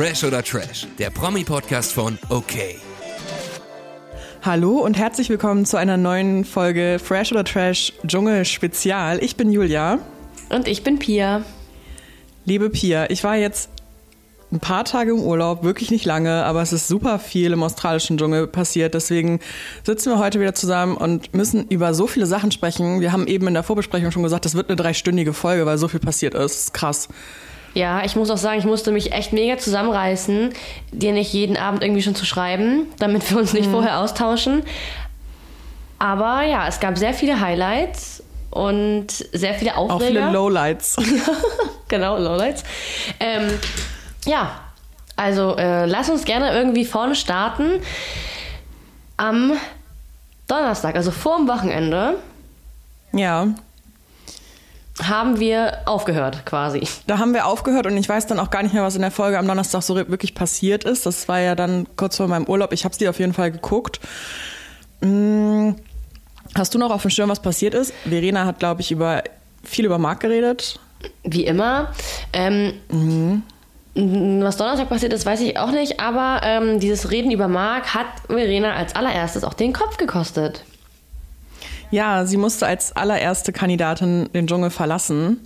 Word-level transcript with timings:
Fresh 0.00 0.24
oder 0.24 0.42
Trash, 0.42 0.86
der 0.98 1.10
Promi-Podcast 1.10 1.92
von 1.92 2.18
OK. 2.30 2.54
Hallo 4.40 4.78
und 4.78 4.96
herzlich 4.96 5.28
willkommen 5.28 5.66
zu 5.66 5.76
einer 5.76 5.98
neuen 5.98 6.46
Folge 6.46 6.98
Fresh 6.98 7.32
oder 7.32 7.44
Trash 7.44 7.92
Dschungel 8.06 8.46
Spezial. 8.46 9.22
Ich 9.22 9.36
bin 9.36 9.52
Julia. 9.52 9.98
Und 10.48 10.68
ich 10.68 10.82
bin 10.84 10.98
Pia. 10.98 11.44
Liebe 12.46 12.70
Pia, 12.70 13.10
ich 13.10 13.22
war 13.24 13.36
jetzt 13.36 13.68
ein 14.50 14.58
paar 14.58 14.86
Tage 14.86 15.10
im 15.10 15.20
Urlaub, 15.20 15.64
wirklich 15.64 15.90
nicht 15.90 16.06
lange, 16.06 16.44
aber 16.46 16.62
es 16.62 16.72
ist 16.72 16.88
super 16.88 17.18
viel 17.18 17.52
im 17.52 17.62
australischen 17.62 18.16
Dschungel 18.16 18.46
passiert. 18.46 18.94
Deswegen 18.94 19.38
sitzen 19.84 20.12
wir 20.12 20.18
heute 20.18 20.40
wieder 20.40 20.54
zusammen 20.54 20.96
und 20.96 21.34
müssen 21.34 21.68
über 21.68 21.92
so 21.92 22.06
viele 22.06 22.24
Sachen 22.24 22.52
sprechen. 22.52 23.02
Wir 23.02 23.12
haben 23.12 23.26
eben 23.26 23.46
in 23.48 23.52
der 23.52 23.64
Vorbesprechung 23.64 24.12
schon 24.12 24.22
gesagt, 24.22 24.46
das 24.46 24.54
wird 24.54 24.70
eine 24.70 24.76
dreistündige 24.76 25.34
Folge, 25.34 25.66
weil 25.66 25.76
so 25.76 25.88
viel 25.88 26.00
passiert 26.00 26.32
ist. 26.32 26.40
Das 26.40 26.56
ist 26.56 26.72
krass. 26.72 27.08
Ja, 27.74 28.04
ich 28.04 28.16
muss 28.16 28.30
auch 28.30 28.36
sagen, 28.36 28.58
ich 28.58 28.64
musste 28.64 28.90
mich 28.90 29.12
echt 29.12 29.32
mega 29.32 29.56
zusammenreißen, 29.56 30.52
dir 30.90 31.12
nicht 31.12 31.32
jeden 31.32 31.56
Abend 31.56 31.82
irgendwie 31.82 32.02
schon 32.02 32.14
zu 32.14 32.24
schreiben, 32.24 32.86
damit 32.98 33.30
wir 33.30 33.38
uns 33.38 33.52
nicht 33.52 33.68
mhm. 33.68 33.72
vorher 33.72 34.00
austauschen. 34.00 34.62
Aber 35.98 36.42
ja, 36.42 36.66
es 36.66 36.80
gab 36.80 36.98
sehr 36.98 37.14
viele 37.14 37.40
Highlights 37.40 38.22
und 38.50 39.08
sehr 39.10 39.54
viele 39.54 39.76
Aufreger. 39.76 39.94
Auch 39.94 40.00
viele 40.00 40.30
Lowlights. 40.30 40.96
genau, 41.88 42.18
Lowlights. 42.18 42.64
Ähm, 43.20 43.48
ja, 44.24 44.50
also 45.14 45.56
äh, 45.56 45.86
lass 45.86 46.10
uns 46.10 46.24
gerne 46.24 46.52
irgendwie 46.52 46.84
vorne 46.84 47.14
starten. 47.14 47.82
Am 49.16 49.52
Donnerstag, 50.48 50.96
also 50.96 51.12
vor 51.12 51.36
dem 51.36 51.46
Wochenende. 51.46 52.16
Ja 53.12 53.48
haben 55.02 55.40
wir 55.40 55.78
aufgehört 55.86 56.44
quasi. 56.44 56.86
Da 57.06 57.18
haben 57.18 57.32
wir 57.32 57.46
aufgehört 57.46 57.86
und 57.86 57.96
ich 57.96 58.08
weiß 58.08 58.26
dann 58.26 58.38
auch 58.38 58.50
gar 58.50 58.62
nicht 58.62 58.74
mehr, 58.74 58.82
was 58.82 58.96
in 58.96 59.02
der 59.02 59.10
Folge 59.10 59.38
am 59.38 59.46
Donnerstag 59.46 59.82
so 59.82 59.96
wirklich 59.96 60.34
passiert 60.34 60.84
ist. 60.84 61.06
Das 61.06 61.28
war 61.28 61.40
ja 61.40 61.54
dann 61.54 61.86
kurz 61.96 62.16
vor 62.16 62.28
meinem 62.28 62.46
Urlaub. 62.46 62.72
Ich 62.72 62.84
habe 62.84 62.92
es 62.92 62.98
dir 62.98 63.10
auf 63.10 63.18
jeden 63.18 63.32
Fall 63.32 63.50
geguckt. 63.50 64.00
Hm, 65.00 65.76
hast 66.54 66.74
du 66.74 66.78
noch 66.78 66.90
auf 66.90 67.02
dem 67.02 67.10
Schirm, 67.10 67.30
was 67.30 67.40
passiert 67.40 67.74
ist? 67.74 67.94
Verena 68.04 68.44
hat, 68.44 68.58
glaube 68.58 68.80
ich, 68.82 68.90
über 68.92 69.22
viel 69.64 69.84
über 69.84 69.98
Marc 69.98 70.20
geredet. 70.20 70.78
Wie 71.22 71.44
immer. 71.44 71.92
Ähm, 72.32 72.74
mhm. 72.90 73.42
Was 73.94 74.56
Donnerstag 74.56 74.88
passiert 74.88 75.12
ist, 75.12 75.26
weiß 75.26 75.40
ich 75.40 75.58
auch 75.58 75.72
nicht, 75.72 75.98
aber 75.98 76.42
ähm, 76.44 76.78
dieses 76.78 77.10
Reden 77.10 77.30
über 77.32 77.48
Marc 77.48 77.92
hat 77.94 78.06
Verena 78.28 78.74
als 78.74 78.94
allererstes 78.94 79.42
auch 79.42 79.54
den 79.54 79.72
Kopf 79.72 79.96
gekostet. 79.96 80.64
Ja, 81.90 82.24
sie 82.24 82.36
musste 82.36 82.66
als 82.66 82.94
allererste 82.94 83.52
Kandidatin 83.52 84.30
den 84.32 84.46
Dschungel 84.46 84.70
verlassen. 84.70 85.40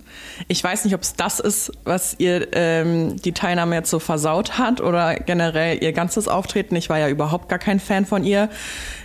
Ich 0.47 0.63
weiß 0.63 0.85
nicht, 0.85 0.93
ob 0.93 1.01
es 1.01 1.15
das 1.15 1.39
ist, 1.39 1.71
was 1.85 2.15
ihr 2.19 2.49
ähm, 2.51 3.19
die 3.21 3.31
Teilnahme 3.31 3.75
jetzt 3.75 3.89
so 3.89 3.97
versaut 3.97 4.59
hat 4.59 4.79
oder 4.79 5.15
generell 5.15 5.83
ihr 5.83 5.91
ganzes 5.91 6.27
Auftreten. 6.27 6.75
Ich 6.75 6.89
war 6.89 6.99
ja 6.99 7.09
überhaupt 7.09 7.49
gar 7.49 7.57
kein 7.57 7.79
Fan 7.79 8.05
von 8.05 8.23
ihr 8.23 8.49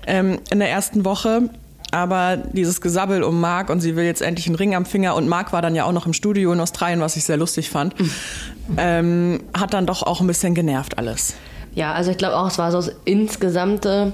ähm, 0.07 0.39
in 0.51 0.59
der 0.59 0.71
ersten 0.71 1.05
Woche. 1.05 1.49
Aber 1.93 2.37
dieses 2.37 2.81
Gesabbel 2.81 3.25
um 3.25 3.41
Marc 3.41 3.69
und 3.69 3.81
sie 3.81 3.97
will 3.97 4.05
jetzt 4.05 4.23
endlich 4.23 4.47
einen 4.47 4.55
Ring 4.55 4.77
am 4.77 4.87
Finger 4.87 5.17
und 5.17 5.29
Marc 5.29 5.53
war 5.53 5.61
dann 5.61 5.75
ja 5.75 5.85
auch 5.85 5.93
noch 5.93 6.07
im 6.07 6.13
Studio 6.13 6.53
in 6.53 6.61
Australien, 6.61 7.01
was 7.01 7.17
ich 7.17 7.25
sehr 7.25 7.37
lustig 7.37 7.69
fand, 7.69 7.97
ähm, 8.77 9.43
hat 9.59 9.75
dann 9.75 9.87
doch 9.87 10.05
auch 10.05 10.21
ein 10.21 10.29
bisschen 10.29 10.55
genervt 10.55 10.99
alles. 10.99 11.35
Ja, 11.75 11.93
also 11.93 12.13
ich 12.13 12.17
glaube 12.17 12.37
auch, 12.37 12.47
es 12.47 12.59
war 12.59 12.71
so 12.71 12.79
das 12.79 12.93
insgesamte 13.07 14.13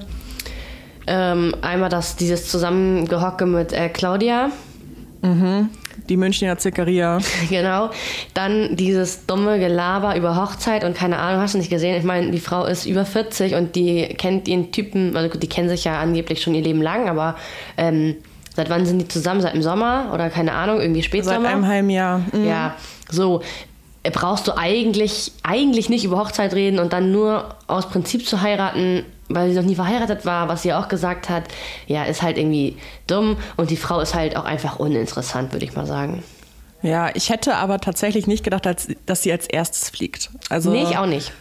ähm, 1.07 1.55
einmal 1.63 1.89
das, 1.89 2.17
dieses 2.17 2.49
Zusammengehocke 2.49 3.47
mit 3.47 3.73
äh, 3.73 3.89
Claudia. 3.89 4.51
Mhm. 5.23 5.71
Die 6.09 6.17
Münchner 6.17 6.57
Zickeria. 6.59 7.19
genau. 7.49 7.91
Dann 8.35 8.77
dieses 8.77 9.27
dumme 9.27 9.59
Gelaber 9.59 10.17
über 10.17 10.37
Hochzeit 10.37 10.85
und 10.85 10.97
keine 10.97 11.19
Ahnung, 11.19 11.41
hast 11.41 11.55
du 11.55 11.59
nicht 11.59 11.71
gesehen? 11.71 11.97
Ich 11.97 12.05
meine, 12.05 12.31
die 12.31 12.41
Frau 12.41 12.65
ist 12.65 12.87
über 12.87 13.05
40 13.05 13.55
und 13.55 13.75
die 13.77 14.05
kennt 14.19 14.47
ihren 14.47 14.73
Typen, 14.73 15.17
also 15.17 15.37
die 15.37 15.49
kennen 15.49 15.69
sich 15.69 15.85
ja 15.85 15.99
angeblich 15.99 16.43
schon 16.43 16.55
ihr 16.55 16.63
Leben 16.63 16.83
lang, 16.83 17.09
aber 17.09 17.37
ähm, 17.77 18.17
seit 18.55 18.71
wann 18.71 18.87
sind 18.87 18.99
die 19.01 19.09
zusammen? 19.09 19.41
Seit 19.41 19.55
dem 19.55 19.63
Sommer 19.63 20.11
oder 20.13 20.31
keine 20.31 20.53
Ahnung, 20.53 20.81
irgendwie 20.81 21.03
Spätsommer? 21.03 21.41
Seit 21.41 21.51
einem 21.51 21.67
halben 21.67 21.91
Jahr. 21.91 22.23
Mhm. 22.33 22.47
Ja, 22.47 22.75
so 23.11 23.43
brauchst 24.11 24.47
du 24.47 24.57
eigentlich, 24.57 25.33
eigentlich 25.43 25.89
nicht 25.89 26.05
über 26.05 26.19
Hochzeit 26.19 26.55
reden 26.55 26.79
und 26.79 26.93
dann 26.93 27.13
nur 27.13 27.57
aus 27.67 27.89
Prinzip 27.89 28.27
zu 28.27 28.41
heiraten, 28.43 29.05
weil 29.29 29.51
sie 29.51 29.57
noch 29.57 29.65
nie 29.65 29.75
verheiratet 29.75 30.25
war, 30.25 30.49
was 30.49 30.63
sie 30.63 30.73
auch 30.73 30.89
gesagt 30.89 31.29
hat, 31.29 31.45
ja, 31.87 32.05
ist 32.05 32.23
halt 32.23 32.39
irgendwie 32.39 32.77
dumm 33.07 33.37
und 33.57 33.71
die 33.71 33.77
Frau 33.77 34.01
ist 34.01 34.15
halt 34.15 34.37
auch 34.37 34.45
einfach 34.45 34.79
uninteressant, 34.79 35.53
würde 35.53 35.65
ich 35.65 35.75
mal 35.75 35.87
sagen. 35.87 36.23
Ja, 36.83 37.11
ich 37.15 37.31
hätte 37.31 37.57
aber 37.57 37.81
tatsächlich 37.81 38.27
nicht 38.27 38.45
gedacht, 38.45 38.67
dass 39.07 39.23
sie 39.23 39.33
als 39.33 39.47
erstes 39.47 39.91
fliegt. 39.91 40.31
Also, 40.51 40.71
nee, 40.71 40.83
ich 40.83 40.97
auch 40.97 41.07
nicht. 41.07 41.33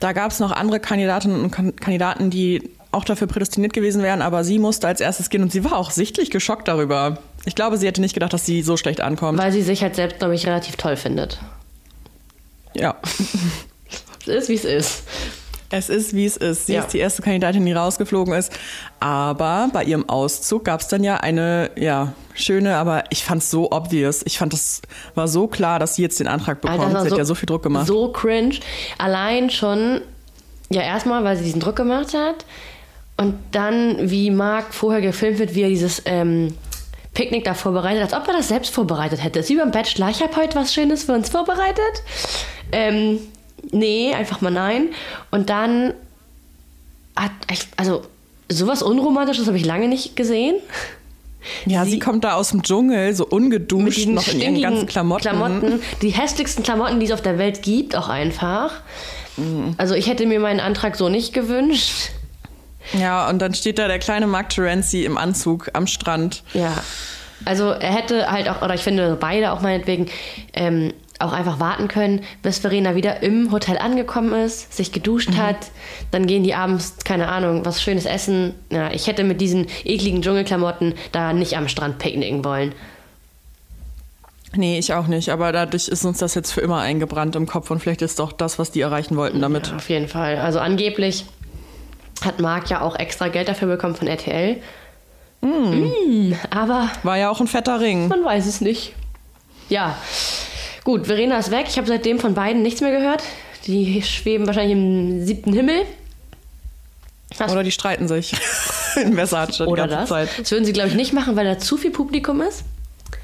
Da 0.00 0.12
gab 0.12 0.32
es 0.32 0.40
noch 0.40 0.50
andere 0.50 0.80
Kandidatinnen 0.80 1.42
und 1.42 1.50
Kandidaten, 1.50 2.30
die 2.30 2.70
auch 2.90 3.04
dafür 3.04 3.26
prädestiniert 3.26 3.72
gewesen 3.72 4.02
wären, 4.02 4.22
aber 4.22 4.42
sie 4.42 4.58
musste 4.58 4.88
als 4.88 5.00
erstes 5.00 5.30
gehen 5.30 5.42
und 5.42 5.52
sie 5.52 5.64
war 5.64 5.76
auch 5.76 5.90
sichtlich 5.90 6.30
geschockt 6.30 6.66
darüber. 6.66 7.18
Ich 7.44 7.54
glaube, 7.54 7.76
sie 7.76 7.86
hätte 7.86 8.00
nicht 8.00 8.14
gedacht, 8.14 8.32
dass 8.32 8.44
sie 8.44 8.62
so 8.62 8.76
schlecht 8.76 9.00
ankommt. 9.00 9.38
Weil 9.38 9.52
sie 9.52 9.62
sich 9.62 9.82
halt 9.82 9.94
selbst, 9.94 10.18
glaube 10.18 10.34
ich, 10.34 10.46
relativ 10.46 10.76
toll 10.76 10.96
findet. 10.96 11.38
Ja. 12.74 12.96
es 14.22 14.28
ist, 14.28 14.48
wie 14.48 14.54
es 14.54 14.64
ist. 14.64 15.04
Es 15.72 15.88
ist, 15.88 16.14
wie 16.14 16.26
es 16.26 16.36
ist. 16.36 16.66
Sie 16.66 16.74
ja. 16.74 16.80
ist 16.82 16.92
die 16.92 16.98
erste 16.98 17.22
Kandidatin, 17.22 17.64
die 17.64 17.72
rausgeflogen 17.72 18.34
ist. 18.34 18.52
Aber 18.98 19.70
bei 19.72 19.84
ihrem 19.84 20.08
Auszug 20.08 20.64
gab 20.64 20.80
es 20.80 20.88
dann 20.88 21.04
ja 21.04 21.18
eine, 21.18 21.70
ja, 21.76 22.12
schöne, 22.34 22.76
aber 22.76 23.04
ich 23.10 23.24
fand 23.24 23.42
es 23.42 23.50
so 23.50 23.70
obvious. 23.70 24.22
Ich 24.24 24.38
fand, 24.38 24.52
es 24.52 24.82
war 25.14 25.28
so 25.28 25.46
klar, 25.46 25.78
dass 25.78 25.94
sie 25.94 26.02
jetzt 26.02 26.18
den 26.18 26.26
Antrag 26.26 26.60
bekommt. 26.60 26.82
Sie 26.82 27.08
so, 27.08 27.10
hat 27.12 27.18
ja 27.18 27.24
so 27.24 27.36
viel 27.36 27.46
Druck 27.46 27.62
gemacht. 27.62 27.86
So 27.86 28.10
cringe. 28.10 28.56
Allein 28.98 29.50
schon, 29.50 30.00
ja, 30.70 30.82
erstmal, 30.82 31.22
weil 31.22 31.36
sie 31.36 31.44
diesen 31.44 31.60
Druck 31.60 31.76
gemacht 31.76 32.14
hat. 32.14 32.44
Und 33.16 33.34
dann, 33.52 34.10
wie 34.10 34.30
Marc 34.30 34.74
vorher 34.74 35.00
gefilmt 35.00 35.38
wird, 35.38 35.54
wie 35.54 35.62
er 35.62 35.68
dieses 35.68 36.02
ähm, 36.06 36.54
Picknick 37.14 37.44
da 37.44 37.54
vorbereitet, 37.54 38.02
als 38.02 38.14
ob 38.14 38.26
er 38.26 38.34
das 38.34 38.48
selbst 38.48 38.74
vorbereitet 38.74 39.22
hätte. 39.22 39.40
ist 39.40 39.50
wie 39.50 39.56
beim 39.56 39.70
Bachelor. 39.70 40.08
Ich 40.08 40.22
habe 40.22 40.34
heute 40.36 40.56
was 40.56 40.72
Schönes 40.72 41.04
für 41.04 41.12
uns 41.12 41.28
vorbereitet. 41.28 42.02
Ähm, 42.72 43.18
nee, 43.72 44.14
einfach 44.14 44.40
mal 44.40 44.50
nein. 44.50 44.88
Und 45.30 45.50
dann 45.50 45.94
hat, 47.16 47.32
also 47.76 48.02
sowas 48.48 48.82
Unromantisches 48.82 49.46
habe 49.46 49.56
ich 49.56 49.64
lange 49.64 49.88
nicht 49.88 50.16
gesehen. 50.16 50.56
Ja, 51.64 51.84
sie, 51.84 51.92
sie, 51.92 51.98
kommt 51.98 52.24
da 52.24 52.34
aus 52.34 52.50
dem 52.50 52.62
Dschungel, 52.62 53.14
so 53.14 53.26
ungeduscht, 53.26 54.06
noch 54.08 54.28
in 54.28 54.40
ihren 54.40 54.60
ganzen 54.60 54.86
Klamotten. 54.86 55.22
Klamotten. 55.22 55.80
Die 56.02 56.10
hässlichsten 56.10 56.62
Klamotten, 56.62 57.00
die 57.00 57.06
es 57.06 57.12
auf 57.12 57.22
der 57.22 57.38
Welt 57.38 57.62
gibt, 57.62 57.96
auch 57.96 58.08
einfach. 58.08 58.72
Mhm. 59.36 59.74
Also 59.78 59.94
ich 59.94 60.06
hätte 60.06 60.26
mir 60.26 60.38
meinen 60.38 60.60
Antrag 60.60 60.96
so 60.96 61.08
nicht 61.08 61.32
gewünscht. 61.32 62.10
Ja, 62.98 63.28
und 63.28 63.40
dann 63.40 63.54
steht 63.54 63.78
da 63.78 63.88
der 63.88 63.98
kleine 63.98 64.26
Mark 64.26 64.50
Terenzi 64.50 65.04
im 65.04 65.16
Anzug 65.16 65.70
am 65.72 65.86
Strand. 65.86 66.42
Ja. 66.54 66.72
Also 67.44 67.70
er 67.70 67.94
hätte 67.94 68.30
halt 68.30 68.48
auch, 68.48 68.62
oder 68.62 68.74
ich 68.74 68.82
finde 68.82 69.16
beide 69.18 69.52
auch 69.52 69.60
meinetwegen, 69.62 70.06
ähm, 70.52 70.92
auch 71.20 71.32
einfach 71.32 71.60
warten 71.60 71.88
können, 71.88 72.22
bis 72.42 72.58
Verena 72.58 72.94
wieder 72.94 73.22
im 73.22 73.52
Hotel 73.52 73.78
angekommen 73.78 74.32
ist, 74.32 74.74
sich 74.74 74.92
geduscht 74.92 75.30
mhm. 75.30 75.36
hat. 75.36 75.56
Dann 76.10 76.26
gehen 76.26 76.42
die 76.42 76.54
abends, 76.54 76.96
keine 77.04 77.28
Ahnung, 77.28 77.64
was 77.64 77.82
Schönes 77.82 78.06
essen. 78.06 78.54
Ja, 78.70 78.90
ich 78.92 79.06
hätte 79.06 79.24
mit 79.24 79.40
diesen 79.40 79.66
ekligen 79.84 80.22
Dschungelklamotten 80.22 80.94
da 81.12 81.32
nicht 81.32 81.56
am 81.56 81.68
Strand 81.68 81.98
picknicken 81.98 82.44
wollen. 82.44 82.74
Nee, 84.56 84.78
ich 84.78 84.92
auch 84.94 85.06
nicht. 85.06 85.30
Aber 85.30 85.52
dadurch 85.52 85.88
ist 85.88 86.04
uns 86.04 86.18
das 86.18 86.34
jetzt 86.34 86.52
für 86.52 86.60
immer 86.60 86.80
eingebrannt 86.80 87.36
im 87.36 87.46
Kopf 87.46 87.70
und 87.70 87.80
vielleicht 87.80 88.02
ist 88.02 88.18
doch 88.18 88.32
das, 88.32 88.58
was 88.58 88.70
die 88.70 88.80
erreichen 88.80 89.16
wollten 89.16 89.40
damit. 89.40 89.68
Ja, 89.68 89.76
auf 89.76 89.88
jeden 89.88 90.08
Fall. 90.08 90.38
Also 90.38 90.58
angeblich 90.58 91.24
hat 92.24 92.40
Marc 92.40 92.68
ja 92.68 92.80
auch 92.80 92.96
extra 92.96 93.28
Geld 93.28 93.48
dafür 93.48 93.68
bekommen 93.68 93.94
von 93.94 94.08
RTL. 94.08 94.56
Mm. 95.40 95.46
Mm, 95.46 96.34
aber. 96.50 96.90
War 97.02 97.16
ja 97.16 97.30
auch 97.30 97.40
ein 97.40 97.46
fetter 97.46 97.80
Ring. 97.80 98.08
Man 98.08 98.24
weiß 98.24 98.46
es 98.46 98.60
nicht. 98.60 98.94
Ja. 99.68 99.96
Gut, 100.84 101.06
Verena 101.06 101.38
ist 101.38 101.50
weg. 101.50 101.66
Ich 101.68 101.76
habe 101.76 101.86
seitdem 101.86 102.18
von 102.18 102.34
beiden 102.34 102.62
nichts 102.62 102.80
mehr 102.80 102.90
gehört. 102.90 103.22
Die 103.66 104.02
schweben 104.02 104.46
wahrscheinlich 104.46 104.72
im 104.72 105.24
siebten 105.24 105.52
Himmel. 105.52 105.82
Hast 107.38 107.52
Oder 107.52 107.62
die 107.62 107.70
streiten 107.70 108.08
sich 108.08 108.32
in 108.96 109.14
Versace 109.14 109.60
Oder 109.62 109.84
die 109.84 109.90
ganze 109.90 109.96
das. 109.96 110.08
Zeit. 110.08 110.28
Das 110.38 110.50
würden 110.50 110.64
sie, 110.64 110.72
glaube 110.72 110.88
ich, 110.88 110.94
nicht 110.94 111.12
machen, 111.12 111.36
weil 111.36 111.44
da 111.44 111.58
zu 111.58 111.76
viel 111.76 111.90
Publikum 111.90 112.40
ist. 112.40 112.64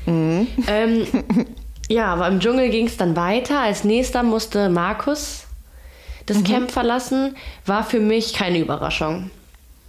Mhm. 0.07 0.47
Ähm, 0.69 1.07
ja, 1.89 2.13
aber 2.13 2.29
im 2.29 2.41
Dschungel 2.41 2.71
ging 2.71 2.87
es 2.87 2.97
dann 2.97 3.17
weiter. 3.17 3.61
Als 3.61 3.85
nächster 3.85 4.23
musste 4.23 4.69
Markus 4.69 5.45
das 6.27 6.39
mhm. 6.39 6.45
Camp 6.45 6.71
verlassen. 6.71 7.37
War 7.65 7.85
für 7.85 8.01
mich 8.01 8.33
keine 8.33 8.59
Überraschung. 8.59 9.31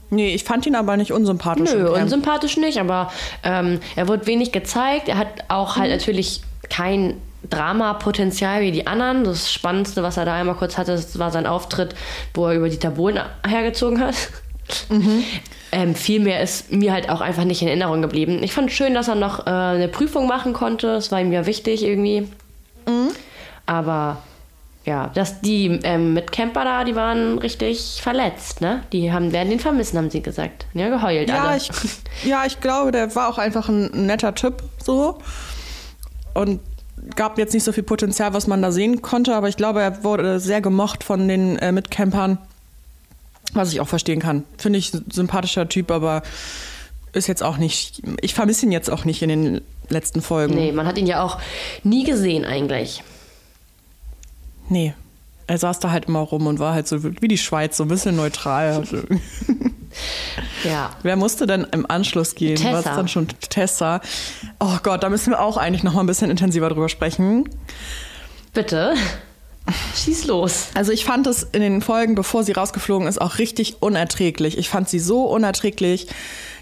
Nee, 0.09 0.33
ich 0.33 0.45
fand 0.45 0.65
ihn 0.65 0.75
aber 0.75 0.95
nicht 0.95 1.11
unsympathisch. 1.11 1.73
Nö, 1.73 1.91
unsympathisch 1.91 2.55
nicht, 2.55 2.79
aber 2.79 3.11
ähm, 3.43 3.81
er 3.97 4.07
wurde 4.07 4.25
wenig 4.25 4.53
gezeigt. 4.53 5.09
Er 5.09 5.17
hat 5.17 5.27
auch 5.49 5.75
halt 5.75 5.91
mhm. 5.91 5.97
natürlich 5.97 6.41
kein 6.69 7.21
Dramapotenzial 7.49 8.61
wie 8.61 8.71
die 8.71 8.87
anderen. 8.87 9.23
Das 9.23 9.51
Spannendste, 9.51 10.03
was 10.03 10.17
er 10.17 10.25
da 10.25 10.35
einmal 10.35 10.55
kurz 10.55 10.77
hatte, 10.77 11.01
war 11.15 11.31
sein 11.31 11.45
Auftritt, 11.45 11.95
wo 12.33 12.47
er 12.47 12.55
über 12.55 12.69
die 12.69 12.79
Tabulen 12.79 13.19
hergezogen 13.47 13.99
hat. 13.99 14.15
Mhm. 14.89 15.23
Ähm, 15.71 15.95
viel 15.95 16.19
mehr 16.19 16.41
ist 16.41 16.71
mir 16.71 16.93
halt 16.93 17.09
auch 17.09 17.21
einfach 17.21 17.43
nicht 17.43 17.61
in 17.61 17.67
Erinnerung 17.67 18.01
geblieben. 18.01 18.41
Ich 18.43 18.53
fand 18.53 18.71
schön, 18.71 18.93
dass 18.93 19.07
er 19.07 19.15
noch 19.15 19.45
äh, 19.45 19.49
eine 19.49 19.87
Prüfung 19.87 20.27
machen 20.27 20.53
konnte. 20.53 20.87
Das 20.87 21.11
war 21.11 21.21
ihm 21.21 21.31
ja 21.31 21.45
wichtig 21.45 21.83
irgendwie. 21.83 22.21
Mhm. 22.85 23.09
Aber 23.65 24.17
ja, 24.85 25.09
dass 25.13 25.41
die 25.41 25.79
ähm, 25.83 26.13
Mitcamper 26.13 26.63
da, 26.63 26.83
die 26.85 26.95
waren 26.95 27.37
richtig 27.39 27.99
verletzt, 28.01 28.61
ne? 28.61 28.83
Die 28.93 29.11
haben, 29.11 29.33
werden 29.33 29.49
den 29.49 29.59
vermissen, 29.59 29.97
haben 29.97 30.09
sie 30.09 30.21
gesagt. 30.21 30.65
Ja, 30.73 30.87
geheult 30.87 31.29
Ja, 31.29 31.43
alle. 31.43 31.57
ich, 31.57 31.69
ja, 32.23 32.45
ich 32.45 32.61
glaube, 32.61 32.91
der 32.93 33.13
war 33.13 33.27
auch 33.27 33.37
einfach 33.37 33.67
ein 33.67 34.05
netter 34.05 34.33
Typ 34.33 34.63
so. 34.81 35.19
Und 36.33 36.61
gab 37.15 37.38
jetzt 37.38 37.54
nicht 37.54 37.63
so 37.63 37.71
viel 37.71 37.83
Potenzial, 37.83 38.33
was 38.33 38.48
man 38.48 38.62
da 38.62 38.71
sehen 38.71 39.01
konnte, 39.01 39.36
aber 39.36 39.50
ich 39.50 39.57
glaube, 39.57 39.81
er 39.81 40.04
wurde 40.04 40.39
sehr 40.39 40.62
gemocht 40.62 41.04
von 41.04 41.27
den 41.27 41.57
äh, 41.57 41.71
Mitcampern, 41.71 42.38
was 43.54 43.71
ich 43.71 43.80
auch 43.80 43.88
verstehen 43.88 44.19
kann. 44.19 44.44
Finde 44.57 44.80
ich 44.80 44.94
ein 44.94 45.06
sympathischer 45.12 45.69
Typ, 45.69 45.92
aber 45.92 46.24
ist 47.13 47.27
jetzt 47.27 47.44
auch 47.44 47.57
nicht. 47.57 48.01
Ich 48.21 48.33
vermisse 48.33 48.65
ihn 48.65 48.71
jetzt 48.71 48.89
auch 48.89 49.06
nicht 49.06 49.21
in 49.21 49.30
den 49.30 49.62
letzten 49.89 50.21
Folgen. 50.21 50.54
Nee, 50.54 50.71
man 50.71 50.86
hat 50.86 50.98
ihn 50.98 51.07
ja 51.07 51.21
auch 51.21 51.39
nie 51.83 52.04
gesehen 52.04 52.45
eigentlich. 52.45 53.04
Nee. 54.69 54.94
Er 55.50 55.57
saß 55.57 55.80
da 55.80 55.92
halt 55.92 56.06
immer 56.06 56.19
rum 56.19 56.45
und 56.45 56.59
war 56.59 56.74
halt 56.74 56.89
so 56.89 57.04
wie 57.04 57.27
die 57.30 57.38
Schweiz, 57.38 57.77
so 57.77 57.83
ein 57.83 57.88
bisschen 57.88 58.18
neutral. 58.18 58.83
Ja. 60.63 60.91
Wer 61.03 61.15
musste 61.15 61.47
denn 61.47 61.67
im 61.71 61.89
Anschluss 61.89 62.35
gehen? 62.35 62.55
Tessa. 62.55 62.73
Was 62.73 62.83
dann 62.83 63.07
schon 63.07 63.27
Tessa? 63.49 64.01
Oh 64.59 64.77
Gott, 64.83 65.03
da 65.03 65.09
müssen 65.09 65.31
wir 65.31 65.41
auch 65.41 65.57
eigentlich 65.57 65.83
noch 65.83 65.94
mal 65.94 66.01
ein 66.01 66.07
bisschen 66.07 66.31
intensiver 66.31 66.69
drüber 66.69 66.89
sprechen. 66.89 67.49
Bitte. 68.53 68.95
Schieß 69.95 70.25
los. 70.25 70.67
Also 70.73 70.91
ich 70.91 71.05
fand 71.05 71.27
es 71.27 71.44
in 71.44 71.61
den 71.61 71.81
Folgen, 71.81 72.15
bevor 72.15 72.44
sie 72.44 72.53
rausgeflogen 72.53 73.07
ist, 73.07 73.19
auch 73.19 73.38
richtig 73.38 73.81
unerträglich. 73.81 74.57
Ich 74.57 74.69
fand 74.69 74.88
sie 74.89 74.99
so 74.99 75.23
unerträglich. 75.23 76.07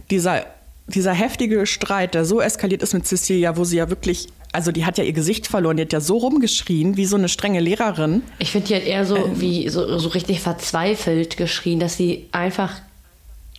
Dieser, 0.10 0.46
dieser 0.88 1.14
heftige 1.14 1.66
Streit, 1.66 2.14
der 2.16 2.26
so 2.26 2.42
eskaliert 2.42 2.82
ist 2.82 2.94
mit 2.94 3.06
Cecilia, 3.06 3.58
wo 3.58 3.64
sie 3.64 3.78
ja 3.78 3.90
wirklich, 3.90 4.28
also 4.52 4.72
die 4.72 4.86
hat 4.86 4.98
ja 4.98 5.04
ihr 5.04 5.14
Gesicht 5.14 5.48
verloren, 5.48 5.78
die 5.78 5.84
hat 5.84 5.94
ja 5.94 6.02
so 6.02 6.18
rumgeschrien, 6.18 6.98
wie 6.98 7.06
so 7.06 7.16
eine 7.16 7.30
strenge 7.30 7.60
Lehrerin. 7.60 8.24
Ich 8.40 8.52
finde, 8.52 8.68
die 8.68 8.76
hat 8.76 8.84
eher 8.84 9.06
so 9.06 9.30
wie 9.36 9.70
so, 9.70 10.00
so 10.00 10.10
richtig 10.10 10.42
verzweifelt 10.42 11.38
geschrien, 11.38 11.80
dass 11.80 11.98
sie 11.98 12.28
einfach 12.32 12.74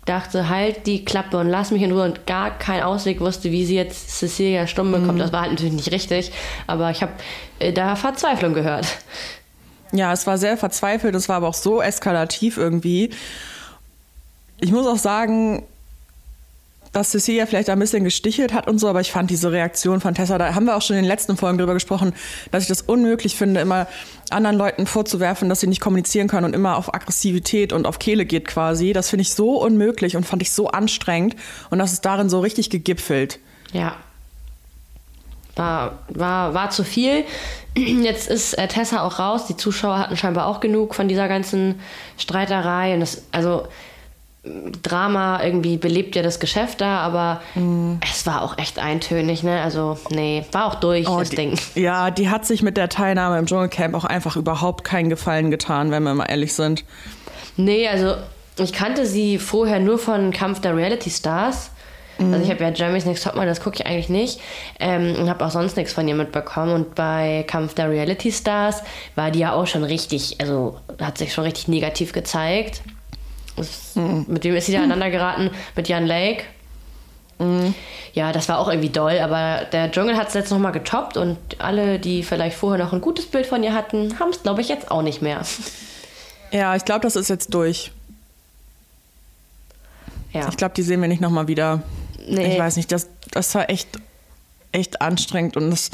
dachte, 0.07 0.49
halt 0.49 0.87
die 0.87 1.05
Klappe 1.05 1.37
und 1.37 1.49
lass 1.49 1.71
mich 1.71 1.83
in 1.83 1.93
Ruhe 1.93 2.05
und 2.05 2.27
gar 2.27 2.57
keinen 2.57 2.85
Ausweg 2.85 3.21
wusste, 3.21 3.51
wie 3.51 3.67
sie 3.67 3.75
jetzt 3.75 4.19
Cecilia 4.19 4.67
stumm 4.67 4.93
bekommt. 4.93 5.21
Das 5.21 5.33
war 5.33 5.43
halt 5.43 5.51
natürlich 5.51 5.75
nicht 5.75 5.93
richtig, 5.93 6.33
aber 6.67 6.91
ich 6.91 7.03
habe 7.03 7.13
äh, 7.59 7.73
da 7.73 7.97
Verzweiflung 7.97 8.55
gehört. 8.55 8.87
Ja, 9.93 10.13
es 10.13 10.27
war 10.27 10.39
sehr 10.39 10.57
verzweifelt, 10.57 11.15
es 11.15 11.29
war 11.29 11.37
aber 11.37 11.49
auch 11.49 11.55
so 11.55 11.83
eskalativ 11.83 12.57
irgendwie. 12.57 13.11
Ich 14.61 14.73
muss 14.73 14.87
auch 14.87 14.97
sagen, 14.97 15.65
dass 16.93 17.11
Cecilia 17.11 17.47
vielleicht 17.47 17.71
ein 17.71 17.79
bisschen 17.79 18.05
gestichelt 18.05 18.53
hat 18.53 18.69
und 18.69 18.79
so, 18.79 18.89
aber 18.89 19.01
ich 19.01 19.13
fand 19.13 19.31
diese 19.31 19.53
Reaktion 19.53 20.01
von 20.01 20.15
Tessa, 20.15 20.39
da 20.39 20.55
haben 20.55 20.67
wir 20.67 20.77
auch 20.77 20.83
schon 20.83 20.97
in 20.97 21.03
den 21.03 21.09
letzten 21.09 21.37
Folgen 21.37 21.59
drüber 21.59 21.75
gesprochen, 21.75 22.15
dass 22.51 22.63
ich 22.63 22.69
das 22.69 22.83
unmöglich 22.83 23.37
finde, 23.37 23.61
immer 23.61 23.87
anderen 24.31 24.57
Leuten 24.57 24.87
vorzuwerfen, 24.87 25.49
dass 25.49 25.61
sie 25.61 25.67
nicht 25.67 25.81
kommunizieren 25.81 26.29
können 26.29 26.47
und 26.47 26.55
immer 26.55 26.77
auf 26.77 26.95
Aggressivität 26.95 27.73
und 27.73 27.87
auf 27.87 27.99
Kehle 27.99 28.25
geht 28.25 28.47
quasi. 28.47 28.93
Das 28.93 29.11
finde 29.11 29.23
ich 29.23 29.35
so 29.35 29.61
unmöglich 29.61 30.17
und 30.17 30.25
fand 30.25 30.43
ich 30.43 30.53
so 30.53 30.69
anstrengend 30.69 31.37
und 31.71 31.79
das 31.79 31.93
ist 31.93 32.05
darin 32.05 32.29
so 32.29 32.41
richtig 32.41 32.71
gegipfelt. 32.71 33.39
Ja. 33.73 33.97
War, 35.55 36.01
war, 36.09 36.53
war 36.53 36.71
zu 36.71 36.85
viel. 36.85 37.25
Jetzt 37.77 38.29
ist 38.29 38.55
äh, 38.55 38.69
Tessa 38.69 39.03
auch 39.03 39.19
raus. 39.19 39.47
Die 39.47 39.57
Zuschauer 39.57 39.99
hatten 39.99 40.17
scheinbar 40.17 40.47
auch 40.47 40.61
genug 40.61 40.95
von 40.95 41.09
dieser 41.09 41.29
ganzen 41.29 41.81
Streiterei. 42.19 42.95
Und 42.95 43.01
das, 43.01 43.25
also 43.33 43.67
Drama 44.83 45.43
irgendwie 45.43 45.77
belebt 45.77 46.15
ja 46.17 46.23
das 46.23 46.39
Geschäft 46.41 46.81
da, 46.81 46.99
aber 46.99 47.41
es 48.11 48.27
war 48.27 48.43
auch 48.43 48.59
echt 48.59 48.79
eintönig, 48.79 49.43
ne? 49.43 49.61
Also, 49.61 49.99
nee, 50.11 50.45
war 50.53 50.67
auch 50.67 50.77
durch, 50.77 51.07
das 51.07 51.31
die, 51.31 51.37
Ding. 51.37 51.59
Ja, 51.75 52.11
die 52.11 52.29
hat 52.29 52.47
sich 52.47 52.63
mit 52.63 52.77
der 52.77 52.89
Teilnahme 52.89 53.39
im 53.39 53.47
Dschungelcamp 53.47 53.95
auch 53.95 54.05
einfach 54.05 54.37
überhaupt 54.37 54.85
keinen 54.85 55.11
Gefallen 55.11 55.51
getan, 55.51 55.91
wenn 55.91 56.03
wir 56.05 56.15
mal 56.15 56.27
ehrlich 56.27 56.55
sind. 56.55 56.85
Nee, 57.57 57.89
also 57.89 58.15
ich 58.59 58.73
kannte 58.73 59.07
sie 59.07 59.39
vorher 59.39 59.81
nur 59.81 59.99
von 59.99 60.33
Kampf 60.33 60.61
der 60.61 60.77
Reality 60.77 61.11
Stars. 61.11 61.71
Also 62.19 62.43
ich 62.43 62.51
habe 62.51 62.65
ja 62.65 62.71
Jeremy's 62.71 63.05
Next 63.05 63.25
Topmodel, 63.25 63.49
das 63.49 63.61
gucke 63.61 63.77
ich 63.77 63.87
eigentlich 63.87 64.09
nicht 64.09 64.41
ähm, 64.81 65.17
und 65.19 65.29
habe 65.29 65.45
auch 65.45 65.51
sonst 65.51 65.77
nichts 65.77 65.93
von 65.93 66.09
ihr 66.09 66.15
mitbekommen. 66.15 66.73
Und 66.73 66.95
bei 66.95 67.45
Kampf 67.47 67.75
der 67.75 67.91
Reality 67.91 68.33
Stars 68.33 68.83
war 69.17 69.31
die 69.31 69.41
ja 69.41 69.53
auch 69.53 69.67
schon 69.67 69.85
richtig, 69.85 70.37
also 70.41 70.79
hat 70.99 71.19
sich 71.19 71.35
schon 71.35 71.45
richtig 71.45 71.69
negativ 71.69 72.13
gezeigt. 72.13 72.81
Das, 73.57 73.97
Mit 73.97 74.45
wem 74.45 74.55
ist 74.55 74.67
sie 74.67 74.73
da 74.73 74.79
aneinander 74.79 75.11
geraten? 75.11 75.51
Mit 75.75 75.89
Jan 75.89 76.07
Lake. 76.07 76.45
Ja, 78.15 78.33
das 78.33 78.49
war 78.49 78.59
auch 78.59 78.69
irgendwie 78.69 78.89
doll, 78.89 79.19
aber 79.19 79.67
der 79.71 79.91
Dschungel 79.91 80.17
hat 80.17 80.29
es 80.29 80.35
jetzt 80.35 80.51
nochmal 80.51 80.73
getoppt 80.73 81.19
und 81.19 81.37
alle, 81.59 81.99
die 81.99 82.23
vielleicht 82.23 82.57
vorher 82.57 82.83
noch 82.83 82.95
ein 82.95 83.03
gutes 83.03 83.27
Bild 83.27 83.45
von 83.47 83.63
ihr 83.63 83.75
hatten, 83.75 84.19
haben 84.19 84.31
es, 84.31 84.43
glaube 84.43 84.63
ich, 84.63 84.69
jetzt 84.69 84.91
auch 84.91 85.03
nicht 85.03 85.21
mehr. 85.21 85.43
Ja, 86.51 86.75
ich 86.77 86.85
glaube, 86.87 87.01
das 87.01 87.17
ist 87.17 87.29
jetzt 87.29 87.53
durch. 87.53 87.93
Ja. 90.33 90.49
Ich 90.49 90.57
glaube, 90.57 90.75
die 90.75 90.83
sehen 90.83 91.01
wir 91.03 91.09
nicht 91.09 91.21
nochmal 91.21 91.49
wieder. 91.49 91.83
Nee. 92.27 92.55
Ich 92.55 92.59
weiß 92.59 92.77
nicht, 92.77 92.91
das, 92.91 93.09
das 93.33 93.55
war 93.55 93.69
echt, 93.69 93.89
echt 94.73 95.03
anstrengend 95.03 95.57
und 95.57 95.71
es 95.71 95.91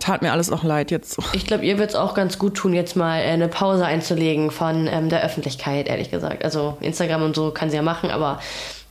tat 0.00 0.22
mir 0.22 0.32
alles 0.32 0.50
auch 0.50 0.62
leid 0.62 0.90
jetzt. 0.90 1.18
Ich 1.32 1.46
glaube, 1.46 1.64
ihr 1.64 1.78
wird 1.78 1.90
es 1.90 1.96
auch 1.96 2.14
ganz 2.14 2.38
gut 2.38 2.54
tun, 2.54 2.72
jetzt 2.72 2.96
mal 2.96 3.18
äh, 3.20 3.24
eine 3.24 3.48
Pause 3.48 3.84
einzulegen 3.84 4.50
von 4.50 4.86
ähm, 4.86 5.08
der 5.08 5.22
Öffentlichkeit, 5.22 5.88
ehrlich 5.88 6.10
gesagt. 6.10 6.44
Also 6.44 6.76
Instagram 6.80 7.22
und 7.22 7.36
so 7.36 7.50
kann 7.50 7.70
sie 7.70 7.76
ja 7.76 7.82
machen, 7.82 8.10
aber 8.10 8.40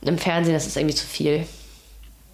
im 0.02 0.18
Fernsehen, 0.18 0.54
das 0.54 0.66
ist 0.66 0.76
irgendwie 0.76 0.94
zu 0.94 1.06
viel. 1.06 1.46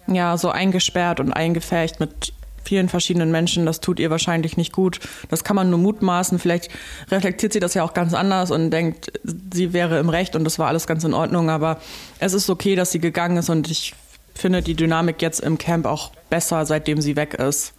Ja, 0.07 0.37
so 0.37 0.49
eingesperrt 0.49 1.19
und 1.19 1.33
eingefärcht 1.33 1.99
mit 1.99 2.33
vielen 2.63 2.89
verschiedenen 2.89 3.31
Menschen, 3.31 3.65
das 3.65 3.79
tut 3.79 3.99
ihr 3.99 4.09
wahrscheinlich 4.09 4.57
nicht 4.57 4.71
gut. 4.71 4.99
Das 5.29 5.43
kann 5.43 5.55
man 5.55 5.69
nur 5.69 5.79
mutmaßen. 5.79 6.39
Vielleicht 6.39 6.69
reflektiert 7.11 7.53
sie 7.53 7.59
das 7.59 7.75
ja 7.75 7.83
auch 7.83 7.93
ganz 7.93 8.13
anders 8.13 8.51
und 8.51 8.71
denkt, 8.71 9.11
sie 9.53 9.71
wäre 9.73 9.99
im 9.99 10.09
Recht 10.09 10.35
und 10.35 10.43
das 10.43 10.59
war 10.59 10.67
alles 10.67 10.87
ganz 10.87 11.03
in 11.03 11.13
Ordnung. 11.13 11.49
Aber 11.49 11.79
es 12.19 12.33
ist 12.33 12.49
okay, 12.49 12.75
dass 12.75 12.91
sie 12.91 12.99
gegangen 12.99 13.37
ist 13.37 13.49
und 13.49 13.69
ich 13.69 13.93
finde 14.33 14.61
die 14.61 14.75
Dynamik 14.75 15.21
jetzt 15.21 15.39
im 15.39 15.57
Camp 15.57 15.85
auch 15.85 16.11
besser, 16.29 16.65
seitdem 16.65 17.01
sie 17.01 17.15
weg 17.15 17.35
ist. 17.35 17.73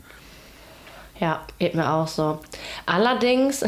Ja, 1.21 1.45
geht 1.59 1.75
mir 1.75 1.93
auch 1.93 2.09
so. 2.09 2.39
Allerdings 2.85 3.65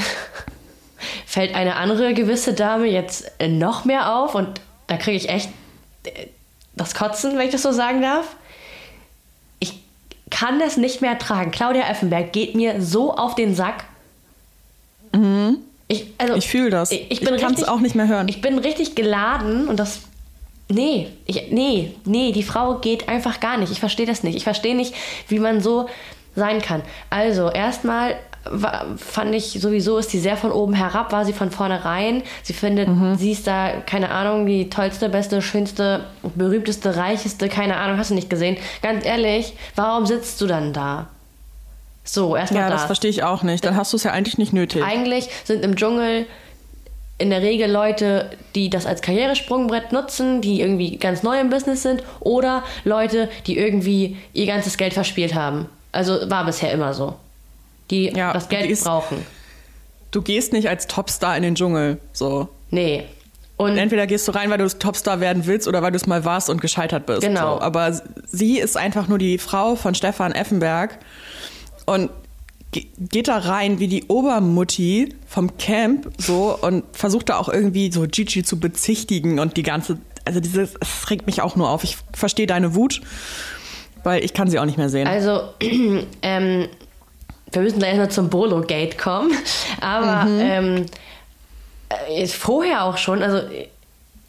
fällt 1.27 1.55
eine 1.55 1.77
andere 1.77 2.15
gewisse 2.15 2.55
Dame 2.55 2.87
jetzt 2.87 3.31
noch 3.47 3.85
mehr 3.85 4.15
auf 4.15 4.35
und 4.35 4.61
da 4.87 4.97
kriege 4.97 5.17
ich 5.17 5.29
echt 5.29 5.51
äh, 6.05 6.27
das 6.75 6.95
Kotzen, 6.95 7.37
wenn 7.37 7.47
ich 7.47 7.53
das 7.53 7.63
so 7.63 7.73
sagen 7.73 8.03
darf. 8.03 8.37
Ich 9.59 9.81
kann 10.31 10.59
das 10.59 10.77
nicht 10.77 11.01
mehr 11.01 11.19
tragen. 11.19 11.51
Claudia 11.51 11.89
Effenberg 11.89 12.33
geht 12.33 12.55
mir 12.55 12.81
so 12.81 13.15
auf 13.15 13.35
den 13.35 13.55
Sack. 13.55 13.85
Ich, 15.89 16.07
also, 16.19 16.35
Ich 16.35 16.49
fühle 16.49 16.71
das. 16.71 16.91
Ich, 16.91 17.11
ich 17.11 17.23
Ich 17.23 17.29
kann's 17.29 17.43
richtig, 17.45 17.69
auch 17.69 17.81
nicht 17.81 17.95
mehr 17.95 18.09
hören. 18.09 18.29
Ich 18.29 18.41
bin 18.41 18.59
richtig 18.59 18.95
geladen 18.95 19.69
und 19.69 19.79
das. 19.79 20.03
Nee, 20.71 21.09
ich, 21.25 21.51
nee, 21.51 21.95
nee, 22.05 22.31
die 22.31 22.43
Frau 22.43 22.75
geht 22.75 23.09
einfach 23.09 23.41
gar 23.41 23.57
nicht. 23.57 23.73
Ich 23.73 23.81
verstehe 23.81 24.05
das 24.05 24.23
nicht. 24.23 24.37
Ich 24.37 24.45
verstehe 24.45 24.77
nicht, 24.77 24.95
wie 25.29 25.39
man 25.39 25.63
so 25.63 25.89
sein 26.39 26.63
kann. 26.63 26.83
Also, 27.11 27.51
erstmal 27.51 28.17
fand 28.97 29.35
ich 29.35 29.59
sowieso, 29.61 29.99
ist 29.99 30.11
sie 30.11 30.21
sehr 30.21 30.37
von 30.39 30.53
oben 30.53 30.73
herab, 30.73 31.13
war 31.13 31.25
sie 31.27 31.35
von 31.35 31.51
vornherein. 31.51 32.23
Sie 32.43 32.55
findet, 32.55 32.89
Mhm. 32.89 33.17
sie 33.17 33.33
ist 33.33 33.47
da, 33.47 33.73
keine 33.85 34.11
Ahnung, 34.11 34.47
die 34.47 34.71
tollste, 34.71 35.11
beste, 35.11 35.43
schönste, 35.43 36.05
berühmteste, 36.35 36.97
reicheste, 36.97 37.49
keine 37.51 37.77
Ahnung, 37.77 37.99
hast 37.99 38.11
du 38.11 38.15
nicht 38.15 38.31
gesehen. 38.31 38.57
Ganz 38.81 39.05
ehrlich, 39.05 39.53
warum 39.75 40.07
sitzt 40.07 40.41
du 40.41 40.47
dann 40.47 40.73
da? 40.73 41.09
So, 42.05 42.37
erstmal 42.37 42.63
Ja, 42.63 42.69
das. 42.71 42.81
das 42.83 42.87
verstehe 42.87 43.11
ich 43.11 43.23
auch 43.23 43.43
nicht. 43.43 43.65
Dann 43.67 43.77
hast 43.77 43.93
du 43.93 43.99
es 43.99 44.05
ja 44.05 44.13
eigentlich 44.13 44.39
nicht 44.39 44.55
nötig. 44.55 44.83
Eigentlich 44.83 45.29
sind 45.45 45.63
im 45.63 45.77
Dschungel 45.77 46.25
in 47.19 47.29
der 47.31 47.43
Regel 47.43 47.71
Leute, 47.71 48.31
die 48.55 48.71
das 48.71 48.87
als 48.87 49.03
Karrieresprungbrett 49.03 49.93
nutzen, 49.93 50.41
die 50.41 50.61
irgendwie 50.63 50.97
ganz 50.97 51.23
neu 51.23 51.39
im 51.39 51.51
Business 51.51 51.83
sind 51.83 52.03
oder 52.21 52.63
Leute, 52.85 53.29
die 53.47 53.59
irgendwie 53.59 54.17
ihr 54.33 54.47
ganzes 54.47 54.79
Geld 54.79 54.95
verspielt 54.95 55.35
haben. 55.35 55.69
Also 55.93 56.29
war 56.31 56.45
bisher 56.45 56.73
immer 56.73 56.93
so. 56.95 57.15
Die 57.91 58.09
Ja, 58.15 58.33
das 58.33 58.49
Geld 58.49 58.67
die 58.67 58.71
ist- 58.73 58.85
brauchen. 58.85 59.19
Du 60.11 60.23
gehst 60.23 60.53
nicht 60.53 60.69
als 60.69 60.87
Topstar 60.87 61.37
in 61.37 61.43
den 61.43 61.55
Dschungel. 61.55 61.99
So. 62.13 62.49
Nee. 62.71 63.05
Und 63.57 63.77
Entweder 63.77 64.07
gehst 64.07 64.27
du 64.29 64.33
rein, 64.33 64.51
weil 64.51 64.59
du 64.59 64.69
Topstar 64.69 65.21
werden 65.21 65.45
willst 65.47 65.67
oder 65.67 65.83
weil 65.83 65.91
du 65.91 65.97
es 65.97 66.07
mal 66.07 66.25
warst 66.25 66.49
und 66.49 66.61
gescheitert 66.61 67.07
bist. 67.07 67.23
Genau. 67.23 67.57
So. 67.57 67.61
Aber 67.63 68.01
sie 68.27 68.59
ist 68.59 68.77
einfach 68.77 69.09
nur 69.09 69.19
die 69.19 69.37
Frau 69.39 69.75
von 69.75 69.95
Stefan 69.95 70.33
Effenberg 70.33 70.99
und 71.85 72.11
ge- 72.71 72.87
geht 72.99 73.27
da 73.29 73.39
rein 73.39 73.81
wie 73.81 73.89
die 73.89 74.05
Obermutti 74.05 75.15
vom 75.27 75.57
Camp 75.59 76.09
so 76.19 76.57
und 76.61 76.85
versucht 76.93 77.29
da 77.31 77.37
auch 77.39 77.49
irgendwie 77.49 77.91
so 77.91 78.07
Gigi 78.09 78.45
zu 78.45 78.61
bezichtigen 78.61 79.41
und 79.41 79.57
die 79.57 79.63
ganze, 79.65 79.99
also 80.25 80.39
dieses, 80.41 80.75
es 80.81 81.11
regt 81.11 81.27
mich 81.27 81.43
auch 81.43 81.57
nur 81.57 81.69
auf. 81.69 81.83
Ich 81.83 81.99
verstehe 82.15 82.47
deine 82.47 82.75
Wut, 82.77 83.01
weil 84.05 84.25
ich 84.25 84.33
kann 84.35 84.49
sie 84.49 84.59
auch 84.59 84.65
nicht 84.65 84.79
mehr 84.79 84.89
sehen. 84.89 85.07
Also, 85.07 85.43
ähm, 86.23 86.69
wir 87.53 87.63
müssen 87.63 87.79
gleich 87.79 87.97
mal 87.97 88.11
zum 88.11 88.29
Bolo-Gate 88.31 88.99
kommen. 88.99 89.33
Aber 89.81 90.25
Mhm. 90.25 90.41
ähm, 90.41 90.87
äh, 92.11 92.27
vorher 92.27 92.85
auch 92.85 92.99
schon, 92.99 93.23
also, 93.23 93.41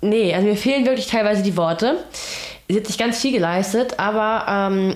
nee, 0.01 0.33
also 0.33 0.47
mir 0.47 0.55
fehlen 0.55 0.85
wirklich 0.85 1.07
teilweise 1.07 1.41
die 1.43 1.57
Worte. 1.57 1.97
Sie 2.67 2.77
hat 2.77 2.87
sich 2.87 2.97
ganz 2.97 3.19
viel 3.19 3.31
geleistet, 3.33 3.99
aber 3.99 4.45
ähm, 4.71 4.95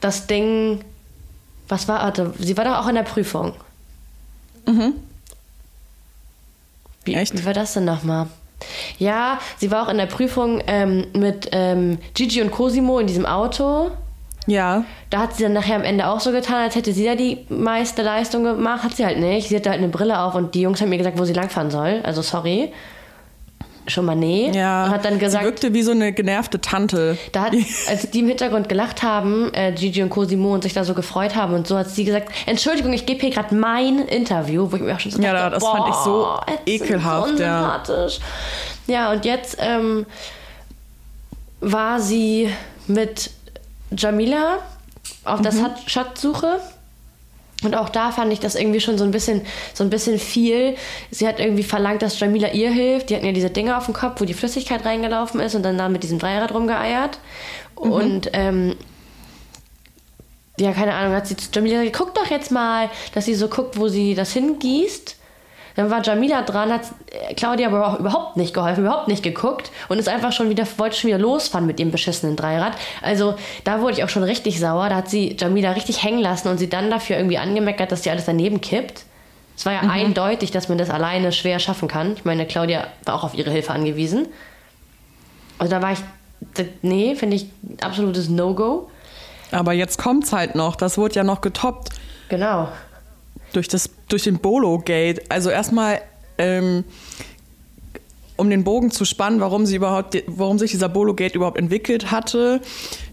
das 0.00 0.26
Ding, 0.26 0.84
was 1.68 1.86
war, 1.88 2.02
warte, 2.02 2.34
sie 2.38 2.56
war 2.56 2.64
doch 2.64 2.78
auch 2.78 2.88
in 2.88 2.94
der 2.96 3.02
Prüfung. 3.04 3.54
Wie, 7.04 7.14
Echt? 7.14 7.38
wie 7.38 7.44
war 7.46 7.54
das 7.54 7.72
denn 7.72 7.84
nochmal? 7.86 8.26
Ja, 8.98 9.38
sie 9.56 9.70
war 9.70 9.84
auch 9.86 9.88
in 9.90 9.98
der 9.98 10.06
Prüfung 10.06 10.62
ähm, 10.66 11.06
mit 11.12 11.48
ähm, 11.52 11.98
Gigi 12.14 12.42
und 12.42 12.50
Cosimo 12.50 12.98
in 12.98 13.06
diesem 13.06 13.26
Auto. 13.26 13.90
Ja. 14.46 14.84
Da 15.10 15.20
hat 15.20 15.36
sie 15.36 15.42
dann 15.42 15.52
nachher 15.52 15.76
am 15.76 15.84
Ende 15.84 16.06
auch 16.06 16.20
so 16.20 16.32
getan, 16.32 16.62
als 16.62 16.74
hätte 16.74 16.92
sie 16.92 17.04
da 17.04 17.14
die 17.14 17.44
meiste 17.50 18.02
Leistung 18.02 18.44
gemacht. 18.44 18.82
Hat 18.82 18.96
sie 18.96 19.04
halt 19.04 19.18
nicht. 19.18 19.48
Sie 19.48 19.56
hatte 19.56 19.70
halt 19.70 19.78
eine 19.78 19.88
Brille 19.88 20.20
auf 20.20 20.34
und 20.34 20.54
die 20.54 20.62
Jungs 20.62 20.80
haben 20.80 20.88
mir 20.88 20.98
gesagt, 20.98 21.18
wo 21.18 21.24
sie 21.24 21.34
langfahren 21.34 21.70
soll. 21.70 22.00
Also 22.02 22.22
sorry. 22.22 22.72
Schon 23.88 24.04
mal 24.04 24.14
nee. 24.14 24.50
Ja. 24.54 24.84
Und 24.84 24.90
hat 24.90 25.04
dann 25.04 25.14
sie 25.14 25.18
gesagt, 25.20 25.44
wirkte 25.44 25.72
wie 25.74 25.82
so 25.82 25.90
eine 25.92 26.12
genervte 26.12 26.60
Tante. 26.60 27.16
da 27.32 27.44
hat, 27.44 27.52
als 27.88 28.10
die 28.10 28.20
im 28.20 28.28
Hintergrund 28.28 28.68
gelacht 28.68 29.02
haben, 29.02 29.52
äh, 29.54 29.72
Gigi 29.72 30.02
und 30.02 30.10
Cosimo 30.10 30.52
und 30.54 30.62
sich 30.62 30.74
da 30.74 30.84
so 30.84 30.94
gefreut 30.94 31.34
haben 31.34 31.54
und 31.54 31.66
so, 31.66 31.76
hat 31.78 31.88
sie 31.90 32.04
gesagt, 32.04 32.30
Entschuldigung, 32.46 32.92
ich 32.92 33.06
gebe 33.06 33.20
hier 33.20 33.30
gerade 33.30 33.54
mein 33.54 34.00
Interview, 34.00 34.70
wo 34.70 34.76
ich 34.76 34.82
mir 34.82 34.94
auch 34.94 35.00
schon 35.00 35.12
so 35.12 35.22
Ja, 35.22 35.32
dachte, 35.32 35.50
das 35.54 35.64
fand 35.64 35.88
ich 35.88 35.94
so 35.96 36.10
boah, 36.10 36.44
ekelhaft, 36.66 37.36
So 37.38 37.42
ja. 37.42 37.82
Ja. 38.86 39.10
und 39.12 39.24
jetzt 39.24 39.56
ähm, 39.60 40.06
war 41.60 42.00
sie 42.00 42.50
mit 42.86 43.30
Jamila 43.96 44.58
auf 45.24 45.40
der 45.40 45.52
Mhm. 45.52 45.58
Schat- 45.64 45.88
Schatzsuche. 45.90 46.60
Und 47.64 47.74
auch 47.74 47.88
da 47.88 48.12
fand 48.12 48.32
ich 48.32 48.38
das 48.38 48.54
irgendwie 48.54 48.80
schon 48.80 48.98
so 48.98 49.04
ein 49.04 49.10
bisschen, 49.10 49.42
so 49.74 49.82
ein 49.82 49.90
bisschen 49.90 50.18
viel. 50.18 50.76
Sie 51.10 51.26
hat 51.26 51.40
irgendwie 51.40 51.64
verlangt, 51.64 52.02
dass 52.02 52.18
Jamila 52.20 52.52
ihr 52.52 52.70
hilft. 52.70 53.10
Die 53.10 53.16
hatten 53.16 53.26
ja 53.26 53.32
diese 53.32 53.50
Dinge 53.50 53.76
auf 53.76 53.86
dem 53.86 53.94
Kopf, 53.94 54.20
wo 54.20 54.24
die 54.24 54.34
Flüssigkeit 54.34 54.84
reingelaufen 54.84 55.40
ist 55.40 55.56
und 55.56 55.64
dann 55.64 55.76
da 55.76 55.88
mit 55.88 56.04
diesem 56.04 56.20
Dreirad 56.20 56.54
rumgeeiert. 56.54 57.18
Mhm. 57.82 57.90
Und 57.90 58.30
ähm, 58.32 58.76
ja, 60.60 60.72
keine 60.72 60.94
Ahnung, 60.94 61.14
hat 61.14 61.26
sie 61.26 61.36
zu 61.36 61.48
Jamila 61.52 61.80
gesagt, 61.80 61.96
guck 61.96 62.14
doch 62.14 62.30
jetzt 62.30 62.52
mal, 62.52 62.90
dass 63.12 63.24
sie 63.24 63.34
so 63.34 63.48
guckt, 63.48 63.78
wo 63.78 63.88
sie 63.88 64.14
das 64.14 64.32
hingießt. 64.32 65.16
Dann 65.78 65.90
war 65.90 66.02
Jamila 66.02 66.42
dran, 66.42 66.72
hat 66.72 66.86
äh, 67.12 67.34
Claudia 67.34 67.68
aber 67.68 67.86
auch 67.86 68.00
überhaupt 68.00 68.36
nicht 68.36 68.52
geholfen, 68.52 68.80
überhaupt 68.84 69.06
nicht 69.06 69.22
geguckt 69.22 69.70
und 69.88 70.00
ist 70.00 70.08
einfach 70.08 70.32
schon 70.32 70.50
wieder, 70.50 70.66
wollte 70.76 70.96
schon 70.96 71.06
wieder 71.06 71.20
losfahren 71.20 71.68
mit 71.68 71.78
ihrem 71.78 71.92
beschissenen 71.92 72.34
Dreirad. 72.34 72.72
Also 73.00 73.36
da 73.62 73.80
wurde 73.80 73.92
ich 73.92 74.02
auch 74.02 74.08
schon 74.08 74.24
richtig 74.24 74.58
sauer. 74.58 74.88
Da 74.88 74.96
hat 74.96 75.08
sie 75.08 75.36
Jamila 75.38 75.70
richtig 75.70 76.02
hängen 76.02 76.18
lassen 76.18 76.48
und 76.48 76.58
sie 76.58 76.68
dann 76.68 76.90
dafür 76.90 77.16
irgendwie 77.16 77.38
angemeckert, 77.38 77.92
dass 77.92 78.02
sie 78.02 78.10
alles 78.10 78.24
daneben 78.24 78.60
kippt. 78.60 79.04
Es 79.56 79.66
war 79.66 79.72
ja 79.72 79.82
eindeutig, 79.82 80.50
dass 80.50 80.68
man 80.68 80.78
das 80.78 80.90
alleine 80.90 81.30
schwer 81.30 81.60
schaffen 81.60 81.86
kann. 81.86 82.14
Ich 82.14 82.24
meine, 82.24 82.44
Claudia 82.44 82.88
war 83.04 83.14
auch 83.14 83.22
auf 83.22 83.34
ihre 83.34 83.52
Hilfe 83.52 83.72
angewiesen. 83.72 84.26
Also 85.58 85.70
da 85.70 85.80
war 85.80 85.92
ich, 85.92 86.00
nee, 86.82 87.14
finde 87.14 87.36
ich 87.36 87.50
absolutes 87.82 88.28
No-Go. 88.28 88.90
Aber 89.52 89.74
jetzt 89.74 89.96
kommt's 89.96 90.32
halt 90.32 90.56
noch. 90.56 90.74
Das 90.74 90.98
wurde 90.98 91.14
ja 91.14 91.22
noch 91.22 91.40
getoppt 91.40 91.90
Genau. 92.28 92.68
Durch, 93.52 93.68
das, 93.68 93.90
durch 94.08 94.24
den 94.24 94.38
Bolo-Gate. 94.38 95.30
Also 95.30 95.50
erstmal, 95.50 96.00
ähm, 96.38 96.84
um 98.36 98.50
den 98.50 98.62
Bogen 98.64 98.90
zu 98.90 99.04
spannen, 99.04 99.40
warum, 99.40 99.66
sie 99.66 99.76
überhaupt, 99.76 100.16
warum 100.26 100.58
sich 100.58 100.70
dieser 100.70 100.88
Bolo-Gate 100.88 101.34
überhaupt 101.34 101.58
entwickelt 101.58 102.10
hatte. 102.10 102.60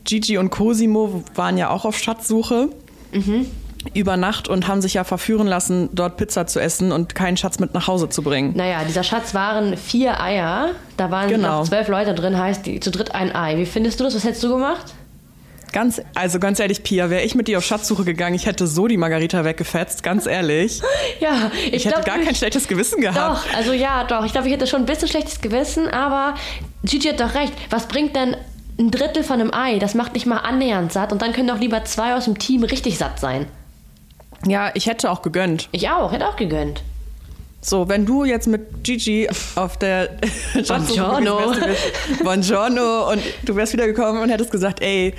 Gigi 0.03 0.37
und 0.37 0.49
Cosimo 0.51 1.23
waren 1.33 1.57
ja 1.57 1.69
auch 1.69 1.85
auf 1.85 1.97
Schatzsuche. 1.97 2.69
Über 3.93 4.17
Nacht 4.17 4.47
und 4.49 4.67
haben 4.67 4.81
sich 4.81 4.95
ja 4.95 5.03
verführen 5.03 5.47
lassen, 5.47 5.89
dort 5.93 6.17
Pizza 6.17 6.47
zu 6.47 6.59
essen 6.59 6.91
und 6.91 7.13
keinen 7.15 7.37
Schatz 7.37 7.59
mit 7.59 7.73
nach 7.73 7.87
Hause 7.87 8.09
zu 8.09 8.23
bringen. 8.23 8.53
Naja, 8.55 8.83
dieser 8.83 9.03
Schatz 9.03 9.33
waren 9.33 9.77
vier 9.77 10.19
Eier. 10.19 10.71
Da 10.97 11.11
waren 11.11 11.29
Genau. 11.29 11.59
noch 11.59 11.67
zwölf 11.67 11.87
Leute 11.87 12.13
drin, 12.15 12.37
heißt 12.37 12.65
die, 12.65 12.79
zu 12.79 12.89
dritt 12.91 13.13
ein 13.13 13.33
Ei. 13.35 13.57
Wie 13.57 13.65
findest 13.65 13.99
du 13.99 14.03
das? 14.03 14.15
Was 14.15 14.23
hättest 14.23 14.43
du 14.43 14.49
gemacht? 14.49 14.93
Ganz, 15.75 16.01
also 16.13 16.39
ganz 16.39 16.61
ehrlich, 16.61 16.83
Pia, 16.83 17.09
wäre 17.09 17.23
ich 17.23 17.35
mit 17.35 17.49
dir 17.49 17.57
auf 17.57 17.65
Schatzsuche 17.65 18.05
gegangen, 18.05 18.33
ich 18.33 18.45
hätte 18.45 18.65
so 18.65 18.87
die 18.87 18.95
Margarita 18.95 19.43
weggefetzt, 19.43 20.03
ganz 20.03 20.25
ehrlich. 20.25 20.81
Ja, 21.19 21.51
ich, 21.65 21.73
Ich 21.73 21.85
hätte 21.85 21.95
glaub, 22.01 22.05
gar 22.05 22.19
kein 22.19 22.33
schlechtes 22.33 22.69
Gewissen 22.69 23.01
gehabt. 23.01 23.45
Doch, 23.45 23.57
also 23.57 23.73
ja, 23.73 24.05
doch. 24.05 24.23
Ich 24.25 24.31
glaube, 24.31 24.47
ich 24.47 24.53
hätte 24.53 24.67
schon 24.67 24.81
ein 24.81 24.85
bisschen 24.85 25.09
schlechtes 25.09 25.41
Gewissen, 25.41 25.89
aber 25.89 26.35
Gigi 26.83 27.09
hat 27.09 27.19
doch 27.19 27.35
recht. 27.35 27.51
Was 27.69 27.87
bringt 27.89 28.15
denn 28.15 28.37
ein 28.79 28.89
Drittel 28.89 29.23
von 29.23 29.41
einem 29.41 29.53
Ei? 29.53 29.79
Das 29.79 29.95
macht 29.95 30.13
nicht 30.13 30.25
mal 30.25 30.37
annähernd 30.37 30.93
satt 30.93 31.11
und 31.11 31.21
dann 31.21 31.33
können 31.33 31.49
doch 31.49 31.59
lieber 31.59 31.83
zwei 31.83 32.15
aus 32.15 32.23
dem 32.23 32.39
Team 32.39 32.63
richtig 32.63 32.97
satt 32.97 33.19
sein. 33.19 33.45
Ja, 34.45 34.71
ich 34.75 34.87
hätte 34.87 35.11
auch 35.11 35.21
gegönnt. 35.21 35.67
Ich 35.73 35.89
auch, 35.89 36.13
hätte 36.13 36.25
auch 36.27 36.37
gegönnt. 36.37 36.83
So, 37.61 37.89
wenn 37.89 38.05
du 38.05 38.25
jetzt 38.25 38.47
mit 38.47 38.83
Gigi 38.83 39.27
auf 39.55 39.77
der 39.77 40.17
Schatzsuche 40.53 41.01
Buongiorno. 41.01 41.53
Buongiorno 42.23 43.11
und 43.11 43.21
du 43.43 43.55
wärst 43.55 43.73
wiedergekommen 43.73 44.21
und 44.21 44.29
hättest 44.29 44.51
gesagt, 44.51 44.81
ey, 44.81 45.13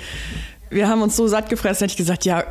wir 0.69 0.87
haben 0.87 1.01
uns 1.01 1.15
so 1.15 1.27
satt 1.27 1.49
gefressen, 1.49 1.83
hätte 1.85 1.91
ich 1.93 1.97
gesagt, 1.97 2.25
ja, 2.25 2.43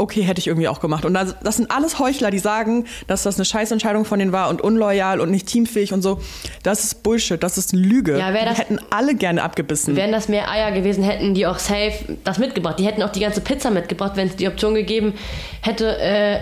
okay, 0.00 0.22
hätte 0.22 0.38
ich 0.38 0.46
irgendwie 0.46 0.68
auch 0.68 0.78
gemacht. 0.80 1.04
Und 1.04 1.14
das, 1.14 1.34
das 1.42 1.56
sind 1.56 1.72
alles 1.72 1.98
Heuchler, 1.98 2.30
die 2.30 2.38
sagen, 2.38 2.86
dass 3.08 3.24
das 3.24 3.34
eine 3.36 3.44
Scheißentscheidung 3.44 4.04
von 4.04 4.20
denen 4.20 4.30
war 4.30 4.48
und 4.48 4.60
unloyal 4.60 5.18
und 5.20 5.30
nicht 5.32 5.48
teamfähig 5.48 5.92
und 5.92 6.02
so. 6.02 6.20
Das 6.62 6.84
ist 6.84 7.02
Bullshit, 7.02 7.42
das 7.42 7.58
ist 7.58 7.72
Lüge. 7.72 8.16
Ja, 8.16 8.32
wär 8.32 8.42
die 8.42 8.48
das- 8.50 8.58
hätten 8.58 8.78
alle 8.90 9.16
gerne 9.16 9.42
abgebissen. 9.42 9.96
Wären 9.96 10.12
das 10.12 10.28
mehr 10.28 10.48
Eier 10.48 10.70
gewesen, 10.70 11.02
hätten 11.02 11.34
die 11.34 11.46
auch 11.48 11.58
safe 11.58 12.16
das 12.22 12.38
mitgebracht. 12.38 12.78
Die 12.78 12.86
hätten 12.86 13.02
auch 13.02 13.10
die 13.10 13.18
ganze 13.20 13.40
Pizza 13.40 13.70
mitgebracht, 13.70 14.12
wenn 14.14 14.28
es 14.28 14.36
die 14.36 14.46
Option 14.46 14.74
gegeben 14.76 15.14
hätte, 15.62 15.98
äh, 15.98 16.38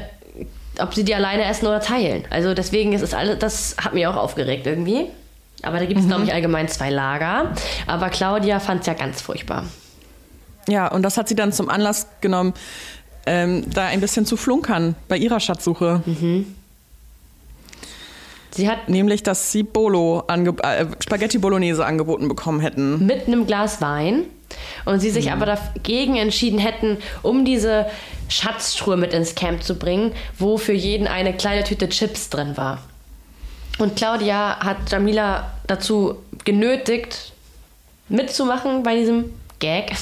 ob 0.78 0.92
sie 0.92 1.04
die 1.04 1.14
alleine 1.14 1.44
essen 1.46 1.66
oder 1.66 1.80
teilen. 1.80 2.24
Also 2.28 2.52
deswegen 2.52 2.92
ist 2.92 3.00
es 3.00 3.14
alles, 3.14 3.38
das 3.38 3.76
hat 3.82 3.94
mich 3.94 4.06
auch 4.06 4.16
aufgeregt 4.16 4.66
irgendwie. 4.66 5.06
Aber 5.62 5.78
da 5.78 5.86
gibt 5.86 5.98
es, 6.00 6.06
glaube 6.06 6.24
ich, 6.24 6.32
allgemein 6.34 6.68
zwei 6.68 6.90
Lager. 6.90 7.52
Aber 7.86 8.10
Claudia 8.10 8.60
fand 8.60 8.82
es 8.82 8.86
ja 8.86 8.92
ganz 8.92 9.22
furchtbar. 9.22 9.64
Ja, 10.68 10.88
und 10.88 11.02
das 11.02 11.16
hat 11.16 11.28
sie 11.28 11.34
dann 11.34 11.52
zum 11.52 11.68
Anlass 11.68 12.08
genommen, 12.20 12.54
ähm, 13.26 13.64
da 13.72 13.86
ein 13.86 14.00
bisschen 14.00 14.26
zu 14.26 14.36
flunkern 14.36 14.94
bei 15.08 15.16
ihrer 15.16 15.40
Schatzsuche. 15.40 16.02
Sie 18.50 18.68
hat 18.68 18.88
Nämlich, 18.88 19.22
dass 19.22 19.52
sie 19.52 19.62
Bolo 19.62 20.24
äh, 20.28 20.86
Spaghetti 21.02 21.38
Bolognese 21.38 21.84
angeboten 21.84 22.28
bekommen 22.28 22.60
hätten. 22.60 23.04
mit 23.04 23.26
einem 23.26 23.46
Glas 23.46 23.80
Wein 23.80 24.24
und 24.84 25.00
sie 25.00 25.10
sich 25.10 25.32
aber 25.32 25.44
dagegen 25.44 26.16
entschieden 26.16 26.58
hätten, 26.58 26.98
um 27.22 27.44
diese 27.44 27.86
Schatztruhe 28.28 28.96
mit 28.96 29.12
ins 29.12 29.34
Camp 29.34 29.62
zu 29.62 29.74
bringen, 29.74 30.12
wo 30.38 30.56
für 30.56 30.72
jeden 30.72 31.06
eine 31.06 31.34
kleine 31.34 31.64
Tüte 31.64 31.88
Chips 31.88 32.30
drin 32.30 32.56
war. 32.56 32.78
Und 33.78 33.96
Claudia 33.96 34.58
hat 34.60 34.90
Jamila 34.90 35.52
dazu 35.66 36.16
genötigt, 36.44 37.32
mitzumachen 38.08 38.82
bei 38.82 38.96
diesem 38.96 39.34
Gag. 39.58 39.92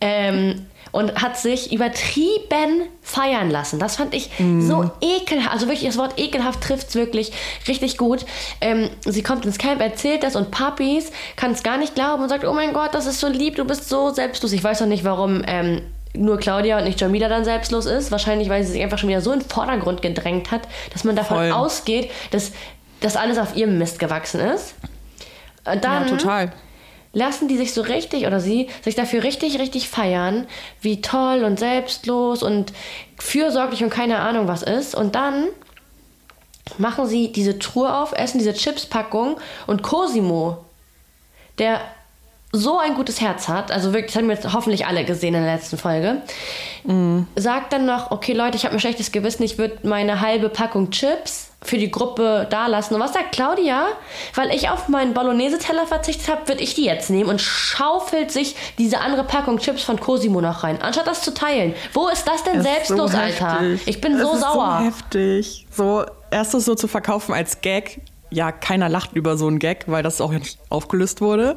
Ähm, 0.00 0.66
und 0.92 1.22
hat 1.22 1.38
sich 1.38 1.72
übertrieben 1.72 2.82
feiern 3.00 3.50
lassen. 3.50 3.78
Das 3.78 3.96
fand 3.96 4.14
ich 4.14 4.30
so 4.38 4.90
ekelhaft. 5.00 5.50
Also 5.50 5.66
wirklich, 5.66 5.86
das 5.86 5.96
Wort 5.96 6.20
ekelhaft 6.20 6.60
trifft 6.60 6.90
es 6.90 6.94
wirklich 6.94 7.32
richtig 7.66 7.96
gut. 7.96 8.26
Ähm, 8.60 8.90
sie 9.00 9.22
kommt 9.22 9.46
ins 9.46 9.56
Camp, 9.56 9.80
erzählt 9.80 10.22
das 10.22 10.36
und 10.36 10.50
Papis 10.50 11.10
kann 11.36 11.52
es 11.52 11.62
gar 11.62 11.78
nicht 11.78 11.94
glauben 11.94 12.22
und 12.22 12.28
sagt, 12.28 12.44
oh 12.44 12.52
mein 12.52 12.74
Gott, 12.74 12.94
das 12.94 13.06
ist 13.06 13.20
so 13.20 13.28
lieb, 13.28 13.56
du 13.56 13.64
bist 13.64 13.88
so 13.88 14.10
selbstlos. 14.10 14.52
Ich 14.52 14.62
weiß 14.62 14.80
noch 14.80 14.86
nicht, 14.86 15.02
warum 15.02 15.42
ähm, 15.46 15.80
nur 16.14 16.38
Claudia 16.38 16.76
und 16.76 16.84
nicht 16.84 17.00
Jamila 17.00 17.28
dann 17.28 17.44
selbstlos 17.44 17.86
ist. 17.86 18.10
Wahrscheinlich, 18.10 18.50
weil 18.50 18.62
sie 18.62 18.72
sich 18.72 18.82
einfach 18.82 18.98
schon 18.98 19.08
wieder 19.08 19.22
so 19.22 19.32
in 19.32 19.40
den 19.40 19.48
Vordergrund 19.48 20.02
gedrängt 20.02 20.50
hat, 20.50 20.68
dass 20.92 21.04
man 21.04 21.16
davon 21.16 21.38
Voll. 21.38 21.52
ausgeht, 21.52 22.10
dass 22.32 22.52
das 23.00 23.16
alles 23.16 23.38
auf 23.38 23.56
ihrem 23.56 23.78
Mist 23.78 23.98
gewachsen 23.98 24.40
ist. 24.40 24.74
Dann 25.64 25.80
ja, 25.82 26.04
total. 26.04 26.52
Lassen 27.12 27.48
die 27.48 27.56
sich 27.56 27.74
so 27.74 27.82
richtig 27.82 28.26
oder 28.26 28.40
sie 28.40 28.68
sich 28.82 28.94
dafür 28.94 29.22
richtig, 29.22 29.58
richtig 29.58 29.88
feiern, 29.88 30.46
wie 30.80 31.00
toll 31.00 31.44
und 31.44 31.58
selbstlos 31.58 32.42
und 32.42 32.72
fürsorglich 33.18 33.84
und 33.84 33.90
keine 33.90 34.18
Ahnung 34.18 34.48
was 34.48 34.62
ist. 34.62 34.94
Und 34.94 35.14
dann 35.14 35.48
machen 36.78 37.06
sie 37.06 37.30
diese 37.32 37.58
Truhe 37.58 37.94
auf, 37.94 38.12
essen 38.12 38.38
diese 38.38 38.54
Chipspackung 38.54 39.38
und 39.66 39.82
Cosimo, 39.82 40.64
der 41.58 41.80
so 42.54 42.78
ein 42.78 42.94
gutes 42.94 43.20
Herz 43.20 43.48
hat, 43.48 43.72
also 43.72 43.94
wirklich, 43.94 44.12
das 44.12 44.16
haben 44.16 44.28
wir 44.28 44.34
jetzt 44.34 44.52
hoffentlich 44.52 44.86
alle 44.86 45.04
gesehen 45.06 45.34
in 45.34 45.42
der 45.42 45.54
letzten 45.54 45.78
Folge, 45.78 46.20
sagt 47.34 47.72
dann 47.72 47.86
noch, 47.86 48.10
okay 48.10 48.34
Leute, 48.34 48.58
ich 48.58 48.64
habe 48.64 48.74
ein 48.74 48.80
schlechtes 48.80 49.10
Gewissen, 49.10 49.42
ich 49.42 49.56
würde 49.56 49.78
meine 49.88 50.20
halbe 50.20 50.50
Packung 50.50 50.90
Chips 50.90 51.51
für 51.64 51.78
die 51.78 51.90
Gruppe 51.90 52.46
da 52.50 52.66
lassen. 52.66 52.94
Und 52.94 53.00
was 53.00 53.12
sagt 53.12 53.32
Claudia? 53.32 53.86
Weil 54.34 54.50
ich 54.54 54.68
auf 54.68 54.88
meinen 54.88 55.14
Bolognese-Teller 55.14 55.86
verzichtet 55.86 56.28
habe, 56.28 56.48
würde 56.48 56.62
ich 56.62 56.74
die 56.74 56.84
jetzt 56.84 57.08
nehmen 57.08 57.30
und 57.30 57.40
schaufelt 57.40 58.30
sich 58.32 58.56
diese 58.78 59.00
andere 59.00 59.24
Packung 59.24 59.58
Chips 59.58 59.82
von 59.82 59.98
Cosimo 60.00 60.40
noch 60.40 60.64
rein, 60.64 60.82
anstatt 60.82 61.06
das 61.06 61.22
zu 61.22 61.32
teilen. 61.32 61.74
Wo 61.92 62.08
ist 62.08 62.26
das 62.26 62.42
denn 62.44 62.56
Das 62.56 62.64
selbstlos, 62.64 63.12
so 63.12 63.18
Alter? 63.18 63.60
Ich 63.86 64.00
bin 64.00 64.14
Das 64.18 64.22
so 64.22 64.32
ist 64.34 64.40
sauer. 64.40 64.78
So 64.80 64.84
heftig. 64.86 65.66
So, 65.70 66.04
erstes 66.30 66.64
so 66.64 66.74
zu 66.74 66.88
verkaufen 66.88 67.32
als 67.32 67.60
Gag. 67.60 68.00
Ja, 68.30 68.50
keiner 68.50 68.88
lacht 68.88 69.12
über 69.12 69.36
so 69.36 69.46
einen 69.46 69.58
Gag, 69.58 69.84
weil 69.86 70.02
das 70.02 70.20
auch 70.20 70.32
nicht 70.32 70.58
aufgelöst 70.68 71.20
wurde. 71.20 71.56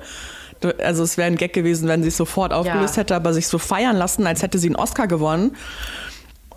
Also 0.83 1.03
es 1.03 1.17
wäre 1.17 1.27
ein 1.27 1.35
Gag 1.35 1.53
gewesen, 1.53 1.87
wenn 1.87 2.01
sie 2.03 2.09
es 2.09 2.17
sofort 2.17 2.53
aufgelöst 2.53 2.95
Ja. 2.95 3.01
hätte, 3.01 3.15
aber 3.15 3.33
sich 3.33 3.47
so 3.47 3.57
feiern 3.57 3.95
lassen, 3.95 4.25
als 4.27 4.41
hätte 4.41 4.57
sie 4.59 4.67
einen 4.67 4.75
Oscar 4.75 5.07
gewonnen. 5.07 5.55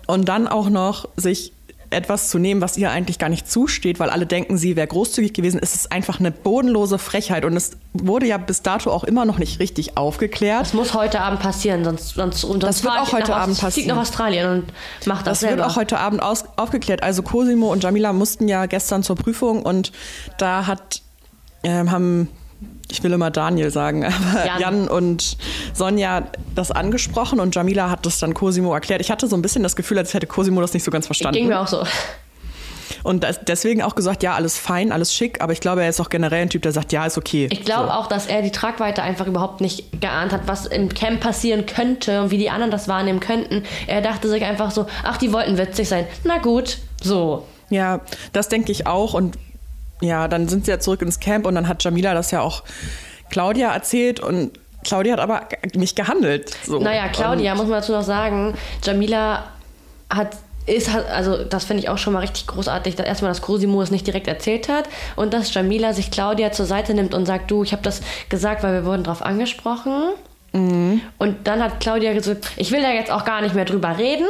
Und 0.07 0.27
dann 0.29 0.47
auch 0.47 0.69
noch 0.69 1.07
sich 1.15 1.53
etwas 1.91 2.29
zu 2.29 2.37
nehmen, 2.37 2.61
was 2.61 2.77
ihr 2.77 2.91
eigentlich 2.91 3.17
gar 3.17 3.29
nicht 3.29 3.49
zusteht, 3.49 3.99
weil 3.99 4.09
alle 4.09 4.25
denken, 4.25 4.57
sie 4.57 4.75
wäre 4.75 4.85
großzügig 4.87 5.33
gewesen, 5.33 5.59
ist 5.59 5.73
es 5.75 5.89
einfach 5.91 6.19
eine 6.19 6.29
bodenlose 6.31 6.99
Frechheit. 6.99 7.45
Und 7.45 7.55
es 7.57 7.71
wurde 7.93 8.27
ja 8.27 8.37
bis 8.37 8.61
dato 8.61 8.91
auch 8.91 9.03
immer 9.03 9.25
noch 9.25 9.39
nicht 9.39 9.59
richtig 9.59 9.97
aufgeklärt. 9.97 10.61
Das 10.61 10.73
muss 10.73 10.93
heute 10.93 11.19
Abend 11.21 11.39
passieren, 11.39 11.83
sonst, 11.83 12.09
sonst, 12.15 12.43
und 12.43 12.61
sonst 12.61 12.77
Das 12.79 12.83
wird 12.83 12.93
auch 12.93 13.11
heute 13.11 13.35
Abend 13.35 13.59
passieren. 13.59 13.89
nach 13.95 14.01
Australien 14.03 14.47
und 14.51 14.73
mach 15.05 15.23
das, 15.23 15.25
Das 15.25 15.39
selber. 15.41 15.57
wird 15.63 15.67
auch 15.71 15.75
heute 15.77 15.99
Abend 15.99 16.21
aus, 16.21 16.45
aufgeklärt. 16.57 17.01
Also 17.01 17.23
Cosimo 17.23 17.71
und 17.71 17.83
Jamila 17.83 18.13
mussten 18.13 18.47
ja 18.47 18.65
gestern 18.67 19.01
zur 19.01 19.15
Prüfung 19.15 19.63
und 19.63 19.91
da 20.37 20.67
hat, 20.67 21.01
ähm, 21.63 21.91
haben, 21.91 22.29
ich 22.91 23.03
will 23.03 23.13
immer 23.13 23.31
Daniel 23.31 23.71
sagen, 23.71 24.05
aber 24.33 24.45
Jan. 24.45 24.59
Jan. 24.59 24.87
und 24.87 25.37
Sonja 25.73 26.23
das 26.55 26.71
angesprochen 26.71 27.39
und 27.39 27.55
Jamila 27.55 27.89
hat 27.89 28.05
das 28.05 28.19
dann 28.19 28.33
Cosimo 28.33 28.73
erklärt. 28.73 29.01
Ich 29.01 29.11
hatte 29.11 29.27
so 29.27 29.35
ein 29.35 29.41
bisschen 29.41 29.63
das 29.63 29.75
Gefühl, 29.75 29.97
als 29.97 30.13
hätte 30.13 30.27
Cosimo 30.27 30.61
das 30.61 30.73
nicht 30.73 30.83
so 30.83 30.91
ganz 30.91 31.05
verstanden. 31.05 31.37
Ging 31.37 31.47
mir 31.47 31.59
auch 31.59 31.67
so. 31.67 31.83
Und 33.03 33.23
das, 33.23 33.39
deswegen 33.45 33.81
auch 33.81 33.95
gesagt, 33.95 34.23
ja, 34.23 34.33
alles 34.33 34.57
fein, 34.57 34.91
alles 34.91 35.13
schick, 35.13 35.41
aber 35.41 35.53
ich 35.53 35.61
glaube, 35.61 35.83
er 35.83 35.89
ist 35.89 35.99
auch 35.99 36.09
generell 36.09 36.41
ein 36.41 36.49
Typ, 36.49 36.63
der 36.63 36.71
sagt, 36.71 36.91
ja, 36.91 37.05
ist 37.05 37.17
okay. 37.17 37.47
Ich 37.51 37.63
glaube 37.63 37.93
auch, 37.93 38.07
dass 38.07 38.25
er 38.25 38.41
die 38.41 38.51
Tragweite 38.51 39.03
einfach 39.03 39.27
überhaupt 39.27 39.61
nicht 39.61 40.01
geahnt 40.01 40.33
hat, 40.33 40.41
was 40.47 40.65
im 40.65 40.89
Camp 40.89 41.21
passieren 41.21 41.65
könnte 41.65 42.23
und 42.23 42.31
wie 42.31 42.37
die 42.37 42.49
anderen 42.49 42.71
das 42.71 42.87
wahrnehmen 42.87 43.19
könnten. 43.19 43.63
Er 43.87 44.01
dachte 44.01 44.27
sich 44.27 44.43
einfach 44.43 44.71
so, 44.71 44.87
ach, 45.03 45.17
die 45.17 45.31
wollten 45.31 45.57
witzig 45.57 45.87
sein. 45.87 46.07
Na 46.23 46.39
gut, 46.39 46.79
so. 47.01 47.45
Ja, 47.69 48.01
das 48.33 48.49
denke 48.49 48.71
ich 48.71 48.87
auch. 48.87 49.13
Und 49.13 49.37
ja, 50.01 50.27
dann 50.27 50.47
sind 50.47 50.65
sie 50.65 50.71
ja 50.71 50.79
zurück 50.79 51.01
ins 51.01 51.19
Camp 51.19 51.45
und 51.45 51.55
dann 51.55 51.67
hat 51.67 51.83
Jamila 51.83 52.13
das 52.13 52.31
ja 52.31 52.41
auch 52.41 52.63
Claudia 53.29 53.73
erzählt 53.73 54.19
und 54.19 54.51
Claudia 54.83 55.13
hat 55.13 55.19
aber 55.19 55.41
nicht 55.73 55.95
gehandelt. 55.95 56.51
So. 56.65 56.79
Naja, 56.79 57.09
Claudia, 57.09 57.53
muss 57.55 57.65
man 57.65 57.81
dazu 57.81 57.91
noch 57.91 58.03
sagen, 58.03 58.55
Jamila 58.83 59.43
hat 60.09 60.37
ist 60.65 60.89
also 60.93 61.43
das 61.43 61.65
finde 61.65 61.81
ich 61.81 61.89
auch 61.89 61.97
schon 61.97 62.13
mal 62.13 62.19
richtig 62.19 62.45
großartig, 62.47 62.95
dass 62.95 63.05
erstmal 63.05 63.31
dass 63.31 63.41
Cosimo 63.41 63.81
es 63.81 63.89
nicht 63.89 64.05
direkt 64.05 64.27
erzählt 64.27 64.69
hat 64.69 64.85
und 65.15 65.33
dass 65.33 65.53
Jamila 65.53 65.93
sich 65.93 66.11
Claudia 66.11 66.51
zur 66.51 66.65
Seite 66.67 66.93
nimmt 66.93 67.13
und 67.13 67.25
sagt, 67.25 67.49
du, 67.49 67.63
ich 67.63 67.71
habe 67.71 67.81
das 67.81 68.01
gesagt, 68.29 68.61
weil 68.61 68.73
wir 68.73 68.85
wurden 68.85 69.03
drauf 69.03 69.23
angesprochen. 69.23 70.11
Mhm. 70.53 71.01
Und 71.17 71.47
dann 71.47 71.63
hat 71.63 71.79
Claudia 71.79 72.13
gesagt, 72.13 72.51
ich 72.55 72.71
will 72.71 72.81
da 72.81 72.91
jetzt 72.91 73.11
auch 73.11 73.25
gar 73.25 73.41
nicht 73.41 73.55
mehr 73.55 73.65
drüber 73.65 73.97
reden. 73.97 74.27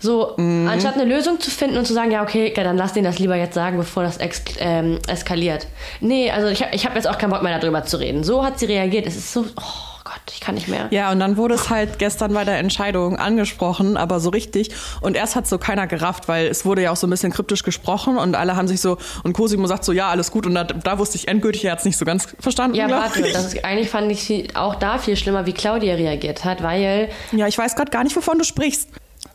So, 0.00 0.34
Mhm. 0.36 0.68
anstatt 0.68 0.94
eine 0.94 1.04
Lösung 1.04 1.40
zu 1.40 1.50
finden 1.50 1.76
und 1.76 1.86
zu 1.86 1.92
sagen, 1.92 2.10
ja, 2.10 2.22
okay, 2.22 2.52
dann 2.54 2.76
lass 2.76 2.92
den 2.92 3.04
das 3.04 3.18
lieber 3.18 3.34
jetzt 3.36 3.54
sagen, 3.54 3.76
bevor 3.78 4.02
das 4.04 4.18
ex 4.18 4.42
ähm, 4.60 4.98
eskaliert. 5.08 5.66
Nee, 6.00 6.30
also 6.30 6.48
ich, 6.48 6.62
hab- 6.62 6.72
ich 6.74 6.84
habe 6.86 6.94
jetzt 6.94 7.08
auch 7.08 7.18
keinen 7.18 7.30
Bock 7.30 7.42
mehr 7.42 7.58
darüber 7.58 7.84
zu 7.84 7.96
reden. 7.98 8.22
So 8.22 8.44
hat 8.44 8.58
sie 8.60 8.66
reagiert. 8.66 9.06
Es 9.06 9.16
ist 9.16 9.32
so, 9.32 9.40
oh 9.56 9.62
Gott, 10.04 10.20
ich 10.32 10.40
kann 10.40 10.54
nicht 10.54 10.68
mehr. 10.68 10.86
Ja, 10.90 11.10
und 11.10 11.18
dann 11.18 11.36
wurde 11.36 11.54
es 11.54 11.68
halt 11.68 11.98
gestern 11.98 12.32
bei 12.32 12.44
der 12.44 12.58
Entscheidung 12.58 13.16
angesprochen, 13.16 13.96
aber 13.96 14.20
so 14.20 14.30
richtig. 14.30 14.70
Und 15.00 15.16
erst 15.16 15.34
hat 15.36 15.46
so 15.48 15.58
keiner 15.58 15.86
gerafft, 15.88 16.28
weil 16.28 16.46
es 16.46 16.64
wurde 16.64 16.82
ja 16.82 16.92
auch 16.92 16.96
so 16.96 17.06
ein 17.06 17.10
bisschen 17.10 17.32
kryptisch 17.32 17.64
gesprochen 17.64 18.16
und 18.18 18.36
alle 18.36 18.54
haben 18.56 18.68
sich 18.68 18.80
so, 18.80 18.98
und 19.24 19.32
Cosimo 19.32 19.66
sagt 19.66 19.84
so, 19.84 19.92
ja, 19.92 20.08
alles 20.08 20.30
gut. 20.30 20.46
Und 20.46 20.54
da, 20.54 20.62
da 20.64 20.98
wusste 20.98 21.16
ich 21.16 21.26
endgültig, 21.28 21.64
er 21.64 21.72
hat 21.72 21.80
es 21.80 21.84
nicht 21.84 21.98
so 21.98 22.04
ganz 22.04 22.28
verstanden. 22.38 22.76
Ja, 22.76 22.88
warte, 22.88 23.20
ich. 23.26 23.32
das 23.32 23.52
ist, 23.54 23.64
eigentlich 23.64 23.90
fand 23.90 24.10
ich 24.12 24.22
viel, 24.22 24.46
auch 24.54 24.76
da 24.76 24.98
viel 24.98 25.16
schlimmer, 25.16 25.44
wie 25.46 25.52
Claudia 25.52 25.96
reagiert 25.96 26.44
hat, 26.44 26.62
weil 26.62 27.08
Ja, 27.32 27.48
ich 27.48 27.58
weiß 27.58 27.74
gerade 27.74 27.90
gar 27.90 28.04
nicht, 28.04 28.14
wovon 28.16 28.38
du 28.38 28.44
sprichst. 28.44 28.88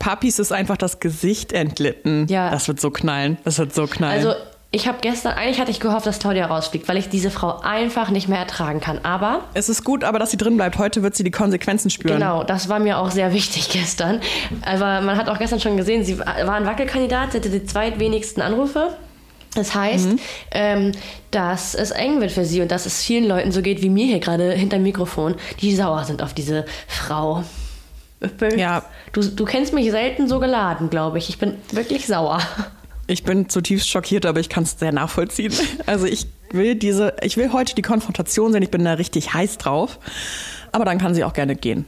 Papis 0.04 0.38
ist 0.38 0.52
einfach 0.52 0.76
das 0.76 1.00
Gesicht 1.00 1.54
entglitten. 1.54 2.26
Ja. 2.28 2.50
Das 2.50 2.68
wird 2.68 2.78
so 2.78 2.90
knallen. 2.90 3.38
Das 3.44 3.58
wird 3.58 3.74
so 3.74 3.86
knallen. 3.86 4.14
Also 4.14 4.38
ich 4.70 4.86
habe 4.86 4.98
gestern, 5.00 5.32
eigentlich 5.32 5.58
hatte 5.58 5.70
ich 5.70 5.80
gehofft, 5.80 6.04
dass 6.04 6.18
Claudia 6.18 6.44
rausfliegt, 6.44 6.86
weil 6.88 6.98
ich 6.98 7.08
diese 7.08 7.30
Frau 7.30 7.60
einfach 7.60 8.10
nicht 8.10 8.28
mehr 8.28 8.38
ertragen 8.38 8.80
kann. 8.80 8.98
Aber 9.02 9.44
es 9.54 9.70
ist 9.70 9.82
gut, 9.82 10.04
aber 10.04 10.18
dass 10.18 10.30
sie 10.30 10.36
drin 10.36 10.58
bleibt. 10.58 10.76
Heute 10.76 11.02
wird 11.02 11.16
sie 11.16 11.24
die 11.24 11.30
Konsequenzen 11.30 11.88
spüren. 11.88 12.18
genau, 12.18 12.44
das 12.44 12.68
war 12.68 12.80
mir 12.80 12.98
auch 12.98 13.10
sehr 13.10 13.32
wichtig 13.32 13.70
gestern. 13.70 14.20
Aber 14.66 15.00
man 15.00 15.16
hat 15.16 15.30
auch 15.30 15.38
gestern 15.38 15.60
schon 15.60 15.78
gesehen, 15.78 16.04
sie 16.04 16.18
war 16.18 16.52
ein 16.52 16.66
Wackelkandidat, 16.66 17.32
sie 17.32 17.38
hatte 17.38 17.48
die 17.48 17.64
zweitwenigsten 17.64 18.42
Anrufe. 18.42 18.94
Das 19.54 19.74
heißt, 19.74 20.08
ähm, 20.50 20.92
dass 21.30 21.74
es 21.74 21.92
eng 21.92 22.20
wird 22.20 22.32
für 22.32 22.44
sie 22.44 22.60
und 22.60 22.70
dass 22.70 22.84
es 22.84 23.02
vielen 23.02 23.24
Leuten 23.24 23.52
so 23.52 23.62
geht 23.62 23.80
wie 23.80 23.88
mir 23.88 24.04
hier 24.04 24.20
gerade 24.20 24.52
hinterm 24.52 24.82
Mikrofon, 24.82 25.36
die 25.60 25.74
sauer 25.74 26.04
sind 26.04 26.22
auf 26.22 26.34
diese 26.34 26.66
Frau. 26.88 27.42
Öppel, 28.24 28.58
Ja. 28.58 28.84
Du, 29.12 29.22
du 29.22 29.44
kennst 29.44 29.72
mich 29.72 29.90
selten 29.90 30.28
so 30.28 30.40
geladen, 30.40 30.90
glaube 30.90 31.18
ich. 31.18 31.28
Ich 31.28 31.38
bin 31.38 31.54
wirklich 31.70 32.06
sauer. 32.06 32.40
Ich 33.06 33.22
bin 33.24 33.48
zutiefst 33.48 33.88
schockiert, 33.88 34.24
aber 34.26 34.40
ich 34.40 34.48
kann 34.48 34.62
es 34.64 34.78
sehr 34.78 34.90
nachvollziehen. 34.92 35.52
Also 35.86 36.06
ich 36.06 36.26
will 36.52 36.74
diese, 36.74 37.14
ich 37.22 37.36
will 37.36 37.52
heute 37.52 37.74
die 37.74 37.82
Konfrontation 37.82 38.52
sehen. 38.52 38.62
Ich 38.62 38.70
bin 38.70 38.84
da 38.84 38.94
richtig 38.94 39.34
heiß 39.34 39.58
drauf. 39.58 39.98
Aber 40.72 40.84
dann 40.84 40.98
kann 40.98 41.14
sie 41.14 41.22
auch 41.24 41.34
gerne 41.34 41.54
gehen. 41.54 41.84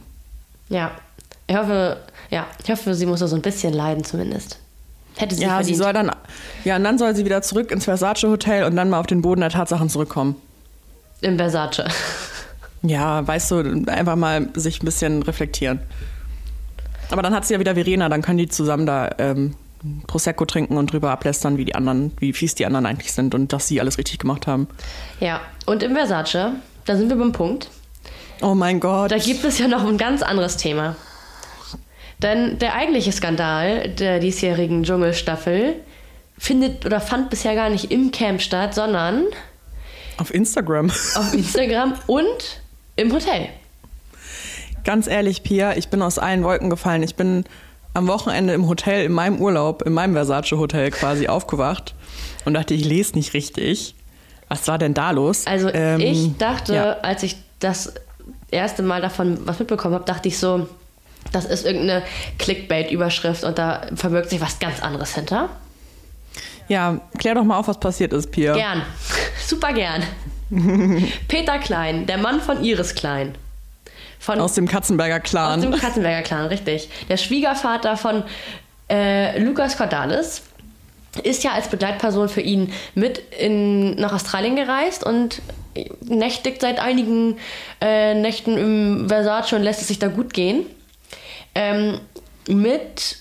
Ja. 0.69 0.91
Ich 1.47 1.55
hoffe, 1.55 1.97
ja, 2.29 2.45
ich 2.63 2.69
hoffe, 2.69 2.93
sie 2.93 3.05
muss 3.05 3.21
da 3.21 3.27
so 3.27 3.35
ein 3.35 3.41
bisschen 3.41 3.73
leiden 3.73 4.03
zumindest. 4.03 4.59
Hätte 5.15 5.33
sie 5.33 5.41
Ja, 5.43 5.63
sie 5.63 5.73
verdient. 5.75 5.77
soll 5.77 5.93
dann, 5.93 6.11
ja, 6.65 6.75
und 6.75 6.83
dann 6.83 6.97
soll 6.99 7.15
sie 7.15 7.25
wieder 7.25 7.41
zurück 7.41 7.71
ins 7.71 7.85
Versace 7.85 8.23
Hotel 8.25 8.65
und 8.65 8.75
dann 8.75 8.89
mal 8.89 8.99
auf 8.99 9.07
den 9.07 9.21
Boden 9.21 9.41
der 9.41 9.49
Tatsachen 9.49 9.89
zurückkommen. 9.89 10.35
Im 11.21 11.37
Versace. 11.37 11.85
Ja, 12.83 13.25
weißt 13.27 13.49
du, 13.51 13.85
einfach 13.87 14.15
mal 14.15 14.49
sich 14.53 14.81
ein 14.81 14.85
bisschen 14.85 15.23
reflektieren. 15.23 15.79
Aber 17.09 17.21
dann 17.21 17.33
hat 17.33 17.45
sie 17.45 17.53
ja 17.53 17.59
wieder 17.59 17.75
Verena, 17.75 18.09
dann 18.09 18.21
können 18.21 18.37
die 18.37 18.49
zusammen 18.49 18.85
da 18.85 19.09
ähm, 19.17 19.55
Prosecco 20.07 20.45
trinken 20.45 20.77
und 20.77 20.91
drüber 20.91 21.11
ablästern, 21.11 21.57
wie 21.57 21.65
die 21.65 21.75
anderen, 21.75 22.11
wie 22.19 22.33
fies 22.33 22.55
die 22.55 22.65
anderen 22.65 22.85
eigentlich 22.85 23.13
sind 23.13 23.33
und 23.35 23.53
dass 23.53 23.67
sie 23.67 23.79
alles 23.79 23.97
richtig 23.97 24.19
gemacht 24.19 24.47
haben. 24.47 24.67
Ja, 25.19 25.41
und 25.65 25.83
im 25.83 25.93
Versace, 25.93 26.51
da 26.85 26.97
sind 26.97 27.09
wir 27.09 27.15
beim 27.15 27.31
Punkt. 27.31 27.69
Oh 28.41 28.53
mein 28.55 28.79
Gott. 28.79 29.11
Da 29.11 29.17
gibt 29.17 29.43
es 29.43 29.57
ja 29.57 29.67
noch 29.67 29.85
ein 29.85 29.97
ganz 29.97 30.21
anderes 30.21 30.57
Thema. 30.57 30.95
Denn 32.21 32.57
der 32.59 32.73
eigentliche 32.75 33.11
Skandal 33.11 33.89
der 33.89 34.19
diesjährigen 34.19 34.83
Dschungelstaffel 34.83 35.75
findet 36.37 36.85
oder 36.85 36.99
fand 36.99 37.29
bisher 37.29 37.55
gar 37.55 37.69
nicht 37.69 37.91
im 37.91 38.11
Camp 38.11 38.41
statt, 38.41 38.73
sondern 38.73 39.25
Auf 40.17 40.33
Instagram. 40.33 40.89
auf 40.89 41.33
Instagram 41.33 41.93
und 42.07 42.61
im 42.95 43.13
Hotel. 43.13 43.49
Ganz 44.87 45.05
ehrlich, 45.07 45.43
Pia, 45.43 45.75
ich 45.75 45.89
bin 45.89 46.01
aus 46.01 46.17
allen 46.17 46.45
Wolken 46.45 46.69
gefallen. 46.69 47.03
Ich 47.03 47.15
bin 47.15 47.43
am 47.93 48.07
Wochenende 48.07 48.53
im 48.53 48.69
Hotel, 48.69 49.03
in 49.03 49.11
meinem 49.11 49.41
Urlaub, 49.41 49.81
in 49.81 49.91
meinem 49.91 50.13
Versace-Hotel 50.13 50.91
quasi 50.91 51.27
aufgewacht 51.27 51.93
und 52.45 52.53
dachte, 52.53 52.73
ich 52.73 52.85
lese 52.85 53.15
nicht 53.15 53.33
richtig. 53.33 53.95
Was 54.47 54.65
war 54.69 54.77
denn 54.77 54.93
da 54.93 55.11
los? 55.11 55.45
Also 55.45 55.67
Ähm, 55.73 55.99
ich 55.99 56.37
dachte, 56.37 56.73
ja. 56.73 56.91
als 57.01 57.23
ich 57.23 57.35
das 57.59 57.95
erste 58.49 58.81
Mal 58.81 59.01
davon 59.01 59.39
was 59.45 59.59
mitbekommen 59.59 59.93
habe, 59.93 60.05
dachte 60.05 60.29
ich 60.29 60.39
so, 60.39 60.69
das 61.33 61.43
ist 61.43 61.65
irgendeine 61.65 62.03
Clickbait-Überschrift 62.39 63.43
und 63.43 63.57
da 63.57 63.87
verbirgt 63.93 64.29
sich 64.29 64.39
was 64.39 64.57
ganz 64.59 64.81
anderes 64.81 65.13
hinter. 65.15 65.49
Ja, 66.69 67.01
klär 67.17 67.35
doch 67.35 67.43
mal 67.43 67.57
auf, 67.57 67.67
was 67.67 67.81
passiert 67.81 68.13
ist, 68.13 68.31
Pia. 68.31 68.53
Gern. 68.53 68.83
Super 69.45 69.73
gern. 69.73 70.03
Peter 71.27 71.59
Klein, 71.59 72.05
der 72.05 72.19
Mann 72.19 72.39
von 72.39 72.63
Iris 72.63 72.95
Klein. 72.95 73.35
Von, 74.19 74.39
Aus 74.41 74.53
dem 74.53 74.67
Katzenberger 74.67 75.19
Clan. 75.19 75.59
aus 75.59 75.61
dem 75.61 75.71
Katzenberger 75.79 76.21
Clan, 76.23 76.45
richtig. 76.47 76.89
Der 77.09 77.17
Schwiegervater 77.17 77.97
von 77.97 78.23
äh, 78.89 79.39
Lukas 79.39 79.77
Cordalis 79.77 80.41
ist 81.23 81.43
ja 81.43 81.51
als 81.51 81.67
Begleitperson 81.69 82.29
für 82.29 82.41
ihn 82.41 82.71
mit 82.95 83.19
in, 83.39 83.95
nach 83.95 84.13
Australien 84.13 84.55
gereist 84.55 85.03
und 85.03 85.41
nächtigt 86.01 86.61
seit 86.61 86.79
einigen 86.79 87.37
äh, 87.81 88.13
Nächten 88.15 88.57
im 88.57 89.07
Versace 89.09 89.53
und 89.53 89.63
lässt 89.63 89.81
es 89.81 89.87
sich 89.87 89.99
da 89.99 90.07
gut 90.07 90.33
gehen. 90.33 90.65
Ähm, 91.55 91.99
mit 92.47 93.17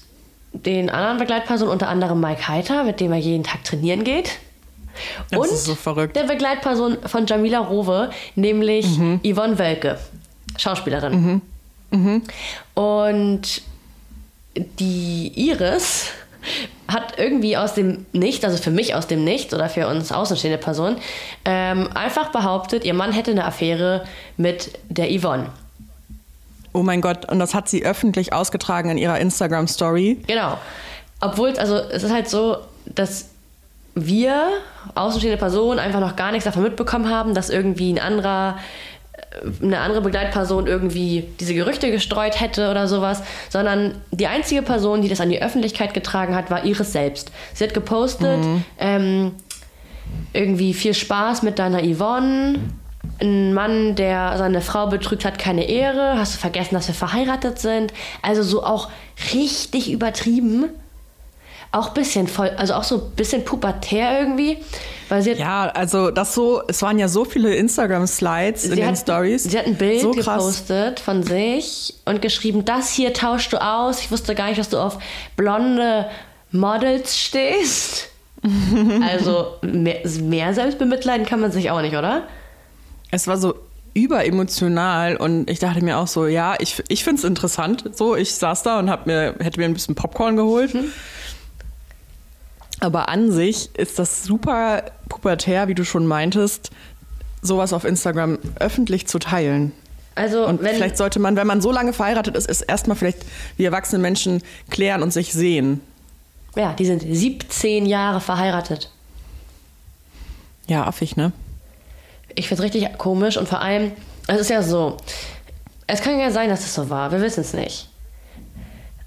den 0.53 0.89
anderen 0.91 1.19
Begleitpersonen, 1.19 1.73
unter 1.73 1.89
anderem 1.89 2.21
Mike 2.21 2.49
Heiter, 2.49 2.85
mit 2.85 3.01
dem 3.01 3.13
er 3.13 3.19
jeden 3.19 3.45
Tag 3.45 3.63
trainieren 3.65 4.05
geht. 4.05 4.31
Das 5.31 5.39
und 5.41 5.47
ist 5.53 5.65
so 5.67 5.75
verrückt. 5.75 6.17
der 6.17 6.23
Begleitperson 6.25 6.97
von 7.05 7.27
Jamila 7.27 7.59
Rowe, 7.59 8.11
nämlich 8.35 8.87
Mhm. 8.99 9.21
Yvonne 9.23 9.59
Wölke, 9.59 9.99
Schauspielerin. 10.59 11.41
Und 12.75 13.63
die 14.55 15.33
Iris 15.35 16.11
hat 16.89 17.19
irgendwie 17.19 17.57
aus 17.57 17.75
dem 17.75 18.07
Nichts, 18.13 18.45
also 18.45 18.63
für 18.63 18.71
mich 18.71 18.95
aus 18.95 19.07
dem 19.07 19.25
Nichts 19.25 19.53
oder 19.53 19.69
für 19.69 19.89
uns 19.89 20.13
außenstehende 20.13 20.59
Personen, 20.59 20.99
ähm, 21.45 21.89
einfach 21.95 22.31
behauptet, 22.31 22.85
ihr 22.85 22.95
Mann 22.95 23.13
hätte 23.13 23.33
eine 23.33 23.45
Affäre 23.45 24.05
mit 24.37 24.79
der 24.89 25.09
Yvonne. 25.09 25.47
Oh 26.73 26.83
mein 26.83 27.01
Gott, 27.01 27.31
und 27.31 27.39
das 27.39 27.55
hat 27.55 27.69
sie 27.69 27.85
öffentlich 27.85 28.33
ausgetragen 28.33 28.91
in 28.91 28.99
ihrer 28.99 29.19
Instagram-Story. 29.19 30.23
Genau. 30.27 30.59
Obwohl, 31.21 31.59
also 31.59 31.77
es 31.77 32.03
ist 32.03 32.13
halt 32.13 32.29
so, 32.29 32.59
dass 32.85 33.31
wir, 33.95 34.51
außenstehende 34.95 35.39
Personen, 35.39 35.81
einfach 35.81 36.01
noch 36.01 36.17
gar 36.17 36.31
nichts 36.31 36.45
davon 36.45 36.63
mitbekommen 36.63 37.11
haben, 37.11 37.35
dass 37.35 37.49
irgendwie 37.51 37.93
ein 37.93 37.99
anderer, 37.99 38.59
eine 39.63 39.79
andere 39.81 40.01
Begleitperson 40.01 40.67
irgendwie 40.67 41.29
diese 41.41 41.55
Gerüchte 41.55 41.91
gestreut 41.91 42.41
hätte 42.41 42.71
oder 42.71 42.89
sowas, 42.89 43.23
sondern 43.51 43.95
die 44.11 44.27
einzige 44.27 44.63
Person, 44.63 45.03
die 45.03 45.09
das 45.09 45.21
an 45.21 45.31
die 45.31 45.43
Öffentlichkeit 45.43 45.95
getragen 45.95 46.35
hat, 46.35 46.51
war 46.51 46.65
Iris 46.65 46.93
selbst. 46.93 47.31
Sie 47.53 47.65
hat 47.65 47.75
gepostet, 47.75 48.41
ähm, 48.79 49.33
irgendwie 50.33 50.75
viel 50.75 50.95
Spaß 50.95 51.43
mit 51.43 51.59
deiner 51.59 51.83
Yvonne. 51.83 52.61
Ein 53.21 53.55
Mann, 53.55 53.95
der 53.95 54.37
seine 54.37 54.61
Frau 54.61 54.89
betrügt, 54.89 55.25
hat 55.25 55.39
keine 55.39 55.69
Ehre. 55.69 56.19
Hast 56.19 56.35
du 56.35 56.39
vergessen, 56.39 56.75
dass 56.75 56.89
wir 56.89 56.95
verheiratet 56.95 57.59
sind? 57.59 57.93
Also 58.23 58.43
so 58.43 58.63
auch 58.65 58.89
richtig 59.35 59.91
übertrieben. 59.91 60.67
auch 61.73 61.91
bisschen 61.91 62.27
voll, 62.27 62.51
also 62.57 62.75
auch 62.75 62.85
so 62.85 62.97
ein 62.97 63.11
bisschen 63.17 63.45
pubertär 63.45 64.19
irgendwie. 64.21 64.59
Weil 65.09 65.23
sie 65.23 65.33
Ja, 65.33 65.69
also 65.69 66.11
das 66.11 66.35
so, 66.35 66.63
es 66.67 66.83
waren 66.83 66.99
ja 66.99 67.09
so 67.09 67.25
viele 67.25 67.55
Instagram-Slides 67.55 68.65
in 68.65 68.77
den 68.77 68.87
hat, 68.89 68.99
Stories. 68.99 69.45
Sie 69.45 69.59
hat 69.59 69.67
ein 69.67 69.77
Bild 69.77 70.01
so 70.01 70.11
gepostet 70.11 71.01
von 71.01 71.23
sich 71.23 71.95
und 72.05 72.23
geschrieben, 72.23 72.65
das 72.65 72.91
hier 72.91 73.13
tauschst 73.13 73.53
du 73.53 73.63
aus. 73.63 74.01
Ich 74.01 74.11
wusste 74.11 74.35
gar 74.35 74.49
nicht, 74.49 74.59
dass 74.59 74.69
du 74.69 74.79
auf 74.79 74.99
blonde 75.37 76.07
Models 76.51 77.19
stehst. 77.19 78.09
also 79.09 79.55
mehr, 79.63 80.01
mehr 80.21 80.55
Selbstbemitleiden 80.55 81.27
kann 81.27 81.41
man 81.41 81.53
sich 81.53 81.71
auch 81.71 81.81
nicht, 81.81 81.97
oder? 81.97 82.25
Es 83.11 83.27
war 83.27 83.39
so 83.39 83.55
überemotional 83.95 85.17
und 85.17 85.49
ich 85.49 85.59
dachte 85.59 85.83
mir 85.83 85.97
auch 85.99 86.07
so, 86.07 86.27
ja, 86.27 86.55
ich, 86.59 86.83
ich 86.89 87.03
finde 87.03 87.21
es 87.21 87.25
interessant. 87.25 87.85
So, 87.95 88.15
ich 88.15 88.35
saß 88.35 88.63
da 88.63 88.79
und 88.79 88.91
hab 88.91 89.07
mir, 89.07 89.35
hätte 89.39 89.59
mir 89.59 89.65
ein 89.65 89.73
bisschen 89.73 89.95
Popcorn 89.95 90.37
geholt. 90.37 90.75
Mhm. 90.75 90.93
Aber 92.81 93.09
an 93.09 93.31
sich 93.33 93.75
ist 93.75 93.99
das 93.99 94.25
super 94.25 94.85
pubertär, 95.09 95.69
wie 95.69 95.75
du 95.75 95.85
schon 95.85 96.07
meintest, 96.07 96.71
sowas 97.43 97.73
auf 97.73 97.85
Instagram 97.85 98.39
öffentlich 98.59 99.07
zu 99.07 99.19
teilen. 99.19 99.73
Also 100.15 100.47
Und 100.47 100.61
vielleicht 100.61 100.97
sollte 100.97 101.19
man, 101.19 101.37
wenn 101.37 101.47
man 101.47 101.61
so 101.61 101.71
lange 101.71 101.93
verheiratet 101.93 102.37
ist, 102.37 102.49
ist 102.49 102.63
erstmal 102.63 102.97
vielleicht 102.97 103.19
wie 103.57 103.65
erwachsene 103.65 104.01
Menschen 104.01 104.43
klären 104.71 105.03
und 105.03 105.13
sich 105.13 105.33
sehen. 105.33 105.81
ja, 106.57 106.73
die 106.73 106.87
sind 106.87 107.03
17 107.03 107.85
Jahre 107.87 108.21
verheiratet. 108.21 108.91
Ja, 110.69 110.87
affig, 110.87 111.17
ne? 111.17 111.33
Ich 112.35 112.49
finde 112.49 112.65
es 112.65 112.75
richtig 112.75 112.99
komisch 112.99 113.37
und 113.37 113.49
vor 113.49 113.61
allem, 113.61 113.93
es 114.27 114.41
ist 114.41 114.51
ja 114.51 114.63
so, 114.63 114.97
es 115.87 116.01
kann 116.01 116.19
ja 116.19 116.31
sein, 116.31 116.49
dass 116.49 116.61
es 116.61 116.75
so 116.75 116.91
war, 116.91 117.13
wir 117.13 117.21
wissen 117.21 117.41
es 117.41 117.53
nicht. 117.53 117.89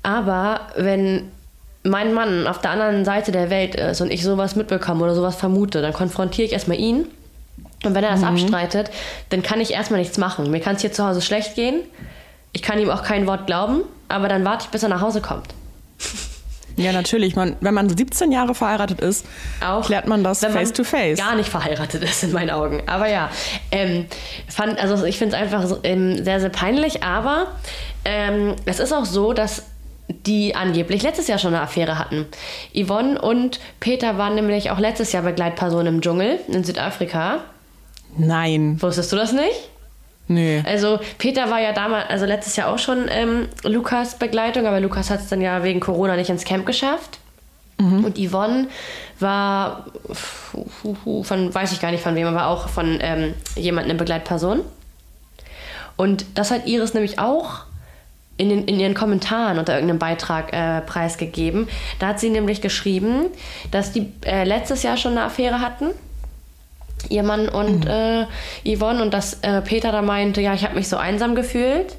Aber 0.04 0.68
wenn 0.78 1.32
mein 1.84 2.14
Mann 2.14 2.48
auf 2.48 2.60
der 2.60 2.72
anderen 2.72 3.06
Seite 3.06 3.32
der 3.32 3.50
Welt 3.50 3.76
ist 3.76 4.02
und 4.02 4.12
ich 4.12 4.24
sowas 4.24 4.56
mitbekomme 4.56 5.04
oder 5.04 5.16
sowas 5.16 5.36
vermute, 5.36 5.82
dann 5.82 5.94
konfrontiere 5.94 6.46
ich 6.46 6.54
erstmal 6.54 6.78
ihn. 6.78 7.08
Und 7.86 7.96
wenn 7.96 8.04
er 8.04 8.12
das 8.12 8.24
abstreitet, 8.24 8.92
dann 9.30 9.42
kann 9.42 9.62
ich 9.62 9.72
erstmal 9.72 10.02
nichts 10.02 10.18
machen. 10.18 10.52
Mir 10.52 10.60
kann 10.60 10.76
es 10.76 10.82
hier 10.82 10.92
zu 10.92 11.06
Hause 11.06 11.22
schlecht 11.22 11.56
gehen. 11.56 11.82
Ich 12.52 12.62
kann 12.62 12.80
ihm 12.80 12.90
auch 12.90 13.04
kein 13.04 13.26
Wort 13.26 13.48
glauben, 13.48 13.84
aber 14.10 14.28
dann 14.28 14.44
warte 14.44 14.66
ich, 14.66 14.72
bis 14.72 14.84
er 14.84 14.90
nach 14.90 15.02
Hause 15.02 15.22
kommt. 15.22 15.48
Ja, 16.80 16.94
natürlich. 16.94 17.36
Man, 17.36 17.58
wenn 17.60 17.74
man 17.74 17.90
17 17.90 18.32
Jahre 18.32 18.56
verheiratet 18.56 19.02
ist, 19.02 19.26
Auch 19.60 19.86
klärt 19.86 20.08
man 20.08 20.24
das 20.24 20.40
face 20.40 20.72
to 20.72 20.86
face. 20.86 21.20
Gar 21.20 21.36
nicht 21.36 21.50
verheiratet 21.50 22.02
ist 22.04 22.24
in 22.24 22.32
meinen 22.32 22.52
Augen. 22.52 22.84
Aber 22.88 23.10
ja, 23.10 23.30
ähm, 23.72 24.06
fand, 24.48 24.80
also 24.80 25.04
ich 25.04 25.18
finde 25.18 25.36
es 25.36 25.42
einfach 25.42 25.80
ähm, 25.84 26.24
sehr, 26.24 26.40
sehr 26.40 26.50
peinlich. 26.50 27.04
Aber 27.04 27.48
ähm, 28.06 28.56
es 28.66 28.80
ist 28.80 28.94
auch 28.94 29.04
so, 29.04 29.34
dass 29.34 29.64
die 30.10 30.56
angeblich 30.56 31.04
letztes 31.04 31.28
Jahr 31.28 31.40
schon 31.40 31.54
eine 31.54 31.64
Affäre 31.64 31.98
hatten. 31.98 32.26
Yvonne 32.74 33.22
und 33.22 33.60
Peter 33.80 34.18
waren 34.18 34.36
nämlich 34.36 34.72
auch 34.72 34.80
letztes 34.80 35.12
Jahr 35.12 35.24
Begleitpersonen 35.24 35.96
im 35.96 36.02
Dschungel 36.02 36.40
in 36.48 36.64
Südafrika. 36.64 37.40
Nein. 38.18 38.82
Wusstest 38.82 39.12
du 39.12 39.16
das 39.16 39.32
nicht? 39.32 39.70
Nee. 40.28 40.64
Also 40.66 41.00
Peter 41.18 41.50
war 41.50 41.60
ja 41.60 41.74
damals, 41.74 42.10
also 42.10 42.26
letztes 42.26 42.56
Jahr 42.56 42.72
auch 42.72 42.80
schon 42.80 43.06
ähm, 43.10 43.48
Lukas 43.64 44.18
Begleitung, 44.18 44.66
aber 44.68 44.80
Lukas 44.80 45.10
hat 45.10 45.22
es 45.22 45.28
dann 45.28 45.42
ja 45.42 45.64
wegen 45.64 45.80
Corona 45.80 46.16
nicht 46.16 46.30
ins 46.30 46.44
Camp 46.44 46.66
geschafft. 46.66 47.20
Und 47.80 48.18
Yvonne 48.18 48.68
war 49.22 49.86
von, 51.24 51.56
weiß 51.56 51.72
ich 51.72 51.80
gar 51.80 51.92
nicht 51.92 52.04
von 52.04 52.14
wem, 52.14 52.28
aber 52.28 52.48
auch 52.48 52.68
von 52.68 53.00
ähm, 53.02 53.36
jemandem 53.56 53.92
eine 53.92 54.00
Begleitperson. 54.00 54.66
Und 55.96 56.26
das 56.36 56.52
hat 56.52 56.68
Iris 56.68 56.94
nämlich 56.94 57.20
auch 57.20 57.62
in, 58.40 58.50
den, 58.50 58.66
in 58.66 58.80
ihren 58.80 58.94
Kommentaren 58.94 59.60
unter 59.60 59.74
irgendeinem 59.74 60.00
Beitrag 60.00 60.54
äh, 60.54 60.82
preisgegeben. 60.82 61.68
Da 62.00 62.08
hat 62.08 62.20
sie 62.20 62.30
nämlich 62.30 62.62
geschrieben, 62.62 63.26
dass 63.70 63.92
die 63.92 64.12
äh, 64.26 64.46
letztes 64.46 64.82
Jahr 64.82 64.98
schon 64.98 65.12
eine 65.12 65.24
Affäre 65.24 65.62
hatten 65.62 65.88
ihr 67.08 67.24
Mann 67.24 67.48
und 67.48 67.86
äh, 67.86 68.26
Yvonne 68.66 69.02
und 69.02 69.14
dass 69.14 69.36
äh, 69.42 69.62
Peter 69.62 69.94
da 69.94 70.02
meinte, 70.02 70.42
ja, 70.42 70.54
ich 70.54 70.66
habe 70.66 70.76
mich 70.76 70.90
so 70.90 70.98
einsam 70.98 71.34
gefühlt. 71.34 71.96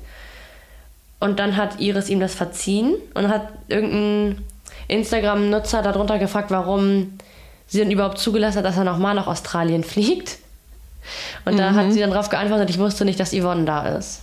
Und 1.20 1.38
dann 1.38 1.57
hat 1.57 1.81
Iris 1.81 2.11
ihm 2.11 2.20
das 2.20 2.35
verziehen 2.35 2.96
und 3.14 3.29
hat 3.29 3.48
irgendein 3.68 4.44
Instagram-Nutzer 4.88 5.83
darunter 5.83 6.18
gefragt, 6.18 6.50
warum 6.50 7.18
sie 7.66 7.79
denn 7.79 7.90
überhaupt 7.90 8.18
zugelassen 8.18 8.59
hat, 8.59 8.64
dass 8.64 8.76
er 8.76 8.85
nochmal 8.85 9.14
nach 9.14 9.26
Australien 9.26 9.85
fliegt. 9.85 10.38
Und 11.44 11.59
da 11.59 11.72
hat 11.72 11.92
sie 11.92 12.00
dann 12.00 12.11
darauf 12.11 12.29
geantwortet, 12.29 12.68
ich 12.68 12.79
wusste 12.79 13.07
nicht, 13.07 13.18
dass 13.18 13.33
Yvonne 13.33 13.64
da 13.64 13.96
ist. 13.96 14.22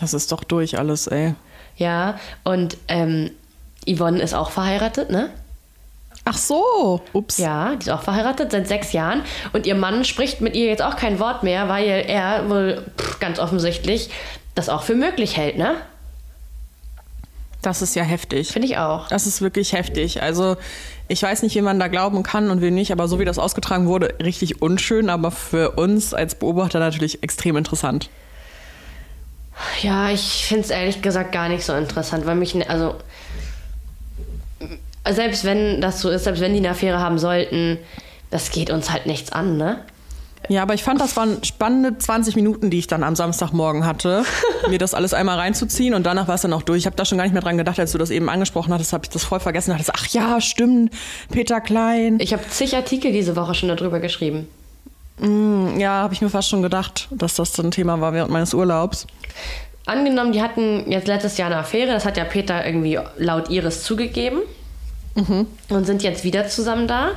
Das 0.00 0.14
ist 0.14 0.32
doch 0.32 0.44
durch 0.44 0.78
alles, 0.78 1.06
ey. 1.06 1.34
Ja, 1.76 2.18
und 2.44 2.76
ähm, 2.88 3.30
Yvonne 3.86 4.20
ist 4.20 4.34
auch 4.34 4.50
verheiratet, 4.50 5.10
ne? 5.10 5.30
Ach 6.24 6.36
so. 6.36 7.00
Ups. 7.12 7.38
Ja, 7.38 7.74
die 7.74 7.86
ist 7.86 7.90
auch 7.90 8.02
verheiratet 8.02 8.52
seit 8.52 8.68
sechs 8.68 8.92
Jahren. 8.92 9.22
Und 9.52 9.66
ihr 9.66 9.74
Mann 9.74 10.04
spricht 10.04 10.40
mit 10.40 10.54
ihr 10.54 10.66
jetzt 10.66 10.82
auch 10.82 10.96
kein 10.96 11.18
Wort 11.18 11.42
mehr, 11.42 11.68
weil 11.68 11.88
er 11.88 12.48
wohl 12.48 12.84
pff, 12.96 13.18
ganz 13.18 13.38
offensichtlich 13.38 14.10
das 14.54 14.68
auch 14.68 14.82
für 14.82 14.94
möglich 14.94 15.36
hält, 15.36 15.56
ne? 15.56 15.74
Das 17.62 17.80
ist 17.80 17.94
ja 17.94 18.02
heftig. 18.02 18.48
Finde 18.48 18.66
ich 18.66 18.78
auch. 18.78 19.08
Das 19.08 19.26
ist 19.26 19.40
wirklich 19.40 19.72
heftig. 19.72 20.20
Also 20.22 20.56
ich 21.08 21.22
weiß 21.22 21.42
nicht, 21.42 21.54
wie 21.54 21.60
man 21.60 21.78
da 21.78 21.88
glauben 21.88 22.22
kann 22.22 22.50
und 22.50 22.60
wie 22.60 22.70
nicht, 22.70 22.90
aber 22.92 23.06
so 23.06 23.18
wie 23.18 23.24
das 23.24 23.38
ausgetragen 23.38 23.86
wurde, 23.86 24.14
richtig 24.22 24.62
unschön, 24.62 25.08
aber 25.08 25.30
für 25.30 25.72
uns 25.72 26.12
als 26.12 26.34
Beobachter 26.34 26.80
natürlich 26.80 27.22
extrem 27.22 27.56
interessant. 27.56 28.10
Ja, 29.82 30.10
ich 30.10 30.44
finde 30.46 30.64
es 30.64 30.70
ehrlich 30.70 31.02
gesagt 31.02 31.32
gar 31.32 31.48
nicht 31.48 31.64
so 31.64 31.72
interessant, 31.74 32.26
weil 32.26 32.34
mich, 32.36 32.54
ne- 32.54 32.68
also 32.68 32.94
selbst 35.10 35.44
wenn 35.44 35.80
das 35.80 36.00
so 36.00 36.10
ist, 36.10 36.24
selbst 36.24 36.40
wenn 36.40 36.52
die 36.52 36.58
eine 36.58 36.70
Affäre 36.70 36.98
haben 37.00 37.18
sollten, 37.18 37.78
das 38.30 38.50
geht 38.50 38.70
uns 38.70 38.90
halt 38.90 39.06
nichts 39.06 39.32
an, 39.32 39.56
ne? 39.56 39.80
Ja, 40.48 40.62
aber 40.62 40.74
ich 40.74 40.82
fand, 40.82 41.00
das 41.00 41.16
waren 41.16 41.42
spannende 41.44 41.96
20 41.98 42.34
Minuten, 42.34 42.68
die 42.68 42.78
ich 42.80 42.88
dann 42.88 43.04
am 43.04 43.14
Samstagmorgen 43.14 43.86
hatte, 43.86 44.24
mir 44.68 44.78
das 44.78 44.92
alles 44.92 45.14
einmal 45.14 45.38
reinzuziehen 45.38 45.94
und 45.94 46.04
danach 46.04 46.26
war 46.26 46.34
es 46.34 46.42
dann 46.42 46.52
auch 46.52 46.62
durch. 46.62 46.78
Ich 46.80 46.86
habe 46.86 46.96
da 46.96 47.04
schon 47.04 47.18
gar 47.18 47.24
nicht 47.24 47.32
mehr 47.32 47.42
dran 47.42 47.56
gedacht, 47.58 47.78
als 47.78 47.92
du 47.92 47.98
das 47.98 48.10
eben 48.10 48.28
angesprochen 48.28 48.72
hattest, 48.72 48.92
habe 48.92 49.04
ich 49.04 49.10
das 49.10 49.24
voll 49.24 49.38
vergessen. 49.38 49.70
Da 49.70 49.76
dachte 49.76 49.92
ach 49.94 50.06
ja, 50.08 50.40
stimmt, 50.40 50.92
Peter 51.30 51.60
Klein. 51.60 52.18
Ich 52.20 52.32
habe 52.32 52.42
zig 52.48 52.74
Artikel 52.74 53.12
diese 53.12 53.36
Woche 53.36 53.54
schon 53.54 53.68
darüber 53.68 54.00
geschrieben. 54.00 54.48
Ja, 55.20 56.02
habe 56.02 56.14
ich 56.14 56.22
mir 56.22 56.30
fast 56.30 56.48
schon 56.48 56.62
gedacht, 56.62 57.08
dass 57.10 57.34
das 57.34 57.58
ein 57.58 57.70
Thema 57.70 58.00
war 58.00 58.12
während 58.12 58.30
meines 58.30 58.54
Urlaubs. 58.54 59.06
Angenommen, 59.84 60.32
die 60.32 60.42
hatten 60.42 60.90
jetzt 60.90 61.06
letztes 61.06 61.36
Jahr 61.38 61.46
eine 61.48 61.58
Affäre, 61.58 61.92
das 61.92 62.04
hat 62.04 62.16
ja 62.16 62.24
Peter 62.24 62.64
irgendwie 62.64 62.98
laut 63.18 63.50
Iris 63.50 63.82
zugegeben. 63.82 64.40
Und 65.68 65.84
sind 65.84 66.02
jetzt 66.02 66.24
wieder 66.24 66.48
zusammen 66.48 66.88
da. 66.88 67.10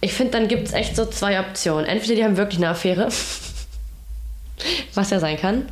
Ich 0.00 0.12
finde, 0.12 0.32
dann 0.32 0.48
gibt 0.48 0.68
es 0.68 0.74
echt 0.74 0.96
so 0.96 1.06
zwei 1.06 1.40
Optionen. 1.40 1.86
Entweder 1.86 2.14
die 2.14 2.24
haben 2.24 2.36
wirklich 2.36 2.58
eine 2.58 2.68
Affäre, 2.68 3.08
was 4.94 5.10
ja 5.10 5.20
sein 5.20 5.38
kann. 5.38 5.68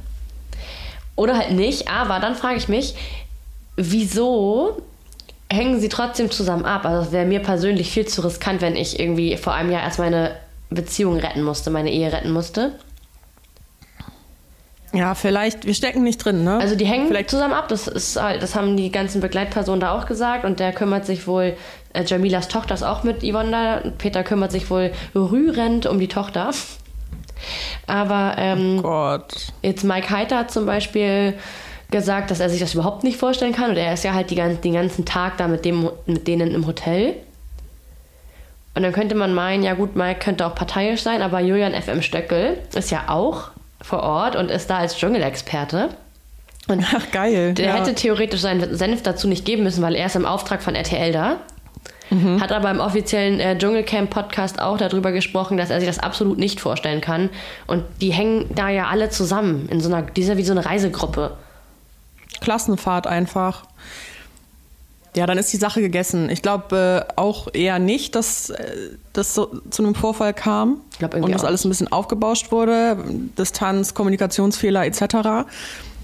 Oder 1.17 1.37
halt 1.37 1.53
nicht. 1.53 1.89
Aber 1.89 2.21
dann 2.21 2.35
frage 2.35 2.57
ich 2.57 2.69
mich, 2.69 2.95
wieso 3.77 4.83
hängen 5.51 5.81
sie 5.81 5.89
trotzdem 5.89 6.31
zusammen 6.31 6.65
ab? 6.65 6.85
Also 6.85 7.07
es 7.07 7.13
wäre 7.13 7.27
mir 7.27 7.41
persönlich 7.41 7.91
viel 7.91 8.07
zu 8.07 8.23
riskant, 8.23 8.61
wenn 8.61 8.77
ich 8.77 9.01
irgendwie 9.01 9.37
vor 9.37 9.55
einem 9.55 9.71
Jahr 9.71 9.83
erst 9.83 9.99
meine 9.99 10.37
Beziehung 10.71 11.17
retten 11.19 11.43
musste, 11.43 11.71
meine 11.71 11.91
Ehe 11.93 12.13
retten 12.13 12.31
musste. 12.31 12.73
Ja, 14.95 15.15
vielleicht, 15.15 15.67
wir 15.67 15.75
stecken 15.75 16.03
nicht 16.03 16.25
drin, 16.25 16.45
ne? 16.45 16.59
Also 16.59 16.75
die 16.75 16.87
hängen 16.87 17.09
Vielleicht- 17.09 17.29
zusammen 17.31 17.53
ab, 17.53 17.69
das 17.69 17.89
ist 17.89 18.21
halt, 18.21 18.43
das 18.43 18.55
haben 18.55 18.77
die 18.77 18.91
ganzen 18.91 19.21
Begleitpersonen 19.21 19.81
da 19.81 19.93
auch 19.93 20.07
gesagt 20.07 20.45
und 20.47 20.61
der 20.61 20.73
kümmert 20.73 21.05
sich 21.05 21.27
wohl, 21.27 21.55
äh, 21.93 22.05
Jamilas 22.07 22.49
Tochter 22.49 22.73
ist 22.75 22.83
auch 22.83 23.03
mit 23.03 23.23
Yvonne 23.23 23.51
da, 23.51 23.91
Peter 23.99 24.23
kümmert 24.23 24.51
sich 24.51 24.71
wohl 24.71 24.93
rührend 25.15 25.85
um 25.85 25.99
die 25.99 26.09
Tochter. 26.09 26.53
Aber 27.87 28.35
ähm, 28.39 28.81
Gott. 28.83 29.53
jetzt 29.63 29.85
Mike 29.85 30.09
Heiter 30.11 30.39
hat 30.39 30.51
zum 30.51 30.65
Beispiel 30.65 31.35
gesagt, 31.91 32.31
dass 32.31 32.41
er 32.41 32.49
sich 32.49 32.61
das 32.61 32.73
überhaupt 32.75 33.05
nicht 33.05 33.19
vorstellen 33.19 33.53
kann 33.55 33.71
und 33.71 33.77
er 33.77 33.93
ist 33.93 34.05
ja 34.05 34.15
halt 34.15 34.31
die, 34.31 34.37
den 34.37 34.73
ganzen 34.73 35.05
Tag 35.05 35.37
da 35.37 35.49
mit, 35.49 35.65
dem, 35.67 35.91
mit 36.07 36.27
denen 36.27 36.55
im 36.55 36.67
Hotel. 36.67 37.15
Und 38.79 38.85
dann 38.85 38.93
könnte 38.93 39.17
man 39.17 39.35
meinen, 39.35 39.65
ja 39.65 39.75
gut, 39.75 39.97
Mike 39.97 40.21
könnte 40.21 40.47
auch 40.47 40.55
parteiisch 40.55 41.03
sein, 41.03 41.21
aber 41.21 41.41
Julian 41.41 41.75
FM 41.75 42.01
Stöckel 42.01 42.59
ist 42.77 42.93
ja 42.93 43.09
auch 43.09 43.51
vor 43.83 44.05
Ort 44.05 44.37
und 44.37 44.53
ist 44.53 44.71
da 44.71 44.79
als 44.79 44.97
Dschungelexperte. 44.97 45.89
Und 46.69 46.85
Ach, 46.95 47.11
geil. 47.11 47.55
der 47.55 47.67
ja. 47.67 47.75
hätte 47.75 47.97
theoretisch 47.97 48.41
seinen 48.41 48.77
Senf 48.77 49.03
dazu 49.03 49.27
nicht 49.27 49.45
geben 49.45 49.65
müssen, 49.65 49.83
weil 49.83 49.97
er 49.97 50.07
ist 50.07 50.15
im 50.15 50.25
Auftrag 50.25 50.63
von 50.63 50.77
RTL 50.77 51.11
da. 51.11 51.39
Hat 52.41 52.53
aber 52.53 52.71
im 52.71 52.79
offiziellen 52.79 53.41
äh, 53.41 53.59
Dschungelcamp-Podcast 53.59 54.63
auch 54.63 54.79
darüber 54.79 55.11
gesprochen, 55.11 55.57
dass 55.57 55.71
er 55.71 55.81
sich 55.81 55.89
das 55.89 55.99
absolut 55.99 56.39
nicht 56.39 56.61
vorstellen 56.61 57.01
kann. 57.01 57.31
Und 57.67 57.83
die 58.01 58.13
hängen 58.13 58.47
da 58.55 58.69
ja 58.69 58.87
alle 58.87 59.11
zusammen 59.11 59.69
in 59.73 59.81
so 59.81 59.93
einer, 59.93 60.03
dieser 60.03 60.37
wie 60.37 60.45
so 60.45 60.53
eine 60.53 60.65
Reisegruppe. 60.65 61.37
Klassenfahrt 62.41 63.09
einfach. 63.09 63.65
Ja, 65.17 65.27
dann 65.27 65.39
ist 65.39 65.53
die 65.53 65.57
Sache 65.57 65.81
gegessen. 65.81 66.31
Ich 66.31 66.43
glaube 66.43 67.07
äh, 67.09 67.13
auch 67.17 67.49
eher 67.53 67.79
nicht, 67.79 68.15
dass 68.15 68.51
äh, 68.51 68.91
das 69.13 69.35
so 69.35 69.61
zu 69.71 69.83
einem 69.83 69.95
Vorfall 69.95 70.35
kam 70.35 70.81
Ich 70.93 70.99
glaub 70.99 71.15
und 71.15 71.33
das 71.33 71.45
alles 71.45 71.65
ein 71.65 71.69
bisschen 71.69 71.91
aufgebauscht 71.91 72.53
wurde. 72.53 72.97
Distanz, 73.37 73.95
Kommunikationsfehler 73.95 74.85
etc. 74.87 75.49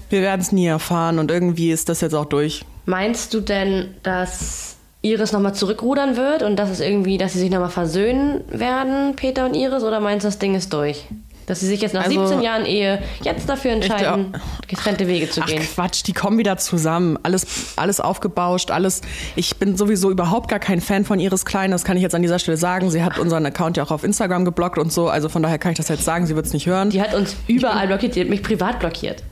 Wir 0.09 0.21
werden 0.21 0.41
es 0.41 0.51
nie 0.51 0.67
erfahren 0.67 1.19
und 1.19 1.31
irgendwie 1.31 1.71
ist 1.71 1.89
das 1.89 2.01
jetzt 2.01 2.13
auch 2.13 2.25
durch. 2.25 2.65
Meinst 2.85 3.33
du 3.33 3.41
denn, 3.41 3.95
dass 4.03 4.75
Iris 5.01 5.31
nochmal 5.31 5.53
zurückrudern 5.53 6.17
wird 6.17 6.41
und 6.41 6.55
dass 6.55 6.69
es 6.69 6.79
irgendwie, 6.79 7.17
dass 7.17 7.33
sie 7.33 7.39
sich 7.39 7.51
nochmal 7.51 7.69
versöhnen 7.69 8.43
werden, 8.49 9.15
Peter 9.15 9.45
und 9.45 9.53
Iris, 9.53 9.83
oder 9.83 9.99
meinst 9.99 10.23
du, 10.23 10.27
das 10.27 10.39
Ding 10.39 10.55
ist 10.55 10.73
durch? 10.73 11.05
Dass 11.47 11.59
sie 11.59 11.67
sich 11.67 11.81
jetzt 11.81 11.93
nach 11.93 12.05
Also- 12.05 12.25
17 12.25 12.41
Jahren 12.41 12.65
Ehe 12.65 13.01
jetzt 13.21 13.47
dafür 13.47 13.71
entscheiden, 13.71 14.33
getrennte 14.67 15.07
Wege 15.07 15.29
zu 15.29 15.41
Ach 15.41 15.47
gehen. 15.47 15.61
Quatsch, 15.61 16.03
die 16.07 16.13
kommen 16.13 16.37
wieder 16.37 16.57
zusammen. 16.57 17.19
Alles, 17.23 17.73
alles 17.75 17.99
aufgebauscht, 17.99 18.71
alles. 18.71 19.01
Ich 19.35 19.55
bin 19.57 19.77
sowieso 19.77 20.09
überhaupt 20.09 20.49
gar 20.49 20.59
kein 20.59 20.81
Fan 20.81 21.05
von 21.05 21.19
Iris 21.19 21.45
Klein, 21.45 21.71
das 21.71 21.83
kann 21.83 21.97
ich 21.97 22.03
jetzt 22.03 22.15
an 22.15 22.21
dieser 22.21 22.39
Stelle 22.39 22.57
sagen. 22.57 22.89
Sie 22.89 23.03
hat 23.03 23.19
unseren 23.19 23.45
Account 23.45 23.77
ja 23.77 23.83
auch 23.83 23.91
auf 23.91 24.03
Instagram 24.03 24.45
geblockt 24.45 24.77
und 24.77 24.91
so, 24.91 25.07
also 25.07 25.29
von 25.29 25.43
daher 25.43 25.59
kann 25.59 25.71
ich 25.71 25.77
das 25.77 25.87
jetzt 25.89 26.03
sagen, 26.03 26.25
sie 26.25 26.35
wird 26.35 26.45
es 26.45 26.53
nicht 26.53 26.65
hören. 26.65 26.89
Die 26.89 27.01
hat 27.01 27.13
uns 27.13 27.35
überall 27.47 27.87
blockiert, 27.87 28.15
die 28.15 28.21
hat 28.21 28.29
mich 28.29 28.41
privat 28.41 28.79
blockiert. 28.79 29.23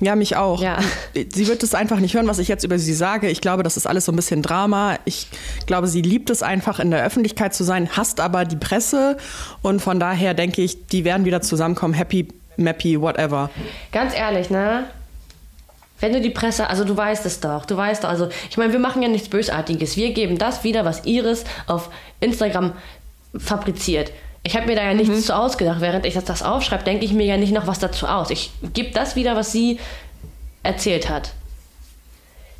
Ja, 0.00 0.16
mich 0.16 0.36
auch. 0.36 0.62
Ja. 0.62 0.78
Sie 1.14 1.46
wird 1.46 1.62
es 1.62 1.74
einfach 1.74 2.00
nicht 2.00 2.14
hören, 2.14 2.26
was 2.26 2.38
ich 2.38 2.48
jetzt 2.48 2.64
über 2.64 2.78
sie 2.78 2.94
sage. 2.94 3.28
Ich 3.28 3.42
glaube, 3.42 3.62
das 3.62 3.76
ist 3.76 3.86
alles 3.86 4.06
so 4.06 4.12
ein 4.12 4.16
bisschen 4.16 4.40
Drama. 4.40 4.98
Ich 5.04 5.28
glaube, 5.66 5.88
sie 5.88 6.00
liebt 6.00 6.30
es 6.30 6.42
einfach, 6.42 6.80
in 6.80 6.90
der 6.90 7.04
Öffentlichkeit 7.04 7.54
zu 7.54 7.64
sein, 7.64 7.90
hasst 7.96 8.18
aber 8.18 8.46
die 8.46 8.56
Presse. 8.56 9.18
Und 9.60 9.80
von 9.80 10.00
daher 10.00 10.32
denke 10.32 10.62
ich, 10.62 10.86
die 10.86 11.04
werden 11.04 11.26
wieder 11.26 11.42
zusammenkommen. 11.42 11.92
Happy, 11.92 12.28
mappy, 12.56 13.00
whatever. 13.00 13.50
Ganz 13.92 14.14
ehrlich, 14.14 14.48
ne? 14.48 14.86
Wenn 16.00 16.14
du 16.14 16.20
die 16.22 16.30
Presse, 16.30 16.70
also 16.70 16.84
du 16.84 16.96
weißt 16.96 17.26
es 17.26 17.40
doch, 17.40 17.66
du 17.66 17.76
weißt 17.76 18.04
doch, 18.04 18.08
also 18.08 18.30
ich 18.48 18.56
meine, 18.56 18.72
wir 18.72 18.80
machen 18.80 19.02
ja 19.02 19.08
nichts 19.08 19.28
Bösartiges. 19.28 19.98
Wir 19.98 20.14
geben 20.14 20.38
das 20.38 20.64
wieder, 20.64 20.86
was 20.86 21.04
Iris 21.04 21.44
auf 21.66 21.90
Instagram 22.20 22.72
fabriziert. 23.36 24.10
Ich 24.42 24.56
habe 24.56 24.66
mir 24.66 24.76
da 24.76 24.82
ja 24.84 24.94
nichts 24.94 25.14
Mhm. 25.14 25.20
zu 25.22 25.36
ausgedacht. 25.36 25.80
Während 25.80 26.06
ich 26.06 26.14
das, 26.14 26.24
das 26.24 26.42
aufschreibe, 26.42 26.84
denke 26.84 27.04
ich 27.04 27.12
mir 27.12 27.26
ja 27.26 27.36
nicht 27.36 27.52
noch 27.52 27.66
was 27.66 27.78
dazu 27.78 28.06
aus. 28.06 28.30
Ich 28.30 28.50
gebe 28.72 28.90
das 28.92 29.14
wieder, 29.16 29.36
was 29.36 29.52
sie 29.52 29.78
erzählt 30.62 31.08
hat. 31.08 31.32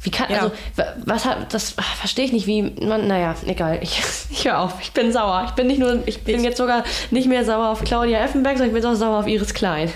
Wie 0.03 0.11
kann, 0.11 0.31
Ja. 0.31 0.39
also, 0.39 0.53
wa- 0.77 0.95
was 1.05 1.25
hat, 1.27 1.53
das 1.53 1.75
ach, 1.77 1.95
verstehe 1.97 2.25
ich 2.25 2.33
nicht, 2.33 2.47
wie 2.47 2.63
man, 2.63 3.07
naja, 3.07 3.35
egal, 3.47 3.81
ich, 3.83 4.01
ich 4.31 4.45
höre 4.47 4.59
auf, 4.59 4.75
ich 4.81 4.93
bin 4.93 5.13
sauer. 5.13 5.45
Ich 5.49 5.53
bin 5.53 5.67
nicht 5.67 5.79
nur, 5.79 6.03
ich 6.07 6.23
bin 6.23 6.43
jetzt 6.45 6.57
sogar 6.59 6.85
nicht 7.11 7.29
mehr 7.29 7.45
sauer 7.45 7.69
auf 7.69 7.83
Claudia 7.85 8.19
Effenberg, 8.25 8.57
sondern 8.59 8.75
ich 8.75 8.83
bin 8.83 8.91
auch 8.91 8.97
sauer 8.97 9.19
auf 9.19 9.27
Iris 9.27 9.53
Klein. 9.55 9.91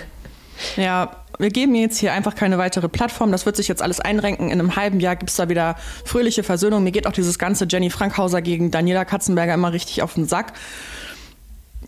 Ja, 0.77 1.11
wir 1.37 1.49
geben 1.49 1.75
jetzt 1.75 1.97
hier 1.97 2.13
einfach 2.13 2.33
keine 2.35 2.57
weitere 2.57 2.87
Plattform. 2.87 3.31
Das 3.31 3.45
wird 3.45 3.57
sich 3.57 3.67
jetzt 3.67 3.81
alles 3.81 3.99
einrenken. 3.99 4.49
In 4.51 4.59
einem 4.59 4.75
halben 4.75 4.99
Jahr 5.01 5.15
gibt 5.17 5.29
es 5.31 5.35
da 5.35 5.49
wieder 5.49 5.75
fröhliche 6.05 6.43
Versöhnung. 6.43 6.83
Mir 6.83 6.91
geht 6.91 7.07
auch 7.07 7.11
dieses 7.11 7.37
ganze 7.39 7.65
Jenny 7.69 7.89
Frankhauser 7.89 8.41
gegen 8.41 8.71
Daniela 8.71 9.03
Katzenberger 9.05 9.53
immer 9.55 9.73
richtig 9.73 10.01
auf 10.01 10.13
den 10.13 10.25
Sack. 10.27 10.53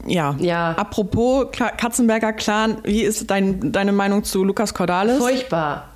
Ja. 0.05 0.35
Ja. 0.39 0.71
Apropos 0.71 1.47
Katzenberger 1.51 2.33
Clan, 2.33 2.77
wie 2.83 3.01
ist 3.01 3.29
dein, 3.29 3.71
deine 3.71 3.91
Meinung 3.91 4.23
zu 4.23 4.43
Lukas 4.43 4.73
Cordalis? 4.73 5.17
Furchtbar. 5.17 5.89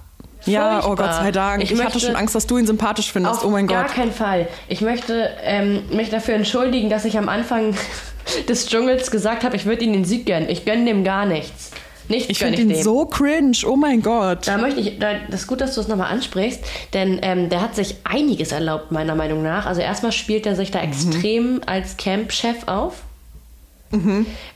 Ja, 0.45 0.79
oh 0.79 0.81
Furchtbar. 0.81 1.07
Gott 1.07 1.15
sei 1.15 1.31
Dank. 1.31 1.63
Ich, 1.63 1.71
hatte 1.71 1.83
möchte 1.83 1.99
schon 1.99 2.15
Angst, 2.15 2.33
dass 2.33 2.47
du 2.47 2.57
ihn 2.57 2.65
sympathisch 2.65 3.11
findest. 3.11 3.39
Auf 3.39 3.45
oh 3.45 3.49
mein 3.49 3.67
gar 3.67 3.83
Gott. 3.83 3.93
keinen 3.93 4.11
Fall. 4.11 4.47
Ich 4.67 4.81
möchte 4.81 5.29
ähm, 5.43 5.83
mich 5.91 6.09
dafür 6.09 6.35
entschuldigen, 6.35 6.89
dass 6.89 7.05
ich 7.05 7.17
am 7.17 7.29
Anfang 7.29 7.75
des 8.49 8.67
Dschungels 8.67 9.11
gesagt 9.11 9.43
habe, 9.43 9.55
ich 9.55 9.65
würde 9.65 9.83
ihm 9.83 9.93
den 9.93 10.05
Sieg 10.05 10.25
gönnen. 10.25 10.49
Ich 10.49 10.65
gönne 10.65 10.85
dem 10.85 11.03
gar 11.03 11.25
nichts. 11.25 11.71
Nichts 12.07 12.29
Ich 12.29 12.39
gönne 12.39 12.57
finde 12.57 12.73
ich 12.73 12.79
ihn 12.79 12.83
dem. 12.83 12.83
so 12.83 13.05
cringe. 13.05 13.57
Oh 13.65 13.75
mein 13.75 14.01
Gott. 14.01 14.47
Da 14.47 14.57
möchte 14.57 14.81
ich, 14.81 14.97
da, 14.99 15.13
das 15.29 15.41
ist 15.41 15.47
gut, 15.47 15.61
dass 15.61 15.75
du 15.75 15.81
es 15.81 15.87
nochmal 15.87 16.11
ansprichst, 16.11 16.61
denn 16.93 17.19
ähm, 17.21 17.49
der 17.49 17.61
hat 17.61 17.75
sich 17.75 17.97
einiges 18.03 18.51
erlaubt, 18.51 18.91
meiner 18.91 19.15
Meinung 19.15 19.43
nach. 19.43 19.65
Also 19.67 19.81
erstmal 19.81 20.11
spielt 20.11 20.45
er 20.45 20.55
sich 20.55 20.71
da 20.71 20.81
extrem 20.81 21.61
als 21.65 21.97
Camp-Chef 21.97 22.67
auf. 22.67 22.95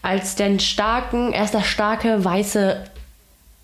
Als 0.02 0.36
den 0.36 0.60
starken, 0.60 1.34
er 1.34 1.44
ist 1.44 1.54
der 1.54 1.64
starke, 1.64 2.24
weiße, 2.24 2.84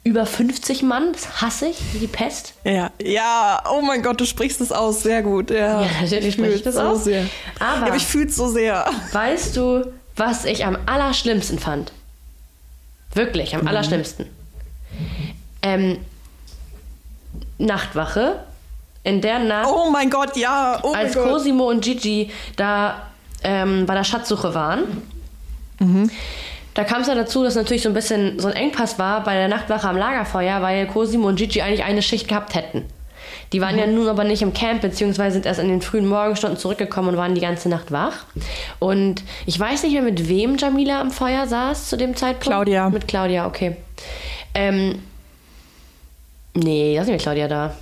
über 0.04 0.26
50 0.26 0.82
Mann, 0.84 1.14
das 1.14 1.42
hasse 1.42 1.68
ich, 1.68 1.78
wie 1.94 2.00
die 2.00 2.08
Pest. 2.08 2.54
Ja, 2.64 2.90
ja, 3.02 3.62
oh 3.72 3.82
mein 3.82 4.02
Gott, 4.02 4.20
du 4.20 4.26
sprichst 4.26 4.60
es 4.62 4.72
aus, 4.72 5.04
sehr 5.04 5.22
gut. 5.22 5.52
Ja, 5.52 5.82
Ja, 5.82 5.88
natürlich 6.02 6.34
spreche 6.34 6.56
ich 6.56 6.64
das 6.64 6.76
so 6.76 6.82
aus. 6.82 7.04
Sehr. 7.04 7.26
Aber- 7.60 7.80
ja, 7.82 7.86
aber 7.88 7.96
ich 7.96 8.06
fühle 8.06 8.26
es 8.28 8.36
so 8.36 8.48
sehr. 8.48 8.86
Weißt 9.12 9.56
du, 9.56 9.86
was 10.16 10.46
ich 10.46 10.66
am 10.66 10.78
allerschlimmsten 10.88 11.60
fand? 11.60 11.92
Wirklich, 13.14 13.56
am 13.56 13.68
allerschlimmsten. 13.68 14.26
Ähm, 15.62 16.00
Nachtwache. 17.58 18.44
In 19.04 19.22
der 19.22 19.40
Nacht, 19.40 19.68
Oh 19.72 19.90
mein 19.90 20.10
Gott, 20.10 20.38
ja. 20.38 20.80
Oh 20.84 20.94
als 20.94 21.16
mein 21.16 21.24
Gott. 21.24 21.34
Cosimo 21.34 21.70
und 21.70 21.82
Gigi 21.84 22.30
da 22.56 23.08
ähm, 23.44 23.86
bei 23.88 23.96
der 23.96 24.04
Schatzsuche 24.04 24.54
waren, 24.54 24.84
da 26.74 26.84
kam 26.84 27.02
es 27.02 27.08
ja 27.08 27.16
dazu, 27.16 27.44
dass 27.44 27.56
natürlich 27.56 27.82
so 27.84 27.90
ein 27.90 27.94
bisschen 27.94 28.40
so 28.40 28.48
ein 28.48 28.54
Engpass 28.54 28.98
war 28.98 29.24
bei 29.24 29.36
der 29.36 29.48
Nachtwache 29.48 29.88
am 29.88 29.98
Lagerfeuer, 29.98 30.62
weil 30.62 30.88
Cosimo 30.88 31.28
und 31.28 31.36
Gigi 31.36 31.62
eigentlich 31.62 31.84
eine 31.84 32.02
Schicht 32.02 32.28
gehabt 32.28 32.56
hätten. 32.56 32.86
Die 33.52 33.60
waren 33.60 33.78
ja 33.78 33.86
nun 33.86 34.08
aber 34.08 34.24
nicht 34.24 34.42
im 34.42 34.54
Camp, 34.54 34.82
beziehungsweise 34.82 35.34
sind 35.34 35.46
erst 35.46 35.60
in 35.60 35.68
den 35.68 35.82
frühen 35.82 36.08
Morgenstunden 36.08 36.58
zurückgekommen 36.58 37.10
und 37.10 37.18
waren 37.18 37.36
die 37.36 37.42
ganze 37.42 37.68
Nacht 37.68 37.92
wach. 37.92 38.26
Und 38.80 39.24
ich 39.46 39.60
weiß 39.60 39.84
nicht 39.84 39.92
mehr, 39.92 40.02
mit 40.02 40.30
wem 40.30 40.56
Jamila 40.58 41.02
am 41.02 41.12
Feuer 41.12 41.46
saß 41.48 41.90
zu 41.90 41.98
dem 41.98 42.16
Zeitpunkt. 42.16 42.44
Claudia. 42.44 42.90
Mit 42.90 43.08
Claudia, 43.08 43.46
okay. 43.46 43.76
Ähm, 44.54 45.02
nee, 46.54 46.96
da 46.96 47.02
ist 47.02 47.08
nicht 47.08 47.16
mit 47.16 47.22
Claudia 47.22 47.48
da. 47.50 47.76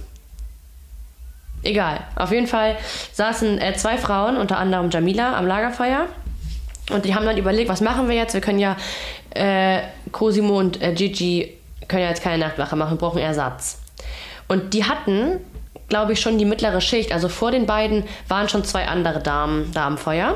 Egal. 1.61 1.99
Auf 2.15 2.31
jeden 2.31 2.47
Fall 2.47 2.77
saßen 3.13 3.59
äh, 3.59 3.73
zwei 3.75 3.97
Frauen, 3.97 4.37
unter 4.37 4.57
anderem 4.57 4.89
Jamila, 4.89 5.37
am 5.37 5.45
Lagerfeuer. 5.45 6.07
Und 6.89 7.05
die 7.05 7.15
haben 7.15 7.25
dann 7.25 7.37
überlegt, 7.37 7.69
was 7.69 7.81
machen 7.81 8.07
wir 8.09 8.15
jetzt? 8.15 8.33
Wir 8.33 8.41
können 8.41 8.59
ja, 8.59 8.75
äh, 9.31 9.81
Cosimo 10.11 10.57
und 10.57 10.81
äh, 10.81 10.93
Gigi 10.93 11.55
können 11.87 12.03
ja 12.03 12.09
jetzt 12.09 12.23
keine 12.23 12.37
Nachtwache 12.43 12.75
machen, 12.75 12.91
wir 12.91 12.97
brauchen 12.97 13.19
Ersatz. 13.19 13.79
Und 14.47 14.73
die 14.73 14.85
hatten, 14.85 15.39
glaube 15.87 16.13
ich, 16.13 16.21
schon 16.21 16.37
die 16.37 16.45
mittlere 16.45 16.81
Schicht. 16.81 17.11
Also 17.11 17.29
vor 17.29 17.51
den 17.51 17.65
beiden 17.65 18.05
waren 18.27 18.49
schon 18.49 18.63
zwei 18.63 18.87
andere 18.87 19.19
Damen 19.19 19.71
da 19.73 19.87
am 19.87 19.97
Feuer. 19.97 20.35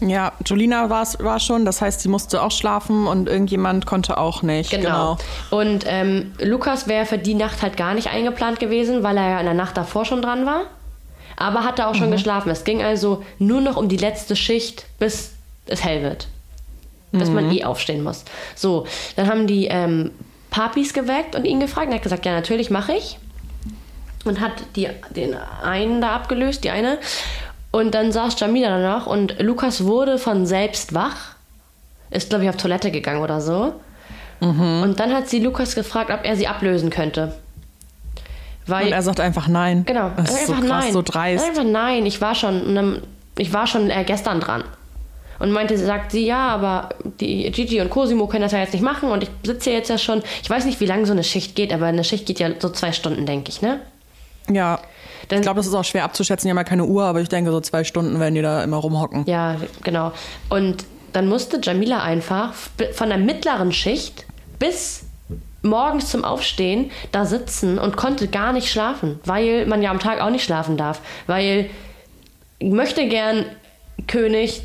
Ja, 0.00 0.32
Jolina 0.44 0.90
war's, 0.90 1.18
war 1.20 1.38
schon, 1.40 1.64
das 1.64 1.80
heißt, 1.80 2.00
sie 2.00 2.08
musste 2.08 2.42
auch 2.42 2.50
schlafen 2.50 3.06
und 3.06 3.28
irgendjemand 3.28 3.86
konnte 3.86 4.18
auch 4.18 4.42
nicht. 4.42 4.70
Genau. 4.70 5.16
Und 5.50 5.84
ähm, 5.86 6.32
Lukas 6.40 6.88
wäre 6.88 7.06
für 7.06 7.18
die 7.18 7.34
Nacht 7.34 7.62
halt 7.62 7.76
gar 7.76 7.94
nicht 7.94 8.08
eingeplant 8.08 8.58
gewesen, 8.58 9.02
weil 9.02 9.16
er 9.16 9.30
ja 9.30 9.38
in 9.38 9.46
der 9.46 9.54
Nacht 9.54 9.76
davor 9.76 10.04
schon 10.04 10.20
dran 10.20 10.46
war. 10.46 10.62
Aber 11.36 11.64
hatte 11.64 11.86
auch 11.88 11.94
schon 11.94 12.10
geschlafen. 12.10 12.50
Es 12.50 12.64
ging 12.64 12.82
also 12.82 13.24
nur 13.38 13.60
noch 13.60 13.76
um 13.76 13.88
die 13.88 13.96
letzte 13.96 14.36
Schicht, 14.36 14.86
bis 14.98 15.33
es 15.66 15.84
hell 15.84 16.02
wird. 16.02 16.28
Bis 17.12 17.30
man 17.30 17.48
eh 17.52 17.62
aufstehen 17.62 18.02
muss. 18.02 18.24
So, 18.56 18.86
dann 19.14 19.28
haben 19.28 19.46
die 19.46 19.66
ähm, 19.66 20.10
Papis 20.50 20.92
geweckt 20.92 21.36
und 21.36 21.44
ihn 21.44 21.60
gefragt. 21.60 21.88
Er 21.90 21.94
hat 21.94 22.02
gesagt, 22.02 22.26
ja, 22.26 22.32
natürlich 22.32 22.70
mache 22.70 22.92
ich. 22.94 23.18
Und 24.24 24.40
hat 24.40 24.52
die, 24.74 24.88
den 25.10 25.36
einen 25.62 26.00
da 26.00 26.16
abgelöst, 26.16 26.64
die 26.64 26.70
eine. 26.70 26.98
Und 27.70 27.94
dann 27.94 28.10
saß 28.10 28.40
Jamila 28.40 28.68
danach 28.68 29.06
und 29.06 29.40
Lukas 29.40 29.84
wurde 29.84 30.18
von 30.18 30.44
selbst 30.44 30.92
wach. 30.92 31.36
Ist, 32.10 32.30
glaube 32.30 32.44
ich, 32.44 32.50
auf 32.50 32.56
Toilette 32.56 32.90
gegangen 32.90 33.22
oder 33.22 33.40
so. 33.40 33.74
Und 34.40 34.96
dann 34.98 35.14
hat 35.14 35.28
sie 35.28 35.38
Lukas 35.38 35.74
gefragt, 35.74 36.10
ob 36.10 36.24
er 36.24 36.36
sie 36.36 36.48
ablösen 36.48 36.90
könnte. 36.90 37.34
Weil, 38.66 38.86
Und 38.86 38.92
er 38.92 39.02
sagt 39.02 39.20
einfach 39.20 39.46
nein. 39.48 39.84
genau, 39.86 40.10
Das 40.16 40.30
ist 40.30 40.46
so 40.48 40.52
einfach 40.54 40.66
krass, 40.66 40.84
nein. 40.84 40.92
so 40.92 41.02
dreist. 41.02 41.44
Einfach 41.44 41.64
nein, 41.64 42.06
ich 42.06 42.20
war 42.20 42.34
schon, 42.34 42.76
und 42.76 43.02
ich 43.38 43.52
war 43.52 43.66
schon 43.66 43.90
äh, 43.90 44.04
gestern 44.04 44.40
dran. 44.40 44.64
Und 45.38 45.50
meinte, 45.52 45.76
sagt 45.76 46.12
sie, 46.12 46.26
ja, 46.26 46.48
aber 46.48 46.90
die 47.20 47.50
Gigi 47.50 47.80
und 47.80 47.90
Cosimo 47.90 48.26
können 48.26 48.42
das 48.42 48.52
ja 48.52 48.58
jetzt 48.60 48.72
nicht 48.72 48.82
machen 48.82 49.10
und 49.10 49.22
ich 49.24 49.30
sitze 49.44 49.70
hier 49.70 49.78
jetzt 49.78 49.90
ja 49.90 49.98
schon, 49.98 50.22
ich 50.42 50.48
weiß 50.48 50.64
nicht, 50.64 50.80
wie 50.80 50.86
lange 50.86 51.06
so 51.06 51.12
eine 51.12 51.24
Schicht 51.24 51.56
geht, 51.56 51.72
aber 51.72 51.86
eine 51.86 52.04
Schicht 52.04 52.26
geht 52.26 52.38
ja 52.38 52.50
so 52.58 52.68
zwei 52.70 52.92
Stunden, 52.92 53.26
denke 53.26 53.50
ich, 53.50 53.60
ne? 53.62 53.80
Ja. 54.50 54.78
Dann- 55.28 55.38
ich 55.38 55.42
glaube, 55.42 55.56
das 55.58 55.66
ist 55.66 55.74
auch 55.74 55.84
schwer 55.84 56.04
abzuschätzen. 56.04 56.46
Die 56.46 56.50
haben 56.50 56.58
ja 56.58 56.64
keine 56.64 56.84
Uhr, 56.84 57.04
aber 57.04 57.20
ich 57.20 57.28
denke, 57.28 57.50
so 57.50 57.60
zwei 57.60 57.82
Stunden 57.84 58.20
werden 58.20 58.34
die 58.34 58.42
da 58.42 58.62
immer 58.62 58.76
rumhocken. 58.76 59.24
Ja, 59.26 59.56
genau. 59.82 60.12
Und 60.50 60.84
dann 61.14 61.28
musste 61.28 61.58
Jamila 61.62 62.02
einfach 62.02 62.52
von 62.92 63.08
der 63.08 63.18
mittleren 63.18 63.72
Schicht 63.72 64.26
bis 64.58 65.04
morgens 65.62 66.10
zum 66.10 66.24
Aufstehen 66.24 66.90
da 67.10 67.24
sitzen 67.24 67.78
und 67.78 67.96
konnte 67.96 68.28
gar 68.28 68.52
nicht 68.52 68.70
schlafen, 68.70 69.18
weil 69.24 69.64
man 69.64 69.80
ja 69.82 69.90
am 69.90 69.98
Tag 69.98 70.20
auch 70.20 70.28
nicht 70.28 70.44
schlafen 70.44 70.76
darf. 70.76 71.00
Weil 71.26 71.70
möchte 72.60 73.08
gern 73.08 73.46
König 74.06 74.62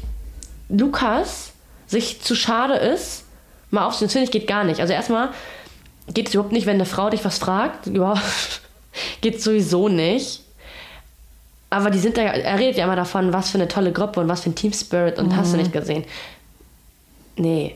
Lukas 0.70 1.52
sich 1.88 2.22
zu 2.22 2.36
schade 2.36 2.76
ist, 2.76 3.24
mal 3.72 3.86
aufstehen. 3.86 4.24
Ich 4.24 4.32
geht 4.32 4.48
gar 4.48 4.64
nicht. 4.64 4.80
Also 4.80 4.94
erstmal 4.94 5.30
geht 6.14 6.28
es 6.28 6.34
überhaupt 6.34 6.54
nicht, 6.54 6.66
wenn 6.66 6.76
eine 6.76 6.86
Frau 6.86 7.10
dich 7.10 7.26
was 7.26 7.38
fragt. 7.38 7.90
Geht 9.22 9.42
sowieso 9.42 9.90
nicht. 9.90 10.44
Aber 11.70 11.92
die 11.92 12.00
sind 12.00 12.18
da, 12.18 12.22
er 12.22 12.58
redet 12.58 12.78
ja 12.78 12.86
immer 12.86 12.96
davon, 12.96 13.32
was 13.32 13.52
für 13.52 13.58
eine 13.60 13.68
tolle 13.68 13.92
Gruppe 13.92 14.20
und 14.20 14.28
was 14.28 14.42
für 14.42 14.50
ein 14.50 14.56
Team 14.56 14.74
Spirit 14.74 15.20
und 15.20 15.36
hast 15.36 15.54
du 15.54 15.58
nicht 15.58 15.72
gesehen. 15.72 16.04
Nee. 17.36 17.76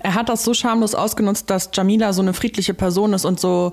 Er 0.00 0.14
hat 0.14 0.28
das 0.28 0.44
so 0.44 0.52
schamlos 0.52 0.94
ausgenutzt, 0.94 1.48
dass 1.48 1.70
Jamila 1.72 2.12
so 2.12 2.20
eine 2.20 2.34
friedliche 2.34 2.74
Person 2.74 3.14
ist 3.14 3.24
und 3.24 3.40
so 3.40 3.72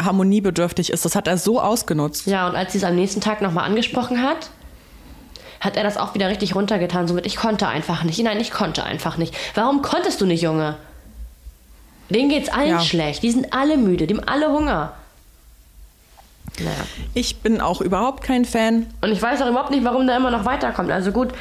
harmoniebedürftig 0.00 0.90
ist. 0.90 1.04
Das 1.04 1.16
hat 1.16 1.26
er 1.26 1.36
so 1.36 1.60
ausgenutzt. 1.60 2.26
Ja, 2.26 2.48
und 2.48 2.54
als 2.54 2.72
sie 2.72 2.78
es 2.78 2.84
am 2.84 2.94
nächsten 2.94 3.20
Tag 3.20 3.42
nochmal 3.42 3.64
angesprochen 3.64 4.22
hat, 4.22 4.50
hat 5.60 5.76
er 5.76 5.82
das 5.82 5.96
auch 5.96 6.14
wieder 6.14 6.28
richtig 6.28 6.54
runtergetan. 6.54 7.08
Somit, 7.08 7.26
ich 7.26 7.36
konnte 7.36 7.66
einfach 7.68 8.04
nicht. 8.04 8.18
Nein, 8.22 8.40
ich 8.40 8.50
konnte 8.50 8.84
einfach 8.84 9.16
nicht. 9.16 9.34
Warum 9.54 9.82
konntest 9.82 10.20
du 10.20 10.26
nicht, 10.26 10.42
Junge? 10.42 10.76
Denen 12.10 12.28
geht's 12.30 12.48
allen 12.48 12.70
Ja. 12.70 12.80
schlecht. 12.80 13.22
Die 13.22 13.30
sind 13.30 13.52
alle 13.52 13.76
müde, 13.76 14.06
die 14.06 14.14
haben 14.14 14.24
alle 14.26 14.48
Hunger. 14.50 14.92
Naja. 16.58 16.76
Ich 17.14 17.36
bin 17.38 17.60
auch 17.60 17.80
überhaupt 17.80 18.22
kein 18.24 18.44
Fan. 18.44 18.86
Und 19.00 19.10
ich 19.12 19.20
weiß 19.20 19.42
auch 19.42 19.48
überhaupt 19.48 19.70
nicht, 19.70 19.84
warum 19.84 20.06
der 20.06 20.16
immer 20.16 20.30
noch 20.30 20.44
weiterkommt. 20.44 20.90
Also 20.90 21.12
gut. 21.12 21.32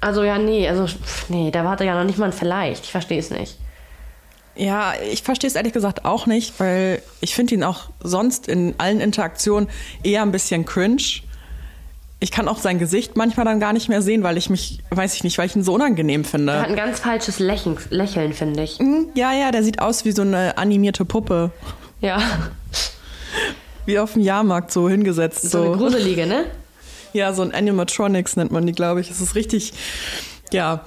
Also 0.00 0.24
ja, 0.24 0.38
nee, 0.38 0.68
also 0.68 0.86
nee, 1.28 1.50
da 1.50 1.64
war 1.64 1.80
ja 1.82 1.94
noch 1.96 2.04
nicht 2.04 2.18
mal 2.18 2.26
ein 2.26 2.32
Vielleicht. 2.32 2.84
Ich 2.84 2.90
verstehe 2.90 3.18
es 3.18 3.30
nicht. 3.30 3.56
Ja, 4.56 4.94
ich 5.10 5.22
verstehe 5.22 5.48
es 5.48 5.54
ehrlich 5.54 5.72
gesagt 5.72 6.04
auch 6.04 6.26
nicht, 6.26 6.58
weil 6.58 7.02
ich 7.20 7.34
finde 7.34 7.54
ihn 7.54 7.64
auch 7.64 7.90
sonst 8.02 8.48
in 8.48 8.74
allen 8.78 9.00
Interaktionen 9.00 9.68
eher 10.02 10.22
ein 10.22 10.32
bisschen 10.32 10.64
cringe. 10.64 11.02
Ich 12.22 12.30
kann 12.30 12.48
auch 12.48 12.58
sein 12.58 12.78
Gesicht 12.78 13.16
manchmal 13.16 13.46
dann 13.46 13.60
gar 13.60 13.72
nicht 13.72 13.88
mehr 13.88 14.02
sehen, 14.02 14.22
weil 14.22 14.36
ich 14.36 14.50
mich, 14.50 14.80
weiß 14.90 15.14
ich 15.14 15.24
nicht, 15.24 15.38
weil 15.38 15.46
ich 15.46 15.56
ihn 15.56 15.62
so 15.64 15.72
unangenehm 15.72 16.20
Er 16.20 16.24
hat 16.24 16.30
finde. 16.30 16.52
ein 16.52 16.76
ganz 16.76 17.00
falsches 17.00 17.38
Lächeln, 17.38 17.78
Lächeln 17.88 18.34
finde 18.34 18.62
ich. 18.62 18.78
Hm, 18.78 19.08
Ja, 19.14 19.32
ja, 19.32 19.50
der 19.50 19.62
sieht 19.64 19.80
aus 19.80 20.04
wie 20.04 20.12
so 20.12 20.20
eine 20.22 20.58
animierte 20.58 21.04
Puppe. 21.06 21.50
Ja. 22.02 22.20
Wie 23.86 23.98
auf 23.98 24.12
dem 24.12 24.22
Jahrmarkt 24.22 24.70
so 24.70 24.88
hingesetzt. 24.88 25.50
So 25.50 25.62
eine 25.62 25.76
gruselige, 25.76 26.26
ne? 26.26 26.44
Ja, 27.12 27.32
so 27.32 27.42
ein 27.42 27.52
Animatronics 27.54 28.36
nennt 28.36 28.52
man 28.52 28.66
die, 28.66 28.72
glaube 28.72 29.00
ich. 29.00 29.10
Es 29.10 29.20
ist 29.20 29.34
richtig, 29.34 29.72
ja. 30.52 30.84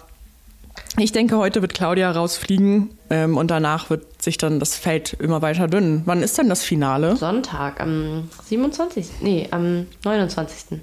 Ich 1.00 1.12
denke, 1.12 1.38
heute 1.38 1.62
wird 1.64 1.74
Claudia 1.74 2.12
rausfliegen 2.12 2.92
ähm, 3.10 3.36
und 3.38 3.50
danach 3.50 3.90
wird 3.90 4.22
sich 4.22 4.38
dann 4.38 4.60
das 4.60 4.76
Feld 4.76 5.14
immer 5.14 5.42
weiter 5.42 5.68
dünnen. 5.68 6.04
Wann 6.06 6.22
ist 6.22 6.38
denn 6.38 6.50
das 6.50 6.64
Finale? 6.64 7.16
Sonntag, 7.16 7.82
am 7.82 8.30
27. 8.48 9.08
Nee, 9.22 9.48
am 9.50 9.88
29. 10.06 10.80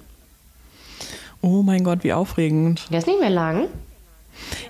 Oh 1.42 1.62
mein 1.62 1.84
Gott, 1.84 2.04
wie 2.04 2.12
aufregend. 2.12 2.86
Der 2.90 2.98
ist 2.98 3.06
nicht 3.06 3.20
mehr 3.20 3.30
lang. 3.30 3.68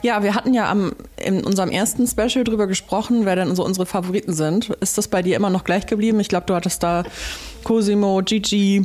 Ja, 0.02 0.22
wir 0.22 0.34
hatten 0.34 0.54
ja 0.54 0.70
am, 0.70 0.92
in 1.16 1.44
unserem 1.44 1.70
ersten 1.70 2.06
Special 2.06 2.44
drüber 2.44 2.66
gesprochen, 2.66 3.24
wer 3.24 3.36
denn 3.36 3.54
so 3.54 3.64
unsere 3.64 3.86
Favoriten 3.86 4.32
sind. 4.32 4.70
Ist 4.80 4.98
das 4.98 5.08
bei 5.08 5.22
dir 5.22 5.36
immer 5.36 5.50
noch 5.50 5.64
gleich 5.64 5.86
geblieben? 5.86 6.18
Ich 6.20 6.28
glaube, 6.28 6.46
du 6.46 6.54
hattest 6.54 6.82
da 6.82 7.04
Cosimo, 7.64 8.22
Gigi 8.24 8.84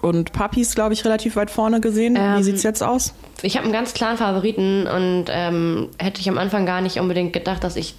und 0.00 0.32
Papis, 0.32 0.74
glaube 0.74 0.94
ich, 0.94 1.04
relativ 1.04 1.36
weit 1.36 1.50
vorne 1.50 1.80
gesehen. 1.80 2.16
Ähm, 2.16 2.38
wie 2.38 2.42
sieht's 2.42 2.62
jetzt 2.62 2.82
aus? 2.82 3.14
Ich 3.42 3.56
habe 3.56 3.64
einen 3.64 3.72
ganz 3.72 3.94
klaren 3.94 4.16
Favoriten 4.16 4.86
und 4.86 5.26
ähm, 5.28 5.88
hätte 5.98 6.20
ich 6.20 6.28
am 6.28 6.38
Anfang 6.38 6.66
gar 6.66 6.80
nicht 6.80 6.98
unbedingt 7.00 7.32
gedacht, 7.32 7.64
dass 7.64 7.76
ich 7.76 7.94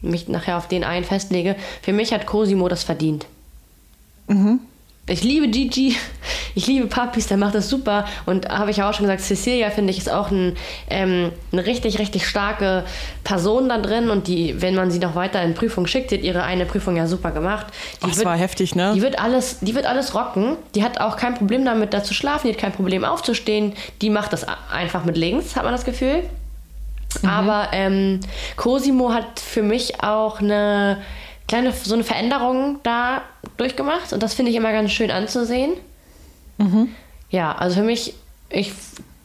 mich 0.00 0.28
nachher 0.28 0.56
auf 0.56 0.66
den 0.66 0.82
einen 0.82 1.04
festlege. 1.04 1.56
Für 1.82 1.92
mich 1.92 2.12
hat 2.12 2.26
Cosimo 2.26 2.68
das 2.68 2.82
verdient. 2.82 3.26
Ich 5.08 5.24
liebe 5.24 5.48
Gigi, 5.48 5.96
ich 6.54 6.68
liebe 6.68 6.86
Papis, 6.86 7.26
der 7.26 7.36
macht 7.36 7.56
das 7.56 7.68
super. 7.68 8.04
Und 8.24 8.48
habe 8.48 8.70
ich 8.70 8.76
ja 8.76 8.88
auch 8.88 8.94
schon 8.94 9.04
gesagt, 9.04 9.22
Cecilia 9.22 9.70
finde 9.70 9.90
ich 9.90 9.98
ist 9.98 10.08
auch 10.10 10.30
ein, 10.30 10.56
ähm, 10.90 11.32
eine 11.50 11.66
richtig, 11.66 11.98
richtig 11.98 12.28
starke 12.28 12.84
Person 13.24 13.68
da 13.68 13.78
drin. 13.78 14.10
Und 14.10 14.28
die, 14.28 14.62
wenn 14.62 14.76
man 14.76 14.92
sie 14.92 15.00
noch 15.00 15.16
weiter 15.16 15.42
in 15.42 15.54
Prüfung 15.54 15.88
schickt, 15.88 16.12
die 16.12 16.18
hat 16.18 16.22
ihre 16.22 16.44
eine 16.44 16.66
Prüfung 16.66 16.96
ja 16.96 17.08
super 17.08 17.32
gemacht. 17.32 17.66
Die 18.04 18.10
das 18.10 18.24
war 18.24 18.36
heftig, 18.36 18.76
ne? 18.76 18.92
Die 18.94 19.02
wird 19.02 19.18
alles, 19.18 19.58
die 19.60 19.74
wird 19.74 19.86
alles 19.86 20.14
rocken. 20.14 20.56
Die 20.76 20.84
hat 20.84 21.00
auch 21.00 21.16
kein 21.16 21.34
Problem 21.34 21.64
damit, 21.64 21.92
da 21.94 22.04
zu 22.04 22.14
schlafen. 22.14 22.46
Die 22.46 22.52
hat 22.52 22.60
kein 22.60 22.72
Problem 22.72 23.04
aufzustehen. 23.04 23.74
Die 24.02 24.10
macht 24.10 24.32
das 24.32 24.46
einfach 24.70 25.04
mit 25.04 25.16
links, 25.16 25.56
hat 25.56 25.64
man 25.64 25.72
das 25.72 25.84
Gefühl. 25.84 26.22
Aber 27.26 27.68
ähm, 27.72 28.20
Cosimo 28.56 29.12
hat 29.12 29.40
für 29.40 29.62
mich 29.62 30.02
auch 30.02 30.40
eine 30.40 30.98
kleine 31.52 31.72
so 31.72 31.92
eine 31.94 32.02
Veränderung 32.04 32.80
da 32.82 33.22
durchgemacht 33.58 34.12
und 34.12 34.22
das 34.22 34.32
finde 34.34 34.50
ich 34.50 34.56
immer 34.56 34.72
ganz 34.72 34.90
schön 34.90 35.10
anzusehen. 35.10 35.72
Ja, 37.30 37.52
also 37.56 37.76
für 37.76 37.82
mich, 37.82 38.14
ich 38.50 38.72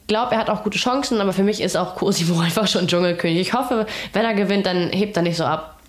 glaube, 0.07 0.33
er 0.33 0.39
hat 0.39 0.49
auch 0.49 0.63
gute 0.63 0.77
Chancen, 0.77 1.21
aber 1.21 1.31
für 1.33 1.43
mich 1.43 1.61
ist 1.61 1.75
auch 1.77 1.95
Cosimo 1.95 2.39
einfach 2.41 2.67
schon 2.67 2.87
Dschungelkönig. 2.87 3.39
Ich 3.39 3.53
hoffe, 3.53 3.85
wenn 4.13 4.25
er 4.25 4.33
gewinnt, 4.33 4.65
dann 4.65 4.89
hebt 4.89 5.15
er 5.17 5.23
nicht 5.23 5.37
so 5.37 5.43
ab. 5.45 5.79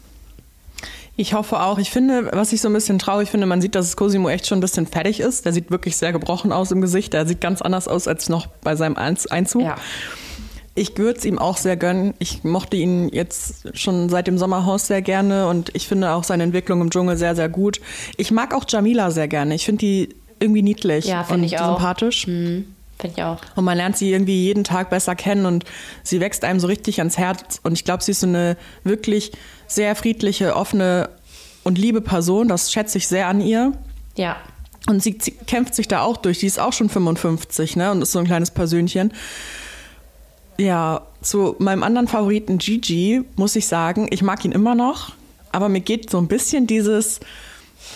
Ich 1.17 1.35
hoffe 1.35 1.61
auch. 1.61 1.79
Ich 1.79 1.91
finde, 1.91 2.31
was 2.33 2.53
ich 2.53 2.61
so 2.61 2.69
ein 2.69 2.73
bisschen 2.75 2.99
traurig 3.01 3.29
finde, 3.31 3.47
man 3.47 3.61
sieht, 3.61 3.75
dass 3.75 3.97
Cosimo 3.97 4.29
echt 4.29 4.47
schon 4.47 4.59
ein 4.59 4.61
bisschen 4.61 4.87
fertig 4.87 5.19
ist. 5.19 5.45
Der 5.47 5.53
sieht 5.53 5.71
wirklich 5.73 5.97
sehr 5.97 6.13
gebrochen 6.13 6.53
aus 6.53 6.71
im 6.71 6.81
Gesicht. 6.81 7.13
Der 7.13 7.27
sieht 7.27 7.41
ganz 7.41 7.61
anders 7.63 7.89
aus 7.89 8.07
als 8.07 8.29
noch 8.29 8.47
bei 8.63 8.77
seinem 8.77 8.97
Einz- 8.97 9.27
Einzug. 9.27 9.63
Ja. 9.63 9.75
Ich 10.79 10.97
würde 10.97 11.19
es 11.19 11.25
ihm 11.25 11.39
auch 11.39 11.57
sehr 11.57 11.77
gönnen. 11.77 12.15
Ich 12.21 12.45
mochte 12.45 12.77
ihn 12.77 13.09
jetzt 13.09 13.77
schon 13.77 14.09
seit 14.09 14.27
dem 14.29 14.39
Sommerhaus 14.39 14.87
sehr 14.87 15.03
gerne 15.03 15.49
und 15.49 15.71
ich 15.75 15.89
finde 15.89 16.13
auch 16.13 16.23
seine 16.25 16.45
Entwicklung 16.45 16.81
im 16.81 16.91
Dschungel 16.91 17.17
sehr, 17.17 17.35
sehr 17.35 17.49
gut. 17.49 17.81
Ich 18.17 18.31
mag 18.31 18.55
auch 18.55 18.65
Jamila 18.69 19.11
sehr 19.11 19.27
gerne. 19.27 19.55
Ich 19.55 19.65
finde 19.65 19.81
die 19.81 20.09
irgendwie 20.39 20.63
niedlich 20.63 21.07
Ja, 21.07 21.27
und 21.29 21.43
ich 21.43 21.59
auch. 21.59 21.75
sympathisch. 21.75 22.27
Hm, 22.27 22.67
finde 22.99 23.15
ich 23.17 23.23
auch. 23.25 23.39
Und 23.57 23.65
man 23.65 23.77
lernt 23.77 23.97
sie 23.97 24.13
irgendwie 24.13 24.45
jeden 24.45 24.63
Tag 24.63 24.89
besser 24.89 25.17
kennen 25.17 25.47
und 25.47 25.65
sie 26.05 26.21
wächst 26.21 26.45
einem 26.45 26.61
so 26.61 26.69
richtig 26.69 27.01
ans 27.01 27.19
Herz. 27.19 27.61
Und 27.65 27.73
ich 27.73 27.85
glaube, 27.85 28.05
sie 28.05 28.13
ist 28.13 28.21
so 28.21 28.29
eine 28.29 28.57
wirklich 28.85 29.33
sehr 29.67 29.97
friedliche, 29.97 30.55
offene 30.55 31.09
und 31.65 31.77
liebe 31.77 32.01
Person. 32.01 32.47
Das 32.47 32.73
schätze 32.73 32.99
ich 32.99 33.09
sehr 33.09 33.27
an 33.27 33.41
ihr. 33.41 33.73
Ja. 34.17 34.37
Und 34.87 35.03
sie, 35.03 35.19
sie 35.21 35.33
kämpft 35.33 35.75
sich 35.75 35.89
da 35.89 36.03
auch 36.03 36.17
durch. 36.19 36.39
Die 36.39 36.47
ist 36.47 36.61
auch 36.61 36.73
schon 36.73 36.89
55, 36.89 37.75
ne? 37.77 37.91
Und 37.91 38.01
ist 38.01 38.13
so 38.13 38.21
ein 38.21 38.27
kleines 38.27 38.53
Persönchen. 38.53 39.13
Ja, 40.59 41.03
zu 41.23 41.57
meinem 41.59 41.83
anderen 41.83 42.09
Favoriten 42.09 42.59
Gigi 42.59 43.23
muss 43.37 43.57
ich 43.57 43.67
sagen, 43.69 44.09
ich 44.11 44.23
mag 44.23 44.45
ihn 44.45 44.53
immer 44.53 44.75
noch, 44.75 45.13
aber 45.53 45.69
mir 45.69 45.81
geht 45.81 46.11
so 46.11 46.19
ein 46.19 46.29
bisschen 46.29 46.67
dieses 46.67 47.21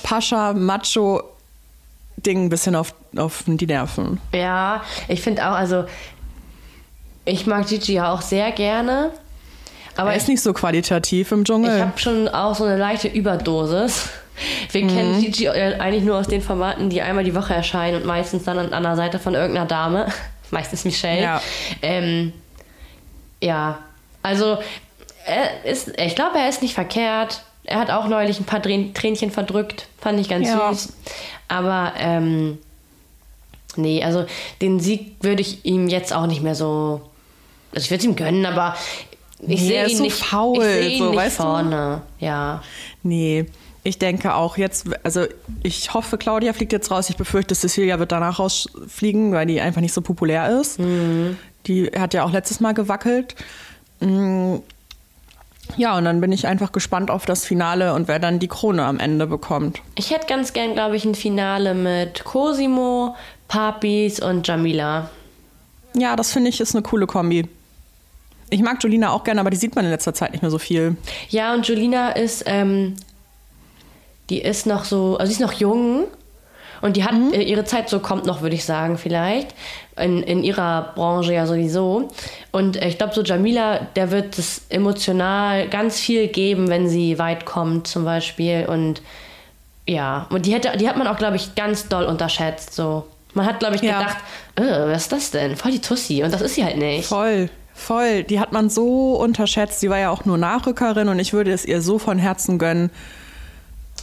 Pascha-Macho-Ding 0.04 2.44
ein 2.44 2.48
bisschen 2.48 2.76
auf, 2.76 2.94
auf 3.16 3.44
die 3.46 3.66
Nerven. 3.66 4.20
Ja, 4.32 4.82
ich 5.08 5.22
finde 5.22 5.48
auch, 5.48 5.54
also 5.54 5.84
ich 7.24 7.46
mag 7.46 7.66
Gigi 7.68 7.94
ja 7.94 8.12
auch 8.12 8.22
sehr 8.22 8.52
gerne. 8.52 9.10
Aber 9.96 10.10
er 10.10 10.16
ist 10.16 10.28
nicht 10.28 10.40
so 10.40 10.52
qualitativ 10.52 11.32
im 11.32 11.40
Ich 11.42 11.48
Dschungel. 11.48 11.80
habe 11.80 11.98
schon 11.98 12.28
auch 12.28 12.54
so 12.54 12.64
eine 12.64 12.78
leichte 12.78 13.08
Überdosis. 13.08 14.08
Wir 14.70 14.86
kennen 14.86 15.20
Gigi 15.20 15.46
äh, 15.46 15.78
eigentlich 15.78 16.04
nur 16.04 16.16
aus 16.16 16.28
den 16.28 16.40
Formaten, 16.40 16.88
die 16.88 17.02
einmal 17.02 17.24
die 17.24 17.34
Woche 17.34 17.54
erscheinen 17.54 17.96
und 17.98 18.06
meistens 18.06 18.44
dann 18.44 18.72
an 18.72 18.82
der 18.82 18.96
Seite 18.96 19.18
von 19.18 19.34
irgendeiner 19.34 19.66
Dame. 19.66 20.06
Meistens 20.50 20.84
Michelle. 20.84 21.22
Ja. 21.22 21.42
Ähm, 21.82 22.32
ja, 23.42 23.78
also 24.22 24.56
er 25.26 25.64
ist, 25.64 25.92
ich 25.98 26.14
glaube, 26.14 26.38
er 26.38 26.48
ist 26.48 26.62
nicht 26.62 26.74
verkehrt. 26.74 27.42
Er 27.64 27.78
hat 27.78 27.90
auch 27.90 28.08
neulich 28.08 28.40
ein 28.40 28.44
paar 28.44 28.60
Tränchen 28.62 29.30
verdrückt. 29.30 29.86
Fand 30.00 30.18
ich 30.18 30.28
ganz 30.28 30.48
Ja. 30.48 30.72
süß. 30.72 30.94
Aber 31.48 31.92
ähm, 31.98 32.58
nee, 33.76 34.02
also 34.02 34.24
den 34.60 34.80
Sieg 34.80 35.16
würde 35.20 35.42
ich 35.42 35.64
ihm 35.64 35.88
jetzt 35.88 36.12
auch 36.12 36.26
nicht 36.26 36.42
mehr 36.42 36.54
so. 36.54 37.02
Also 37.74 37.84
ich 37.84 37.90
würde 37.90 37.98
es 38.00 38.04
ihm 38.04 38.16
gönnen, 38.16 38.44
aber 38.46 38.74
ich 39.40 39.60
Nee, 39.60 39.68
sehe 39.68 39.86
ihn 39.88 39.96
so 39.96 40.02
nicht, 40.02 40.16
faul, 40.24 40.56
ich 40.58 40.62
sehe 40.64 40.88
ihn 40.90 40.98
so, 40.98 41.08
nicht 41.10 41.16
weißt 41.16 41.38
du? 41.38 41.42
vorne. 41.42 42.02
Ja. 42.18 42.62
Nee, 43.02 43.46
ich 43.84 43.98
denke 43.98 44.34
auch 44.34 44.56
jetzt, 44.56 44.86
also 45.04 45.26
ich 45.62 45.92
hoffe, 45.94 46.18
Claudia 46.18 46.52
fliegt 46.52 46.72
jetzt 46.72 46.90
raus. 46.90 47.10
Ich 47.10 47.16
befürchte, 47.16 47.54
Cecilia 47.54 47.98
wird 47.98 48.12
danach 48.12 48.38
rausfliegen, 48.38 49.32
weil 49.32 49.46
die 49.46 49.60
einfach 49.60 49.80
nicht 49.80 49.94
so 49.94 50.00
populär 50.00 50.60
ist. 50.60 50.78
Die 51.66 51.86
hat 51.86 52.14
ja 52.14 52.24
auch 52.24 52.32
letztes 52.32 52.60
Mal 52.60 52.72
gewackelt. 52.74 53.34
Mm, 54.00 54.56
Ja, 55.76 55.96
und 55.96 56.04
dann 56.04 56.20
bin 56.20 56.32
ich 56.32 56.46
einfach 56.46 56.72
gespannt 56.72 57.10
auf 57.10 57.24
das 57.24 57.44
Finale 57.44 57.94
und 57.94 58.06
wer 58.08 58.18
dann 58.18 58.38
die 58.38 58.48
Krone 58.48 58.84
am 58.84 58.98
Ende 58.98 59.26
bekommt. 59.26 59.80
Ich 59.94 60.10
hätte 60.10 60.26
ganz 60.26 60.52
gern, 60.52 60.74
glaube 60.74 60.96
ich, 60.96 61.04
ein 61.04 61.14
Finale 61.14 61.74
mit 61.74 62.24
Cosimo, 62.24 63.14
Papis 63.48 64.20
und 64.20 64.46
Jamila. 64.46 65.08
Ja, 65.94 66.16
das 66.16 66.32
finde 66.32 66.50
ich 66.50 66.60
ist 66.60 66.74
eine 66.74 66.82
coole 66.82 67.06
Kombi. 67.06 67.48
Ich 68.50 68.60
mag 68.60 68.82
Jolina 68.82 69.12
auch 69.12 69.24
gerne, 69.24 69.40
aber 69.40 69.48
die 69.50 69.56
sieht 69.56 69.74
man 69.74 69.84
in 69.86 69.90
letzter 69.90 70.12
Zeit 70.12 70.32
nicht 70.32 70.42
mehr 70.42 70.50
so 70.50 70.58
viel. 70.58 70.96
Ja, 71.30 71.54
und 71.54 71.66
Julina 71.66 72.10
ist, 72.10 72.42
ähm, 72.46 72.96
die 74.28 74.42
ist 74.42 74.66
noch 74.66 74.84
so, 74.84 75.16
also 75.16 75.26
sie 75.32 75.34
ist 75.34 75.40
noch 75.40 75.54
jung 75.58 76.04
und 76.82 76.96
die 76.98 77.04
hat 77.04 77.14
Mhm. 77.14 77.32
äh, 77.32 77.42
ihre 77.42 77.64
Zeit 77.64 77.88
so 77.88 78.00
kommt 78.00 78.26
noch, 78.26 78.42
würde 78.42 78.54
ich 78.54 78.64
sagen, 78.66 78.98
vielleicht. 78.98 79.54
In, 79.96 80.22
in 80.22 80.42
ihrer 80.44 80.92
Branche 80.94 81.32
ja 81.34 81.46
sowieso. 81.46 82.08
Und 82.50 82.76
äh, 82.76 82.88
ich 82.88 82.98
glaube, 82.98 83.14
so 83.14 83.22
Jamila, 83.22 83.80
der 83.96 84.10
wird 84.10 84.38
es 84.38 84.62
emotional 84.68 85.68
ganz 85.68 85.98
viel 86.00 86.28
geben, 86.28 86.68
wenn 86.68 86.88
sie 86.88 87.18
weit 87.18 87.44
kommt, 87.46 87.86
zum 87.86 88.04
Beispiel. 88.04 88.66
Und 88.68 89.00
ja, 89.86 90.26
und 90.30 90.46
die, 90.46 90.52
hätte, 90.54 90.76
die 90.78 90.88
hat 90.88 90.96
man 90.96 91.06
auch, 91.06 91.16
glaube 91.18 91.36
ich, 91.36 91.54
ganz 91.54 91.88
doll 91.88 92.04
unterschätzt. 92.04 92.74
So. 92.74 93.04
Man 93.34 93.46
hat, 93.46 93.58
glaube 93.60 93.76
ich, 93.76 93.82
Ja. 93.82 93.98
gedacht, 93.98 94.16
äh, 94.56 94.92
was 94.92 95.02
ist 95.02 95.12
das 95.12 95.30
denn? 95.30 95.56
Voll 95.56 95.72
die 95.72 95.80
Tussi. 95.80 96.22
Und 96.22 96.32
das 96.32 96.40
ist 96.40 96.54
sie 96.54 96.64
halt 96.64 96.76
nicht. 96.78 97.06
Voll, 97.08 97.48
voll. 97.74 98.22
Die 98.24 98.38
hat 98.40 98.52
man 98.52 98.70
so 98.70 99.14
unterschätzt. 99.16 99.80
Sie 99.80 99.90
war 99.90 99.98
ja 99.98 100.10
auch 100.10 100.24
nur 100.24 100.38
Nachrückerin 100.38 101.08
und 101.08 101.18
ich 101.18 101.32
würde 101.32 101.52
es 101.52 101.64
ihr 101.64 101.82
so 101.82 101.98
von 101.98 102.18
Herzen 102.18 102.58
gönnen. 102.58 102.90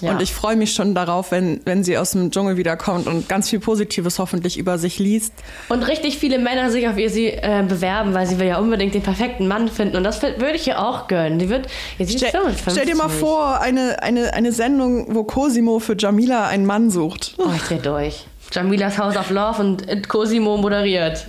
Ja. 0.01 0.11
Und 0.11 0.21
ich 0.21 0.33
freue 0.33 0.55
mich 0.55 0.73
schon 0.73 0.95
darauf, 0.95 1.31
wenn, 1.31 1.61
wenn 1.65 1.83
sie 1.83 1.97
aus 1.97 2.11
dem 2.11 2.31
Dschungel 2.31 2.57
wiederkommt 2.57 3.07
und 3.07 3.27
ganz 3.27 3.49
viel 3.49 3.59
Positives 3.59 4.19
hoffentlich 4.19 4.57
über 4.57 4.77
sich 4.77 4.99
liest. 4.99 5.33
Und 5.67 5.83
richtig 5.83 6.17
viele 6.17 6.39
Männer 6.39 6.71
sich 6.71 6.87
auf 6.87 6.97
ihr 6.97 7.09
sie 7.09 7.27
äh, 7.27 7.63
bewerben, 7.67 8.13
weil 8.13 8.25
sie 8.25 8.39
will 8.39 8.47
ja 8.47 8.59
unbedingt 8.59 8.93
den 8.93 9.03
perfekten 9.03 9.47
Mann 9.47 9.67
finden. 9.67 9.97
Und 9.97 10.03
das 10.03 10.21
würde 10.21 10.55
ich 10.55 10.67
ihr 10.67 10.79
auch 10.79 11.07
gönnen. 11.07 11.39
Die 11.39 11.49
wird, 11.49 11.67
ist 11.97 12.11
Stell, 12.17 12.31
55. 12.31 12.73
stell 12.73 12.85
dir 12.85 12.95
mal 12.95 13.09
vor, 13.09 13.59
eine, 13.59 14.01
eine, 14.01 14.33
eine 14.33 14.51
Sendung, 14.51 15.13
wo 15.13 15.23
Cosimo 15.23 15.79
für 15.79 15.95
Jamila 15.97 16.47
einen 16.47 16.65
Mann 16.65 16.89
sucht. 16.89 17.35
Oh, 17.37 17.49
ich 17.55 17.61
dreh 17.63 17.79
durch. 17.79 18.25
Jamilas 18.51 18.97
House 18.97 19.15
of 19.15 19.29
Love 19.29 19.61
und 19.61 19.87
äh, 19.87 20.01
Cosimo 20.01 20.57
moderiert. 20.57 21.25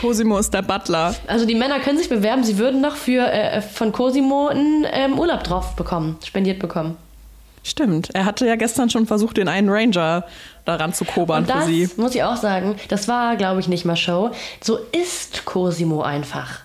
Cosimo 0.00 0.38
ist 0.38 0.54
der 0.54 0.62
Butler. 0.62 1.14
Also 1.26 1.46
die 1.46 1.54
Männer 1.54 1.80
können 1.80 1.98
sich 1.98 2.08
bewerben, 2.08 2.44
sie 2.44 2.58
würden 2.58 2.80
noch 2.80 2.96
für, 2.96 3.26
äh, 3.26 3.60
von 3.60 3.92
Cosimo 3.92 4.48
einen 4.48 4.86
ähm, 4.90 5.18
Urlaub 5.18 5.42
drauf 5.44 5.74
bekommen, 5.76 6.16
spendiert 6.24 6.58
bekommen. 6.60 6.96
Stimmt. 7.66 8.10
Er 8.14 8.26
hatte 8.26 8.46
ja 8.46 8.56
gestern 8.56 8.90
schon 8.90 9.06
versucht, 9.06 9.38
den 9.38 9.48
einen 9.48 9.68
Ranger 9.70 10.24
daran 10.66 10.92
zu 10.92 11.04
kobern 11.04 11.42
Und 11.44 11.50
das 11.50 11.64
für 11.64 11.70
sie. 11.72 11.90
muss 11.96 12.14
ich 12.14 12.22
auch 12.22 12.36
sagen, 12.36 12.76
das 12.88 13.08
war, 13.08 13.36
glaube 13.36 13.58
ich, 13.60 13.68
nicht 13.68 13.84
mal 13.86 13.96
Show. 13.96 14.30
So 14.62 14.78
ist 14.92 15.44
Cosimo 15.46 16.02
einfach. 16.02 16.60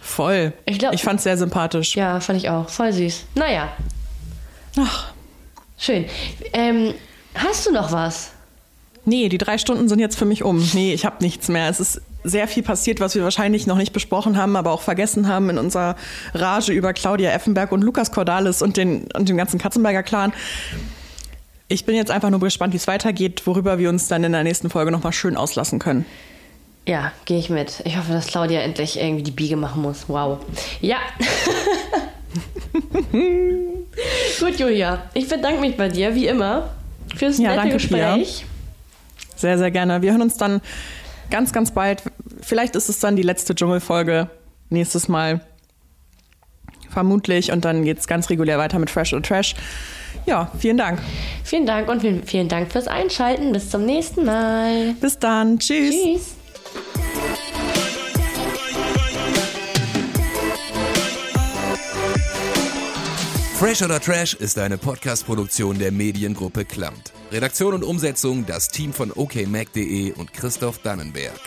Voll. 0.00 0.54
Ich 0.64 0.78
glaub- 0.78 0.94
ich 0.94 1.02
fand 1.02 1.18
es 1.18 1.24
sehr 1.24 1.36
sympathisch. 1.36 1.94
Ja, 1.96 2.18
fand 2.20 2.38
ich 2.38 2.48
auch. 2.48 2.68
Voll 2.68 2.92
süß. 2.92 3.24
Naja, 3.34 3.68
Ach, 4.80 5.12
schön. 5.76 6.04
Ähm, 6.52 6.94
hast 7.34 7.66
du 7.66 7.72
noch 7.72 7.92
was? 7.92 8.30
nee, 9.04 9.28
die 9.30 9.38
drei 9.38 9.56
Stunden 9.58 9.88
sind 9.88 9.98
jetzt 10.00 10.16
für 10.18 10.26
mich 10.26 10.42
um. 10.44 10.62
Nee, 10.74 10.92
ich 10.94 11.04
habe 11.06 11.16
nichts 11.20 11.48
mehr. 11.48 11.68
Es 11.68 11.80
ist 11.80 12.00
sehr 12.24 12.48
viel 12.48 12.62
passiert, 12.62 13.00
was 13.00 13.14
wir 13.14 13.22
wahrscheinlich 13.22 13.66
noch 13.66 13.76
nicht 13.76 13.92
besprochen 13.92 14.36
haben, 14.36 14.56
aber 14.56 14.72
auch 14.72 14.82
vergessen 14.82 15.28
haben 15.28 15.50
in 15.50 15.58
unserer 15.58 15.96
Rage 16.34 16.72
über 16.72 16.92
Claudia 16.92 17.30
Effenberg 17.30 17.72
und 17.72 17.82
Lukas 17.82 18.10
Cordalis 18.10 18.62
und 18.62 18.76
den, 18.76 19.08
und 19.16 19.28
den 19.28 19.36
ganzen 19.36 19.58
Katzenberger 19.58 20.02
Clan. 20.02 20.32
Ich 21.68 21.84
bin 21.84 21.94
jetzt 21.94 22.10
einfach 22.10 22.30
nur 22.30 22.40
gespannt, 22.40 22.72
wie 22.72 22.78
es 22.78 22.86
weitergeht, 22.86 23.46
worüber 23.46 23.78
wir 23.78 23.88
uns 23.88 24.08
dann 24.08 24.24
in 24.24 24.32
der 24.32 24.42
nächsten 24.42 24.70
Folge 24.70 24.90
nochmal 24.90 25.12
schön 25.12 25.36
auslassen 25.36 25.78
können. 25.78 26.06
Ja, 26.86 27.12
gehe 27.26 27.38
ich 27.38 27.50
mit. 27.50 27.82
Ich 27.84 27.98
hoffe, 27.98 28.12
dass 28.12 28.26
Claudia 28.28 28.60
endlich 28.60 28.98
irgendwie 28.98 29.22
die 29.22 29.30
Biege 29.30 29.56
machen 29.56 29.82
muss. 29.82 30.08
Wow. 30.08 30.38
Ja. 30.80 30.96
Gut, 34.40 34.58
Julia. 34.58 35.02
Ich 35.12 35.28
bedanke 35.28 35.60
mich 35.60 35.76
bei 35.76 35.90
dir, 35.90 36.14
wie 36.14 36.26
immer, 36.26 36.70
fürs 37.14 37.36
Ja, 37.36 37.50
nette 37.50 37.56
danke. 37.60 37.74
Gespräch. 37.74 38.46
Sehr, 39.36 39.58
sehr 39.58 39.70
gerne. 39.70 40.00
Wir 40.00 40.12
hören 40.12 40.22
uns 40.22 40.38
dann 40.38 40.62
ganz, 41.30 41.52
ganz 41.52 41.72
bald. 41.72 42.02
Vielleicht 42.40 42.76
ist 42.76 42.88
es 42.88 43.00
dann 43.00 43.16
die 43.16 43.22
letzte 43.22 43.54
Dschungelfolge 43.54 44.30
nächstes 44.70 45.08
Mal. 45.08 45.40
Vermutlich. 46.90 47.52
Und 47.52 47.64
dann 47.64 47.84
geht 47.84 47.98
es 47.98 48.06
ganz 48.06 48.30
regulär 48.30 48.58
weiter 48.58 48.78
mit 48.78 48.90
Fresh 48.90 49.12
oder 49.12 49.22
Trash. 49.22 49.54
Ja, 50.26 50.50
vielen 50.58 50.76
Dank. 50.76 51.00
Vielen 51.44 51.66
Dank 51.66 51.88
und 51.88 52.00
vielen, 52.00 52.24
vielen 52.24 52.48
Dank 52.48 52.72
fürs 52.72 52.88
Einschalten. 52.88 53.52
Bis 53.52 53.70
zum 53.70 53.84
nächsten 53.84 54.24
Mal. 54.24 54.94
Bis 55.00 55.18
dann. 55.18 55.58
Tschüss. 55.58 55.94
Tschüss. 55.94 56.37
Fresh 63.58 63.82
oder 63.82 63.98
Trash 64.00 64.34
ist 64.34 64.56
eine 64.56 64.78
Podcast-Produktion 64.78 65.80
der 65.80 65.90
Mediengruppe 65.90 66.64
Klamt. 66.64 67.12
Redaktion 67.32 67.74
und 67.74 67.82
Umsetzung 67.82 68.46
das 68.46 68.68
Team 68.68 68.92
von 68.92 69.10
okmac.de 69.10 70.12
und 70.12 70.32
Christoph 70.32 70.78
Dannenberg. 70.78 71.40